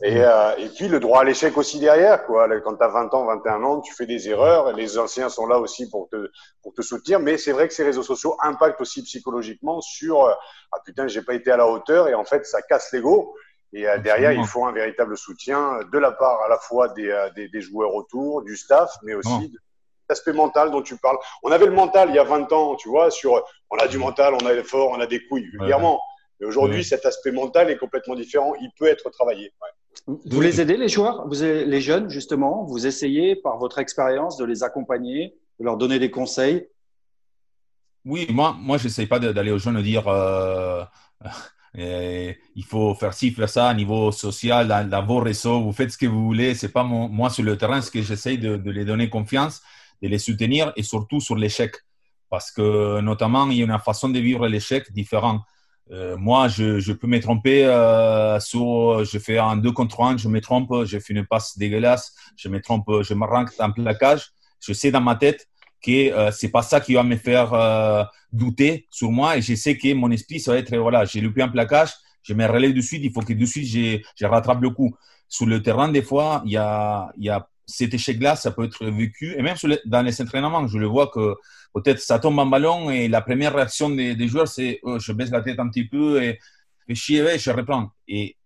et, 0.02 0.20
euh, 0.20 0.54
et 0.59 0.68
puis 0.68 0.88
le 0.88 1.00
droit 1.00 1.22
à 1.22 1.24
l'échec 1.24 1.56
aussi 1.56 1.78
derrière, 1.78 2.26
quoi. 2.26 2.48
Quand 2.61 2.76
tu 2.76 2.85
as 2.85 2.88
20 2.88 3.14
ans, 3.14 3.24
21 3.24 3.62
ans, 3.62 3.80
tu 3.80 3.94
fais 3.94 4.04
des 4.04 4.28
erreurs, 4.28 4.72
les 4.72 4.98
anciens 4.98 5.30
sont 5.30 5.46
là 5.46 5.59
aussi 5.59 5.88
pour 5.88 6.09
te, 6.11 6.30
pour 6.62 6.74
te 6.74 6.82
soutenir, 6.82 7.18
mais 7.18 7.38
c'est 7.38 7.52
vrai 7.52 7.66
que 7.66 7.72
ces 7.72 7.85
réseaux 7.85 8.02
sociaux 8.02 8.37
impactent 8.42 8.80
aussi 8.80 9.02
psychologiquement 9.04 9.80
sur 9.80 10.24
euh, 10.24 10.35
ah 10.72 10.78
putain, 10.85 11.06
j'ai 11.09 11.22
pas 11.22 11.35
été 11.35 11.50
à 11.50 11.56
la 11.56 11.66
hauteur 11.66 12.09
et 12.09 12.14
en 12.14 12.24
fait 12.24 12.44
ça 12.44 12.61
casse 12.62 12.92
l'ego. 12.92 13.35
Et 13.72 13.88
euh, 13.88 13.98
derrière, 13.98 14.32
il 14.32 14.46
faut 14.46 14.64
un 14.66 14.72
véritable 14.72 15.16
soutien 15.16 15.80
de 15.90 15.98
la 15.98 16.12
part 16.12 16.42
à 16.42 16.48
la 16.48 16.59
fois 16.59 16.88
des, 16.88 17.09
euh, 17.09 17.30
des, 17.30 17.48
des 17.48 17.61
joueurs 17.61 17.94
autour, 17.94 18.42
du 18.42 18.56
staff, 18.56 18.90
mais 19.02 19.14
aussi 19.14 19.48
de 19.48 19.59
l'aspect 20.09 20.32
mental 20.32 20.70
dont 20.70 20.82
tu 20.82 20.96
parles. 20.98 21.18
On 21.42 21.50
avait 21.50 21.66
le 21.66 21.72
mental 21.72 22.11
il 22.11 22.14
y 22.14 22.18
a 22.18 22.24
20 22.24 22.52
ans, 22.52 22.76
tu 22.76 22.88
vois, 22.88 23.11
sur 23.11 23.44
on 23.70 23.76
a 23.78 23.88
du 23.88 23.98
mental, 23.98 24.35
on 24.35 24.46
a 24.46 24.52
l'effort, 24.52 24.90
on 24.90 25.00
a 25.00 25.06
des 25.06 25.26
couilles, 25.26 25.48
vulgairement. 25.50 26.00
Mais 26.38 26.46
aujourd'hui, 26.46 26.85
cet 26.85 27.06
aspect 27.06 27.32
mental 27.32 27.70
est 27.70 27.78
complètement 27.78 28.14
différent. 28.14 28.54
Il 28.61 28.70
peut 28.78 28.87
être 28.87 29.09
travaillé. 29.11 29.52
Ouais. 29.62 29.68
Vous 30.07 30.40
les 30.40 30.61
aidez, 30.61 30.77
les 30.77 30.88
joueurs, 30.88 31.27
vous 31.27 31.42
les 31.42 31.81
jeunes, 31.81 32.09
justement, 32.09 32.64
vous 32.64 32.87
essayez 32.87 33.35
par 33.35 33.59
votre 33.59 33.79
expérience 33.79 34.37
de 34.37 34.45
les 34.45 34.62
accompagner, 34.62 35.35
de 35.59 35.64
leur 35.64 35.77
donner 35.77 35.99
des 35.99 36.12
conseils 36.12 36.69
Oui, 38.05 38.29
moi, 38.31 38.57
moi 38.57 38.79
je 38.79 38.85
n'essaye 38.85 39.07
pas 39.07 39.19
d'aller 39.19 39.51
aux 39.51 39.59
jeunes 39.59 39.83
dire 39.83 40.07
euh, 40.07 40.85
euh, 41.79 42.33
il 42.55 42.64
faut 42.64 42.95
faire 42.95 43.14
ci, 43.14 43.33
faire 43.33 43.49
ça 43.49 43.69
à 43.69 43.75
niveau 43.75 44.12
social, 44.12 44.69
dans, 44.69 45.05
vos 45.05 45.19
réseaux, 45.19 45.61
vous 45.61 45.73
faites 45.73 45.90
ce 45.90 45.99
que 45.99 46.07
vous 46.07 46.25
voulez. 46.25 46.55
C'est 46.55 46.73
pas 46.73 46.85
moi 46.85 47.29
sur 47.29 47.42
le 47.42 47.59
terrain, 47.59 47.83
ce 47.83 47.90
que 47.90 48.01
j'essaye 48.01 48.38
de, 48.38 48.57
de 48.57 48.71
les 48.71 48.85
donner 48.85 49.11
confiance, 49.11 49.61
de 50.03 50.07
les 50.07 50.21
soutenir 50.21 50.73
et 50.77 50.85
surtout 50.85 51.21
sur 51.21 51.35
l'échec. 51.35 51.75
Parce 52.31 52.53
que 52.53 53.01
notamment, 53.01 53.51
il 53.51 53.59
y 53.59 53.62
a 53.62 53.64
une 53.64 53.79
façon 53.81 54.09
de 54.09 54.21
vivre 54.21 54.47
l'échec 54.47 54.92
différente. 54.92 55.42
Euh, 55.92 56.16
moi, 56.16 56.49
je, 56.49 56.81
je, 56.81 56.92
peux 56.92 57.07
me 57.07 57.20
tromper 57.20 57.64
euh, 57.64 58.40
sur, 58.40 59.05
je 59.05 59.18
fais 59.18 59.38
un 59.38 59.57
2 59.57 59.70
contre 59.72 60.01
1, 60.01 60.16
je 60.16 60.29
me 60.29 60.40
trompe, 60.40 60.85
je 60.85 60.99
fais 60.99 61.14
une 61.14 61.25
passe 61.25 61.57
dégueulasse, 61.57 62.12
je 62.37 62.49
me 62.49 62.61
trompe, 62.61 62.88
je 63.03 63.14
me 63.14 63.25
ranque 63.25 63.51
en 63.61 63.70
plaquage. 63.70 64.33
Je 64.61 64.72
sais 64.72 64.90
dans 64.90 65.01
ma 65.01 65.14
tête 65.14 65.49
que 65.83 66.12
euh, 66.12 66.31
c'est 66.33 66.49
pas 66.49 66.62
ça 66.62 66.81
qui 66.81 66.94
va 66.94 67.03
me 67.03 67.16
faire 67.16 67.53
euh, 67.55 68.03
douter 68.33 68.87
sur 68.90 69.11
moi 69.12 69.37
et 69.37 69.42
je 69.42 69.55
sais 69.55 69.77
que 69.77 69.94
mon 69.94 70.11
esprit, 70.11 70.40
ça 70.40 70.53
va 70.53 70.59
être, 70.59 70.77
voilà, 70.77 71.05
j'ai 71.05 71.20
loupé 71.20 71.42
un 71.42 71.49
plaquage, 71.49 71.92
je 72.22 72.35
me 72.35 72.44
relève 72.46 72.75
de 72.75 72.81
suite, 72.81 73.03
il 73.05 73.12
faut 73.12 73.20
que 73.20 73.33
de 73.33 73.46
suite, 73.46 73.66
je, 73.66 73.99
je 74.16 74.27
rattrape 74.27 74.61
le 74.61 74.70
coup. 74.70 74.94
Sur 75.29 75.46
le 75.46 75.62
terrain, 75.62 75.88
des 75.88 76.03
fois, 76.03 76.42
il 76.44 76.53
y 76.53 76.57
a, 76.57 77.11
y 77.18 77.29
a 77.29 77.49
cet 77.66 77.92
échec-là, 77.94 78.37
ça 78.37 78.52
peut 78.52 78.64
être 78.64 78.87
vécu, 78.87 79.35
et 79.37 79.42
même 79.42 79.57
dans 79.85 80.02
les 80.02 80.22
entraînements, 80.22 80.66
je 80.68 80.79
le 80.79 80.87
vois 80.87 81.09
que 81.09 81.35
peut-être 81.74 82.00
ça 82.00 82.18
tombe 82.18 82.38
en 82.38 82.46
ballon 82.46 82.90
et 82.90 83.09
la 83.09 83.20
première 83.20 83.55
réaction 83.55 83.90
des, 83.90 84.29
joueurs, 84.29 84.48
c'est 84.48 84.79
oh, 84.83 84.98
je 84.98 85.12
baisse 85.12 85.31
la 85.31 85.42
tête 85.42 85.59
un 85.59 85.68
petit 85.68 85.85
peu 85.85 86.22
et, 86.22 86.38
et 86.88 86.94
chier, 86.94 87.38
je 87.38 87.50
reprends. 87.50 87.90
Et 88.07 88.37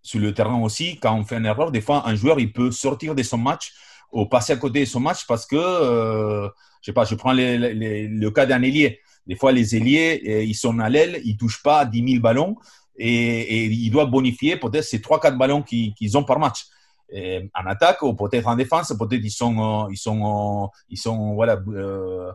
sur 0.00 0.20
le 0.20 0.32
terrain 0.32 0.60
aussi, 0.62 0.96
quand 0.98 1.14
on 1.14 1.24
fait 1.24 1.36
une 1.36 1.46
erreur, 1.46 1.72
des 1.72 1.80
fois, 1.80 2.08
un 2.08 2.14
joueur, 2.14 2.38
il 2.38 2.52
peut 2.52 2.70
sortir 2.70 3.14
de 3.14 3.22
son 3.22 3.38
match 3.38 3.72
ou 4.12 4.26
passer 4.26 4.52
à 4.52 4.56
côté 4.56 4.80
de 4.80 4.84
son 4.84 5.00
match 5.00 5.26
parce 5.26 5.44
que, 5.44 5.56
euh, 5.56 6.48
je 6.80 6.86
sais 6.86 6.92
pas, 6.92 7.04
je 7.04 7.14
prends 7.16 7.32
le 7.34 8.28
cas 8.30 8.46
d'un 8.46 8.62
ailier. 8.62 9.00
Des 9.26 9.34
fois, 9.34 9.52
les 9.52 9.76
ailiers, 9.76 10.22
euh, 10.26 10.42
ils 10.44 10.54
sont 10.54 10.78
à 10.78 10.88
l'aile, 10.88 11.20
ils 11.24 11.36
touchent 11.36 11.62
pas 11.62 11.84
10 11.84 12.12
000 12.12 12.22
ballons 12.22 12.56
et, 12.96 13.10
et 13.10 13.64
ils 13.66 13.90
doivent 13.90 14.10
bonifier 14.10 14.56
peut-être 14.56 14.84
ces 14.84 15.00
3-4 15.00 15.36
ballons 15.36 15.62
qu'ils 15.62 16.16
ont 16.16 16.24
par 16.24 16.38
match 16.38 16.64
en 17.12 17.66
attaque 17.66 18.02
ou 18.02 18.14
peut-être 18.14 18.46
en 18.46 18.56
défense, 18.56 18.92
peut-être 18.98 19.24
ils 19.24 19.30
sont, 19.30 19.86
euh, 19.86 19.88
ils 19.90 19.96
sont, 19.96 20.64
euh, 20.64 20.66
ils 20.88 20.98
sont 20.98 21.34
voilà, 21.34 21.58
euh, 21.68 22.30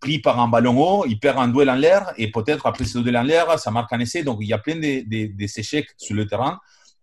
pris 0.00 0.18
par 0.18 0.38
un 0.38 0.48
ballon 0.48 0.78
haut, 0.78 1.04
ils 1.06 1.18
perdent 1.18 1.38
un 1.38 1.48
duel 1.48 1.70
en 1.70 1.74
l'air 1.74 2.12
et 2.16 2.30
peut-être 2.30 2.66
après 2.66 2.84
ce 2.84 2.98
duel 2.98 3.16
en 3.16 3.22
l'air, 3.22 3.58
ça 3.58 3.70
marque 3.70 3.92
un 3.92 4.00
essai. 4.00 4.22
Donc 4.22 4.38
il 4.40 4.48
y 4.48 4.52
a 4.52 4.58
plein 4.58 4.76
de, 4.76 5.08
de, 5.08 5.58
échecs 5.58 5.88
sur 5.96 6.14
le 6.14 6.26
terrain. 6.26 6.58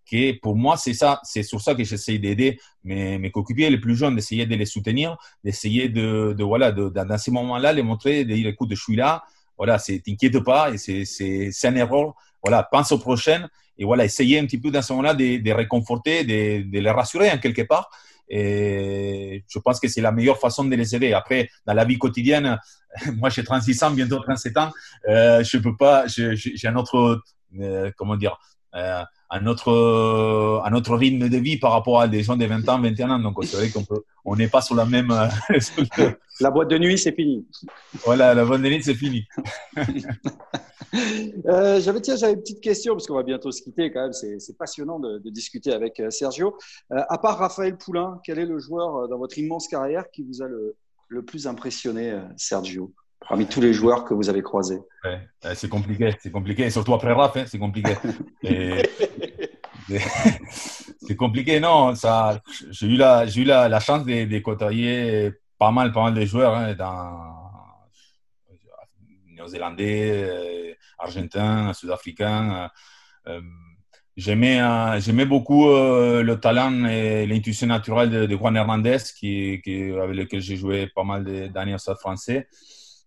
Que 0.09 0.39
pour 0.39 0.55
moi, 0.55 0.75
c'est 0.75 0.95
ça, 0.95 1.19
c'est 1.23 1.43
sur 1.43 1.61
ça 1.61 1.75
que 1.75 1.83
j'essaie 1.83 2.17
d'aider 2.17 2.59
mes, 2.83 3.19
mes 3.19 3.29
coéquipiers 3.29 3.69
les 3.69 3.77
plus 3.77 3.95
jeunes, 3.95 4.15
d'essayer 4.15 4.47
de 4.47 4.55
les 4.55 4.65
soutenir, 4.65 5.15
d'essayer 5.43 5.87
de, 5.87 6.35
voilà, 6.39 6.71
dans 6.71 7.17
ces 7.19 7.29
moments-là, 7.29 7.73
les 7.73 7.83
montrer, 7.83 8.25
de 8.25 8.33
dire 8.33 8.47
écoute, 8.47 8.69
je 8.71 8.81
suis 8.81 8.95
là, 8.95 9.23
voilà, 9.55 9.77
t'inquiète 9.77 10.39
pas, 10.39 10.71
et 10.71 10.77
c'est 10.79 11.67
un 11.67 11.75
erreur, 11.75 12.15
voilà, 12.41 12.63
pense 12.63 12.91
aux 12.91 12.97
prochaines 12.97 13.47
et 13.79 13.85
voilà, 13.85 14.03
essayer 14.03 14.37
un 14.37 14.45
petit 14.45 14.59
peu 14.59 14.69
dans 14.69 14.81
ce 14.81 14.91
moment-là 14.91 15.13
de, 15.13 15.41
de, 15.41 15.51
réconforter, 15.51 16.25
de, 16.25 16.79
les 16.79 16.91
rassurer 16.91 17.31
en 17.31 17.37
quelque 17.37 17.61
part. 17.61 17.89
Et 18.27 19.43
je 19.47 19.57
pense 19.57 19.79
que 19.79 19.87
c'est 19.87 20.01
la 20.01 20.11
meilleure 20.11 20.37
façon 20.37 20.65
de 20.65 20.75
les 20.75 20.95
aider. 20.95 21.13
Après, 21.13 21.49
dans 21.65 21.73
la 21.73 21.85
vie 21.85 21.97
quotidienne, 21.97 22.59
moi 23.15 23.29
j'ai 23.29 23.43
36 23.43 23.83
ans, 23.83 23.91
bientôt 23.91 24.19
37 24.19 24.57
ans, 24.57 24.71
euh, 25.07 25.43
je 25.43 25.57
peux 25.57 25.75
pas, 25.77 26.05
j'ai 26.07 26.67
un 26.67 26.75
autre, 26.75 27.23
euh, 27.59 27.89
comment 27.95 28.17
dire, 28.17 28.37
euh, 28.75 29.03
un 29.31 29.45
autre, 29.45 30.61
un 30.65 30.73
autre 30.73 30.95
rythme 30.95 31.29
de 31.29 31.37
vie 31.37 31.57
par 31.57 31.71
rapport 31.71 32.01
à 32.01 32.07
des 32.07 32.23
gens 32.23 32.35
de 32.35 32.45
20 32.45 32.67
ans, 32.69 32.81
21 32.81 33.09
ans. 33.11 33.19
Donc 33.19 33.43
c'est 33.45 33.57
vrai 33.57 33.69
qu'on 33.69 33.83
peut, 33.83 34.03
on 34.25 34.35
n'est 34.35 34.47
pas 34.47 34.61
sur 34.61 34.75
la 34.75 34.85
même. 34.85 35.13
la 36.39 36.51
boîte 36.51 36.69
de 36.69 36.77
nuit, 36.77 36.97
c'est 36.97 37.13
fini. 37.13 37.47
Voilà, 38.05 38.33
la 38.33 38.45
boîte 38.45 38.61
de 38.61 38.67
nuit, 38.67 38.83
c'est 38.83 38.95
fini. 38.95 39.25
Euh, 41.45 41.79
j'avais 41.79 42.01
tiens, 42.01 42.15
j'avais 42.15 42.33
une 42.33 42.39
petite 42.39 42.61
question 42.61 42.93
parce 42.93 43.07
qu'on 43.07 43.15
va 43.15 43.23
bientôt 43.23 43.51
se 43.51 43.61
quitter 43.61 43.91
quand 43.91 44.01
même. 44.01 44.13
C'est 44.13 44.57
passionnant 44.57 44.99
de, 44.99 45.19
de, 45.19 45.29
discuter 45.29 45.71
avec 45.71 45.99
euh, 45.99 46.09
Sergio. 46.09 46.57
Euh, 46.91 47.01
à 47.09 47.17
part 47.17 47.37
Raphaël 47.37 47.77
Poulain, 47.77 48.19
quel 48.23 48.39
est 48.39 48.45
le 48.45 48.59
joueur 48.59 48.95
euh, 48.95 49.07
dans 49.07 49.17
votre 49.17 49.37
immense 49.37 49.67
carrière 49.67 50.09
qui 50.11 50.23
vous 50.23 50.41
a 50.41 50.47
le, 50.47 50.75
le 51.07 51.23
plus 51.23 51.47
impressionné, 51.47 52.19
Sergio, 52.37 52.93
parmi 53.29 53.45
tous 53.45 53.61
les 53.61 53.73
joueurs 53.73 54.03
que 54.03 54.13
vous 54.15 54.27
avez 54.27 54.41
croisés 54.41 54.79
ouais, 55.05 55.21
C'est 55.55 55.69
compliqué, 55.69 56.15
c'est 56.19 56.31
compliqué, 56.31 56.69
surtout 56.71 56.95
après 56.95 57.13
Raph, 57.13 57.37
hein, 57.37 57.45
c'est 57.47 57.59
compliqué. 57.59 57.93
c'est 61.01 61.15
compliqué, 61.15 61.59
non. 61.59 61.93
Ça, 61.95 62.41
j'ai 62.71 62.87
eu 62.87 62.97
la, 62.97 63.27
j'ai 63.27 63.41
eu 63.41 63.45
la, 63.45 63.69
la 63.69 63.79
chance 63.79 64.03
de, 64.03 64.25
de, 64.25 64.39
côtoyer 64.39 65.31
pas 65.59 65.71
mal, 65.71 65.91
pas 65.91 66.03
mal 66.03 66.15
de 66.15 66.25
joueurs 66.25 66.55
hein, 66.55 66.73
dans 66.73 67.39
néo-zélandais, 69.27 70.75
argentin, 70.97 71.71
sud-africain. 71.73 72.71
Euh, 73.27 73.33
euh, 73.33 73.41
j'aimais, 74.17 74.59
euh, 74.59 74.99
j'aimais 74.99 75.25
beaucoup 75.25 75.67
le 75.67 76.33
talent 76.35 76.85
et 76.85 77.27
l'intuition 77.27 77.67
naturelle 77.67 78.09
de, 78.09 78.25
de, 78.25 78.35
Juan 78.35 78.55
Hernandez, 78.55 78.97
qui, 79.15 79.61
qui, 79.63 79.91
avec 79.91 80.15
lequel 80.15 80.41
j'ai 80.41 80.55
joué 80.55 80.87
pas 80.87 81.03
mal 81.03 81.51
d'années 81.51 81.75
au 81.75 81.77
stade 81.77 81.97
français. 81.97 82.47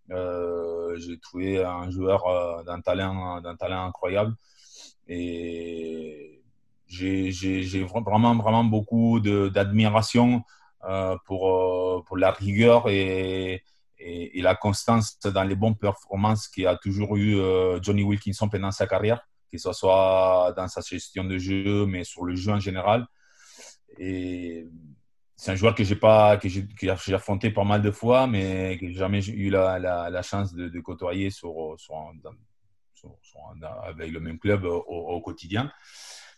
J'ai 0.09 1.19
trouvé 1.21 1.63
un 1.63 1.91
joueur 1.91 2.65
d'un 2.65 2.81
talent, 2.81 3.41
d'un 3.41 3.57
talent 3.57 3.87
incroyable. 3.87 4.35
Et 5.09 6.43
j'ai 6.87 7.85
vraiment, 7.85 8.37
vraiment 8.37 8.65
beaucoup 8.65 9.21
d'admiration 9.21 10.43
pour, 11.27 12.05
pour 12.05 12.17
la 12.17 12.31
rigueur 12.31 12.89
et, 12.89 13.63
la 14.35 14.55
constance 14.57 15.19
dans 15.21 15.45
les 15.45 15.55
bonnes 15.55 15.77
performances 15.77 16.51
a 16.67 16.77
toujours 16.77 17.17
eu 17.17 17.37
euh, 17.37 17.81
Johnny 17.81 18.03
Wilkinson 18.03 18.49
pendant 18.49 18.73
sa 18.73 18.87
carrière, 18.87 19.21
que 19.51 19.59
ce 19.59 19.73
soit 19.73 20.53
dans 20.57 20.67
sa 20.67 20.81
gestion 20.81 21.25
de 21.25 21.39
jeu, 21.39 21.87
mais 21.87 22.03
sur 22.03 22.25
le 22.25 22.35
jeu 22.35 22.53
en 22.53 22.59
général. 22.59 23.07
Et 23.99 24.67
c'est 25.43 25.51
un 25.51 25.57
joueur 25.57 25.75
que 25.75 25.83
j'ai 25.83 25.97
pas 25.97 26.37
que 26.37 26.49
j'ai 26.49 27.15
affronté 27.15 27.51
pas 27.51 27.65
mal 27.65 27.83
de 27.83 27.91
fois, 27.91 28.29
mais 28.29 28.79
que 28.79 28.87
j'ai 28.87 28.95
jamais 28.95 29.25
eu 29.27 29.51
la, 29.51 29.77
la, 29.81 30.09
la 30.09 30.23
chance 30.23 30.55
de, 30.55 30.69
de, 30.69 30.81
côtoyer 30.81 31.31
sur, 31.31 31.75
sur, 31.79 31.97
sur, 32.95 33.17
sur, 33.23 33.41
avec 33.85 34.13
le 34.13 34.21
même 34.21 34.39
club 34.39 34.65
au, 34.65 34.85
au 34.87 35.21
quotidien. 35.21 35.73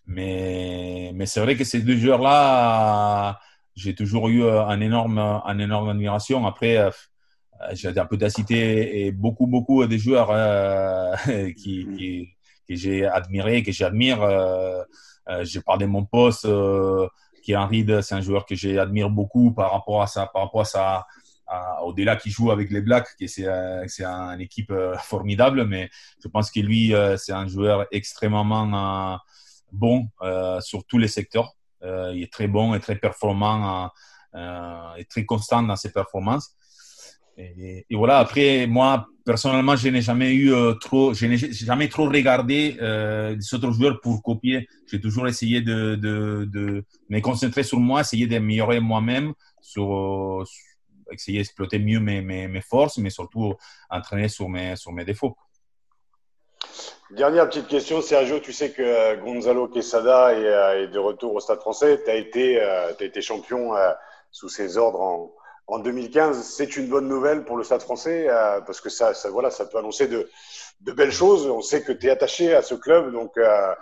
Mais, 0.06 1.12
mais 1.14 1.26
c'est 1.26 1.40
vrai 1.40 1.54
que 1.54 1.64
ces 1.64 1.82
deux 1.82 1.98
joueurs-là, 1.98 3.38
j'ai 3.76 3.94
toujours 3.94 4.28
eu 4.30 4.48
un 4.48 4.80
énorme, 4.80 5.18
un 5.18 5.58
énorme 5.58 5.90
admiration. 5.90 6.46
Après, 6.46 6.78
euh, 6.78 6.90
j'ai 7.72 7.88
un 7.98 8.06
peu 8.06 8.16
d'acité 8.16 9.04
et 9.04 9.12
beaucoup, 9.12 9.46
beaucoup 9.46 9.84
de 9.84 9.98
joueurs 9.98 10.30
euh, 10.30 11.14
qui, 11.58 11.86
qui, 11.94 12.28
que 12.66 12.74
j'ai 12.74 13.04
admiré, 13.04 13.62
que 13.62 13.70
j'admire. 13.70 14.26
j'ai 15.42 15.60
parlé 15.60 15.84
de 15.84 15.90
mon 15.90 16.06
poste, 16.06 16.46
qui 17.44 17.52
est 17.52 17.56
Henri, 17.56 17.86
c'est 18.02 18.14
un 18.14 18.20
joueur 18.20 18.46
que 18.46 18.54
j'admire 18.54 19.10
beaucoup 19.10 19.52
par 19.52 19.72
rapport 19.72 20.02
à 20.02 20.06
ça, 20.06 20.26
par 20.26 20.42
rapport 20.42 20.62
à 20.62 20.64
ça 20.64 21.06
au-delà 21.82 22.16
qui 22.16 22.30
joue 22.30 22.50
avec 22.50 22.70
les 22.70 22.80
Blacks, 22.80 23.14
qui 23.18 23.28
c'est 23.28 23.46
c'est 23.86 24.04
une 24.04 24.40
équipe 24.40 24.72
formidable, 25.02 25.66
mais 25.66 25.90
je 26.22 26.28
pense 26.28 26.50
que 26.50 26.60
lui, 26.60 26.94
c'est 27.18 27.32
un 27.32 27.46
joueur 27.46 27.86
extrêmement 27.92 29.20
bon 29.70 30.08
sur 30.60 30.84
tous 30.86 30.98
les 30.98 31.08
secteurs. 31.08 31.52
il 31.82 32.22
est 32.22 32.32
très 32.32 32.48
bon 32.48 32.74
et 32.74 32.80
très 32.80 32.96
performant 32.96 33.90
et 34.96 35.04
très 35.04 35.24
constant 35.26 35.62
dans 35.62 35.76
ses 35.76 35.92
performances. 35.92 36.56
Et, 37.36 37.86
voilà, 37.90 38.18
après, 38.18 38.66
moi, 38.66 39.06
personnellement, 39.24 39.76
je 39.76 39.88
n'ai 39.88 40.02
jamais 40.02 40.32
eu 40.32 40.52
euh, 40.52 40.74
trop, 40.74 41.14
jamais 41.14 41.88
trop 41.88 42.04
regardé 42.04 42.76
euh, 42.80 43.34
des 43.34 43.54
autres 43.54 43.70
joueurs 43.72 44.00
pour 44.00 44.22
copier. 44.22 44.68
J'ai 44.86 45.00
toujours 45.00 45.26
essayé 45.26 45.60
de, 45.62 46.84
me 47.08 47.20
concentrer 47.20 47.62
sur 47.62 47.78
moi, 47.78 48.02
essayer 48.02 48.26
d'améliorer 48.26 48.80
moi-même, 48.80 49.32
sur, 49.60 50.44
essayer 51.10 51.38
d'exploiter 51.38 51.78
mieux 51.78 52.00
mes, 52.00 52.60
forces, 52.60 52.98
mais 52.98 53.10
surtout 53.10 53.54
entraîner 53.90 54.28
sur 54.28 54.48
mes, 54.48 54.74
défauts. 55.06 55.36
Dernière 57.10 57.48
petite 57.48 57.68
question, 57.68 58.00
Sergio, 58.00 58.40
tu 58.40 58.52
sais 58.52 58.72
que 58.72 58.82
euh, 58.82 59.16
Gonzalo 59.16 59.68
Quesada 59.68 60.34
est, 60.34 60.88
de 60.88 60.98
retour 60.98 61.34
au 61.34 61.40
Stade 61.40 61.60
français. 61.60 62.02
Tu 62.04 62.10
as, 62.58 62.86
as 62.86 63.04
été 63.04 63.20
champion 63.22 63.72
sous 64.30 64.48
ses 64.48 64.76
ordres 64.78 65.00
en, 65.00 65.32
en 65.66 65.78
2015, 65.78 66.42
c'est 66.42 66.76
une 66.76 66.88
bonne 66.88 67.08
nouvelle 67.08 67.44
pour 67.44 67.56
le 67.56 67.64
Stade 67.64 67.82
français 67.82 68.26
euh, 68.28 68.60
parce 68.60 68.80
que 68.80 68.90
ça, 68.90 69.14
ça, 69.14 69.30
voilà, 69.30 69.50
ça 69.50 69.64
peut 69.64 69.78
annoncer 69.78 70.06
de, 70.08 70.28
de 70.80 70.92
belles 70.92 71.12
choses. 71.12 71.46
On 71.46 71.62
sait 71.62 71.82
que 71.82 71.92
tu 71.92 72.06
es 72.06 72.10
attaché 72.10 72.54
à 72.54 72.62
ce 72.62 72.74
club, 72.74 73.12
donc 73.12 73.36
euh, 73.38 73.74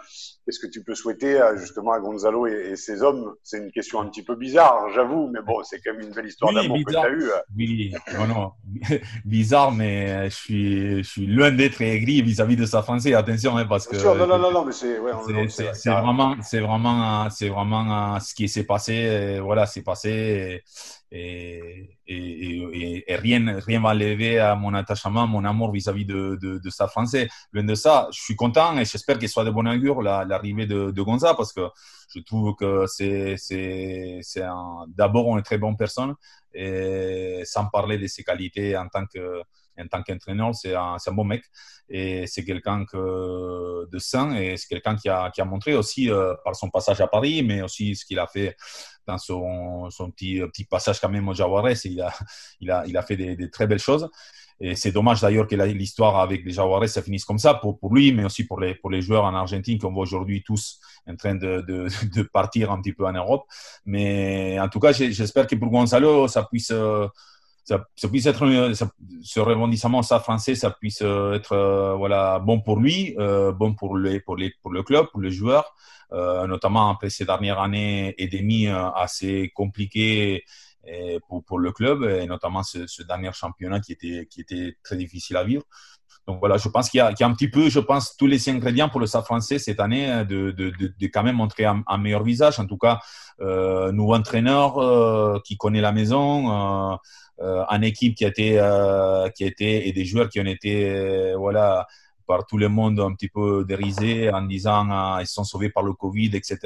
qu'est-ce 0.45 0.59
que 0.59 0.67
tu 0.67 0.83
peux 0.83 0.95
souhaiter 0.95 1.41
euh, 1.41 1.57
justement 1.57 1.93
à 1.93 2.01
Gonzalo 2.01 2.47
et, 2.47 2.77
ses 2.77 3.03
hommes? 3.03 3.35
C'est 3.43 3.59
une 3.59 3.71
question 3.71 4.01
un 4.01 4.07
petit 4.07 4.23
peu 4.23 4.35
bizarre, 4.35 4.89
j'avoue, 4.95 5.31
mais 5.33 5.41
bon, 5.43 5.63
c'est 5.63 5.81
quand 5.81 5.93
même 5.93 6.09
une 6.09 6.15
belle 6.15 6.27
histoire 6.27 6.53
d'amour 6.53 6.79
que 6.85 6.91
tu 6.91 6.97
as 6.97 7.11
eue. 7.11 7.31
Oui, 7.57 7.95
non, 8.15 8.27
non, 8.27 8.53
bizarre, 9.25 9.73
mais 9.73 10.29
je 10.31 10.35
suis, 10.35 11.03
je 11.03 11.09
suis 11.09 11.27
loin 11.27 11.51
d'être 11.53 11.81
aigri 11.81 12.23
vis-à-vis 12.23 12.57
de 12.57 12.67
sa 12.67 12.83
français. 12.83 13.15
Attention, 13.15 13.57
hein, 13.57 13.67
parce 13.67 13.87
que. 13.87 13.99
Sûr, 13.99 14.15
non, 14.15 14.27
non, 14.27 14.39
non, 14.39 14.53
non, 14.53 14.65
mais 14.65 14.73
c'est 14.73 14.99
ouais, 14.99 15.13
c'est 15.49 15.91
vraiment, 15.91 16.37
c'est 16.43 16.61
vraiment, 16.61 17.29
c'est 17.31 17.49
vraiment 17.49 18.19
ce 18.21 18.35
qui 18.35 18.49
s'est 18.49 18.65
passé. 18.65 19.39
Voilà, 19.41 19.67
c'est 19.67 19.83
passé. 19.83 20.63
Et, 21.15 21.99
et, 22.07 23.05
et, 23.07 23.17
rien, 23.17 23.59
rien 23.59 23.83
va 23.83 23.93
lever 23.93 24.39
à 24.39 24.55
mon 24.55 24.73
attachement, 24.73 25.27
mon 25.27 25.45
amour 25.45 25.71
vis-à-vis 25.71 26.07
de, 26.07 26.39
de, 26.41 26.59
de 26.59 26.71
sa 26.71 26.89
français. 26.89 27.29
Loin 27.53 27.65
de 27.65 27.75
ça, 27.75 28.09
je 28.13 28.21
suis 28.21 28.35
content 28.35 28.79
et 28.79 28.87
j'espère 28.87 29.19
qu'il 29.19 29.29
soit 29.29 29.45
de 29.45 29.51
bon 29.51 29.69
augure 29.69 30.01
l'arrivée 30.33 30.67
de, 30.67 30.91
de 30.91 31.03
Gonza 31.03 31.35
parce 31.35 31.53
que 31.53 31.69
je 32.15 32.21
trouve 32.21 32.55
que 32.57 32.87
c'est, 32.87 33.37
c'est, 33.37 34.21
c'est 34.23 34.45
d'abord 34.89 35.37
une 35.37 35.43
très 35.43 35.59
bonne 35.59 35.77
personne 35.77 36.15
et 36.53 37.43
sans 37.45 37.67
parler 37.67 37.99
de 37.99 38.07
ses 38.07 38.25
qualités 38.25 38.77
en 38.77 38.89
tant 38.89 39.07
que 39.07 39.43
en 39.79 39.87
tant 39.89 40.03
qu'entraîneur, 40.03 40.55
c'est 40.55 40.75
un, 40.75 40.97
un, 41.05 41.13
bon 41.13 41.25
mec 41.25 41.43
et 41.89 42.27
c'est 42.27 42.45
quelqu'un 42.45 42.85
que, 42.85 43.89
de 43.91 43.99
sain 43.99 44.37
et 44.37 44.57
c'est 44.57 44.69
quelqu'un 44.69 44.97
qui 44.97 45.09
a, 45.09 45.31
qui 45.31 45.41
a 45.41 45.45
montré 45.45 45.75
aussi 45.75 46.11
euh, 46.11 46.35
par 46.45 46.55
son 46.55 46.69
passage 46.69 47.01
à 47.01 47.07
Paris, 47.07 47.43
mais 47.43 47.63
aussi 47.63 47.97
ce 47.97 48.05
qu'il 48.05 48.19
a 48.19 48.27
fait 48.27 48.55
dans 49.07 49.19
son, 49.19 49.89
son 49.91 50.11
petit, 50.11 50.41
petit 50.41 50.65
passage 50.65 51.01
quand 51.01 51.09
même 51.09 51.29
au 51.29 51.35
Jaguares. 51.35 51.71
Il 51.87 52.01
a, 52.03 52.13
il 52.61 52.71
a, 52.71 52.85
il 52.87 52.97
a 52.97 53.03
fait 53.03 53.17
des 53.17 53.51
très 53.51 53.67
belles 53.67 53.79
choses. 53.79 54.09
Et 54.65 54.77
c'est 54.77 54.93
dommage 54.93 55.21
d'ailleurs 55.21 55.49
que 55.49 55.57
l'histoire 55.57 56.21
avec 56.21 56.45
les 56.45 56.53
Jaguares, 56.53 56.89
ça 56.89 57.03
finisse 57.03 57.25
comme 57.25 57.39
ça 57.39 57.55
pour, 57.55 57.79
lui, 57.93 58.13
mais 58.13 58.25
aussi 58.25 58.45
pour 58.45 58.61
les, 58.61 59.03
joueurs 59.03 59.25
en 59.25 59.35
Argentine 59.35 59.77
qu'on 59.77 59.93
voit 59.93 60.05
aujourd'hui 60.05 60.45
tous 60.45 60.79
en 61.09 61.17
train 61.17 61.35
de, 61.35 62.23
partir 62.33 62.71
un 62.71 62.81
petit 62.81 62.93
peu 62.93 63.05
en 63.05 63.13
Europe. 63.13 63.43
Mais 63.85 64.61
en 64.61 64.69
tout 64.69 64.79
cas, 64.79 64.93
j'espère 64.93 65.49
que 65.49 65.57
pour 65.57 65.69
Gonzalo, 65.69 66.29
ça 66.29 66.45
puisse, 66.45 66.71
euh, 66.71 67.09
ça, 67.65 67.85
ça 67.97 68.09
puisse 68.09 68.27
être 68.27 68.47
ce 69.23 69.41
rebondissement 69.41 70.03
ça 70.03 70.21
français, 70.21 70.55
ça 70.55 70.71
puisse 70.71 71.03
euh, 71.03 71.35
être 71.35 71.53
euh, 71.57 72.39
bon 72.39 72.61
pour 72.61 72.79
lui, 72.79 73.17
euh, 73.19 73.51
bon 73.51 73.75
pour 73.75 73.97
le 73.97 74.21
club, 74.83 75.07
pour 75.11 75.21
les 75.21 75.33
joueurs, 75.33 75.75
euh, 76.13 76.47
notamment 76.47 76.91
après 76.91 77.11
ces 77.11 77.25
dernières 77.25 77.59
années 77.59 78.15
et 78.17 78.29
demie 78.29 78.69
assez 78.69 79.51
compliquées 79.57 80.45
pour 81.47 81.59
le 81.59 81.73
club 81.73 82.03
et 82.03 82.27
notamment 82.27 82.63
ce, 82.63 83.03
dernier 83.03 83.31
championnat 83.33 83.81
qui 83.81 83.93
était 83.93 84.27
qui 84.31 84.41
était 84.41 84.77
très 84.83 84.97
difficile 84.97 85.37
à 85.37 85.45
vivre. 85.45 85.63
Donc 86.27 86.39
voilà, 86.39 86.57
je 86.57 86.69
pense 86.69 86.89
qu'il 86.89 86.99
y, 86.99 87.01
a, 87.01 87.27
un 87.27 87.35
petit 87.35 87.49
peu, 87.49 87.69
je 87.69 87.81
pense, 87.81 88.17
tous 88.17 88.29
les 88.29 88.49
ingrédients 88.49 88.89
pour 88.89 89.01
le 89.01 89.07
Stade 89.07 89.25
français 89.25 89.59
cette 89.59 89.81
année 89.81 90.25
de, 90.25 90.53
de, 90.53 90.71
de, 90.71 90.93
de 90.97 91.07
quand 91.07 91.25
même 91.25 91.37
montrer 91.37 91.65
un, 91.65 91.99
meilleur 91.99 92.23
visage. 92.23 92.61
En 92.61 92.67
tout 92.67 92.79
cas, 92.79 93.01
euh, 93.41 93.91
nouveau 93.91 94.15
entraîneur 94.15 95.43
qui 95.43 95.57
connaît 95.57 95.81
la 95.81 95.91
maison, 95.91 96.99
euh, 97.41 97.65
une 97.71 97.85
équipe 97.85 98.15
qui 98.15 98.25
a 98.25 98.29
été, 98.29 98.59
euh, 98.59 99.29
qui 99.31 99.45
a 99.45 99.51
et 99.59 99.93
des 99.93 100.05
joueurs 100.05 100.29
qui 100.29 100.41
ont 100.41 100.45
été, 100.45 100.91
euh, 100.91 101.37
voilà, 101.37 101.87
tout 102.47 102.59
le 102.59 102.69
monde 102.69 103.01
un 103.01 103.13
petit 103.15 103.29
peu 103.29 103.65
dérisés 103.65 104.31
en 104.31 104.43
disant 104.43 105.19
ils 105.19 105.27
sont 105.27 105.45
sauvés 105.45 105.71
par 105.71 105.83
le 105.83 105.93
Covid, 105.93 106.31
etc. 106.35 106.59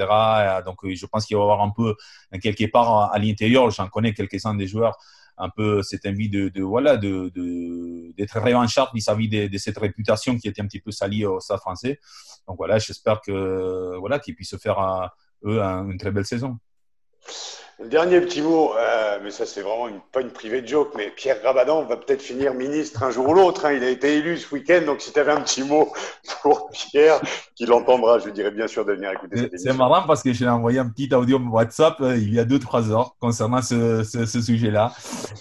Donc 0.65 0.79
je 0.83 1.05
pense 1.05 1.25
qu'il 1.25 1.37
va 1.37 1.41
y 1.41 1.43
avoir 1.43 1.61
un 1.61 1.71
peu 1.71 1.95
quelque 2.41 2.69
part 2.71 3.11
à 3.11 3.19
l'intérieur, 3.19 3.69
j'en 3.71 3.87
connais 3.87 4.13
quelques-uns 4.13 4.55
des 4.55 4.67
joueurs, 4.67 4.97
un 5.37 5.49
peu 5.49 5.83
cette 5.83 6.05
envie 6.05 6.29
de, 6.29 6.49
de 6.49 6.63
voilà 6.63 6.97
de 6.97 7.31
d'être 8.17 8.39
revanchard 8.39 8.91
vis-à-vis 8.93 9.29
de, 9.29 9.47
de, 9.47 9.57
cette 9.57 9.77
réputation 9.77 10.37
qui 10.37 10.47
était 10.47 10.61
un 10.61 10.67
petit 10.67 10.79
peu 10.79 10.91
salie 10.91 11.25
au 11.25 11.39
Stade 11.39 11.59
français. 11.59 11.99
Donc 12.47 12.57
voilà, 12.57 12.79
j'espère 12.79 13.21
que 13.21 13.97
voilà 13.99 14.19
qu'ils 14.19 14.35
puissent 14.35 14.57
faire 14.57 15.11
eux 15.45 15.61
une 15.61 15.97
très 15.97 16.11
belle 16.11 16.25
saison. 16.25 16.57
Dernier 17.85 18.21
petit 18.21 18.41
mot, 18.41 18.73
euh, 18.75 19.19
mais 19.23 19.29
ça 19.29 19.45
c'est 19.45 19.61
vraiment 19.61 19.87
une, 19.87 19.99
pas 20.11 20.21
une 20.21 20.31
privée 20.31 20.63
de 20.63 20.67
joke, 20.67 20.93
mais 20.97 21.11
Pierre 21.11 21.37
Rabadan 21.43 21.83
va 21.83 21.95
peut-être 21.95 22.23
finir 22.23 22.55
ministre 22.55 23.03
un 23.03 23.11
jour 23.11 23.29
ou 23.29 23.35
l'autre. 23.35 23.65
Hein. 23.65 23.73
Il 23.73 23.83
a 23.83 23.89
été 23.91 24.17
élu 24.17 24.35
ce 24.35 24.51
week-end, 24.51 24.81
donc 24.83 24.99
si 24.99 25.13
tu 25.13 25.19
avais 25.19 25.31
un 25.31 25.41
petit 25.41 25.61
mot 25.61 25.93
pour 26.41 26.71
Pierre, 26.71 27.21
qu'il 27.53 27.71
entendra, 27.71 28.17
je 28.17 28.25
lui 28.25 28.31
dirais 28.33 28.49
bien 28.49 28.65
sûr 28.65 28.83
de 28.83 28.93
venir 28.93 29.11
écouter 29.11 29.37
cette 29.37 29.53
émission. 29.53 29.71
C'est 29.71 29.77
marrant 29.77 30.07
parce 30.07 30.23
que 30.23 30.33
j'ai 30.33 30.49
envoyé 30.49 30.79
un 30.79 30.89
petit 30.89 31.13
audio 31.13 31.37
WhatsApp 31.37 32.01
euh, 32.01 32.17
il 32.17 32.33
y 32.33 32.39
a 32.39 32.45
deux 32.45 32.57
trois 32.57 32.89
heures 32.91 33.15
concernant 33.19 33.61
ce, 33.61 34.03
ce, 34.03 34.25
ce 34.25 34.41
sujet-là. 34.41 34.91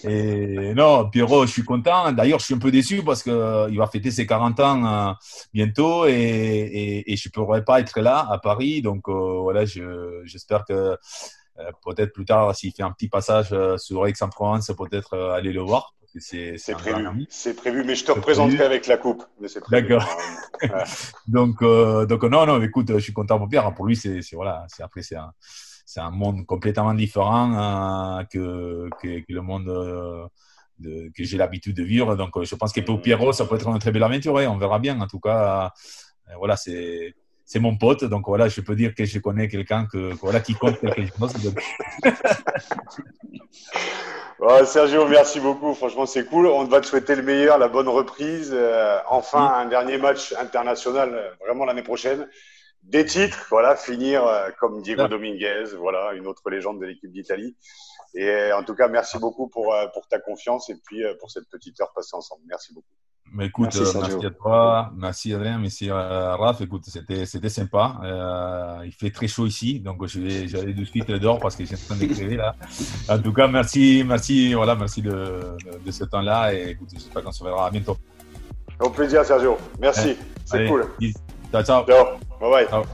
Et 0.04 0.74
non, 0.74 1.08
Pierrot, 1.08 1.46
je 1.46 1.52
suis 1.52 1.64
content. 1.64 2.12
D'ailleurs, 2.12 2.40
je 2.40 2.44
suis 2.44 2.54
un 2.54 2.58
peu 2.58 2.70
déçu 2.70 3.02
parce 3.02 3.22
qu'il 3.22 3.32
euh, 3.32 3.70
va 3.78 3.86
fêter 3.86 4.10
ses 4.10 4.26
40 4.26 4.60
ans 4.60 5.16
bientôt 5.54 6.04
et, 6.04 6.12
et, 6.12 7.12
et, 7.12 7.16
je 7.16 7.30
ne 7.30 7.32
pourrai 7.32 7.64
pas 7.64 7.80
être 7.80 7.98
là 7.98 8.28
à 8.30 8.36
Paris. 8.36 8.82
Donc 8.82 9.08
voilà, 9.08 9.64
j'espère 9.64 10.66
que 10.66 10.98
peut-être 11.84 12.12
plus 12.12 12.24
tard, 12.24 12.54
s'il 12.54 12.72
fait 12.72 12.82
un 12.82 12.92
petit 12.92 13.08
passage 13.08 13.48
euh, 13.52 13.76
sur 13.78 14.06
Aix-en-Provence, 14.06 14.70
peut-être 14.76 15.14
euh, 15.14 15.32
aller 15.32 15.52
le 15.52 15.62
voir. 15.62 15.94
C'est 16.18 16.56
prévu. 16.72 17.26
C'est 17.28 17.54
prévu, 17.54 17.84
mais 17.84 17.94
je 17.94 18.04
te 18.06 18.12
représenterai 18.12 18.64
avec 18.64 18.86
la 18.86 18.96
coupe. 18.96 19.24
D'accord. 19.70 20.06
donc, 21.28 21.62
donc 21.62 22.22
non, 22.22 22.46
non, 22.46 22.62
écoute, 22.62 22.90
je 22.92 22.98
suis 22.98 23.12
content 23.12 23.38
pour 23.38 23.48
Pierre. 23.48 23.74
Pour 23.74 23.86
lui, 23.86 23.96
c'est 23.96 24.20
voilà, 24.32 24.64
c'est 24.68 24.82
après 24.82 25.02
c'est 25.02 25.16
un, 25.16 25.32
un 25.98 26.10
monde 26.10 26.46
complètement 26.46 26.94
différent 26.94 28.24
que, 28.32 28.88
que, 29.02 29.24
le 29.28 29.42
monde 29.42 29.66
de, 30.78 31.10
que 31.14 31.22
j'ai 31.22 31.36
l'habitude 31.36 31.76
de 31.76 31.82
vivre. 31.82 32.16
Donc, 32.16 32.42
je 32.42 32.54
pense 32.54 32.72
que 32.72 32.80
pour 32.80 33.02
Pierrot, 33.02 33.34
ça 33.34 33.44
peut 33.44 33.56
être 33.56 33.68
une 33.68 33.78
très 33.78 33.90
belle 33.90 34.04
aventure. 34.04 34.32
On 34.34 34.56
verra 34.56 34.78
bien. 34.78 34.98
En 34.98 35.06
tout 35.06 35.20
cas, 35.20 35.70
voilà, 36.38 36.56
c'est 36.56 37.14
c'est 37.46 37.60
mon 37.60 37.76
pote, 37.76 38.04
donc 38.04 38.26
voilà, 38.26 38.48
je 38.48 38.60
peux 38.60 38.74
dire 38.74 38.92
que 38.92 39.04
je 39.04 39.20
connais 39.20 39.46
quelqu'un 39.46 39.86
que, 39.86 40.12
voilà, 40.14 40.40
qui 40.40 40.54
compte 40.54 40.80
quelque 40.80 41.16
chose. 41.16 41.32
Sergio, 44.66 45.06
merci 45.06 45.38
beaucoup. 45.38 45.72
Franchement, 45.74 46.06
c'est 46.06 46.26
cool. 46.26 46.46
On 46.46 46.64
va 46.64 46.80
te 46.80 46.86
souhaiter 46.86 47.14
le 47.14 47.22
meilleur, 47.22 47.56
la 47.58 47.68
bonne 47.68 47.88
reprise. 47.88 48.50
Euh, 48.52 48.98
enfin, 49.08 49.52
un 49.54 49.66
dernier 49.66 49.96
match 49.96 50.34
international, 50.34 51.14
euh, 51.14 51.30
vraiment 51.44 51.64
l'année 51.64 51.84
prochaine. 51.84 52.28
Des 52.82 53.04
titres, 53.04 53.46
voilà, 53.48 53.76
finir 53.76 54.26
euh, 54.26 54.50
comme 54.58 54.82
Diego 54.82 55.06
Dominguez, 55.06 55.76
voilà, 55.78 56.14
une 56.14 56.26
autre 56.26 56.50
légende 56.50 56.80
de 56.80 56.86
l'équipe 56.86 57.12
d'Italie. 57.12 57.56
Et 58.14 58.52
en 58.52 58.64
tout 58.64 58.74
cas, 58.74 58.88
merci 58.88 59.18
beaucoup 59.18 59.48
pour, 59.48 59.74
pour 59.92 60.08
ta 60.08 60.18
confiance 60.18 60.68
et 60.70 60.76
puis 60.84 61.04
pour 61.20 61.30
cette 61.30 61.48
petite 61.48 61.80
heure 61.80 61.92
passée 61.92 62.16
ensemble. 62.16 62.42
Merci 62.46 62.74
beaucoup. 62.74 62.94
Mais 63.32 63.46
écoute, 63.46 63.68
merci, 63.74 63.96
euh, 63.96 64.28
à 64.28 64.30
toi, 64.30 64.92
merci 64.96 65.34
Adrien, 65.34 65.58
merci 65.58 65.90
euh, 65.90 66.36
Raph. 66.36 66.60
Écoute, 66.60 66.84
c'était, 66.86 67.26
c'était 67.26 67.48
sympa. 67.48 67.96
Euh, 68.02 68.82
il 68.84 68.92
fait 68.92 69.10
très 69.10 69.26
chaud 69.28 69.46
ici, 69.46 69.80
donc 69.80 70.06
je 70.06 70.20
vais, 70.20 70.48
j'allais 70.48 70.72
de 70.72 70.84
suite 70.84 71.10
dehors 71.10 71.38
parce 71.38 71.56
que 71.56 71.64
j'ai 71.64 71.74
en 71.74 71.78
train 71.78 71.96
d'écrire 71.96 72.38
là. 72.38 72.54
En 73.08 73.18
tout 73.18 73.32
cas, 73.32 73.48
merci, 73.48 74.04
merci, 74.06 74.54
voilà, 74.54 74.74
merci 74.74 75.02
de, 75.02 75.56
de, 75.84 75.90
ce 75.90 76.04
temps-là 76.04 76.54
et 76.54 76.70
écoute, 76.70 76.88
j'espère 76.92 77.22
qu'on 77.22 77.32
se 77.32 77.44
verra 77.44 77.66
à 77.66 77.70
bientôt. 77.70 77.96
Au 78.80 78.90
plaisir, 78.90 79.24
Sergio. 79.24 79.58
Merci, 79.80 80.16
c'est 80.44 80.66
cool. 80.66 80.86
Ciao, 81.52 81.62
ciao. 81.62 81.84
Ciao, 81.84 82.06
bye 82.40 82.50
bye. 82.50 82.68
Ciao. 82.68 82.84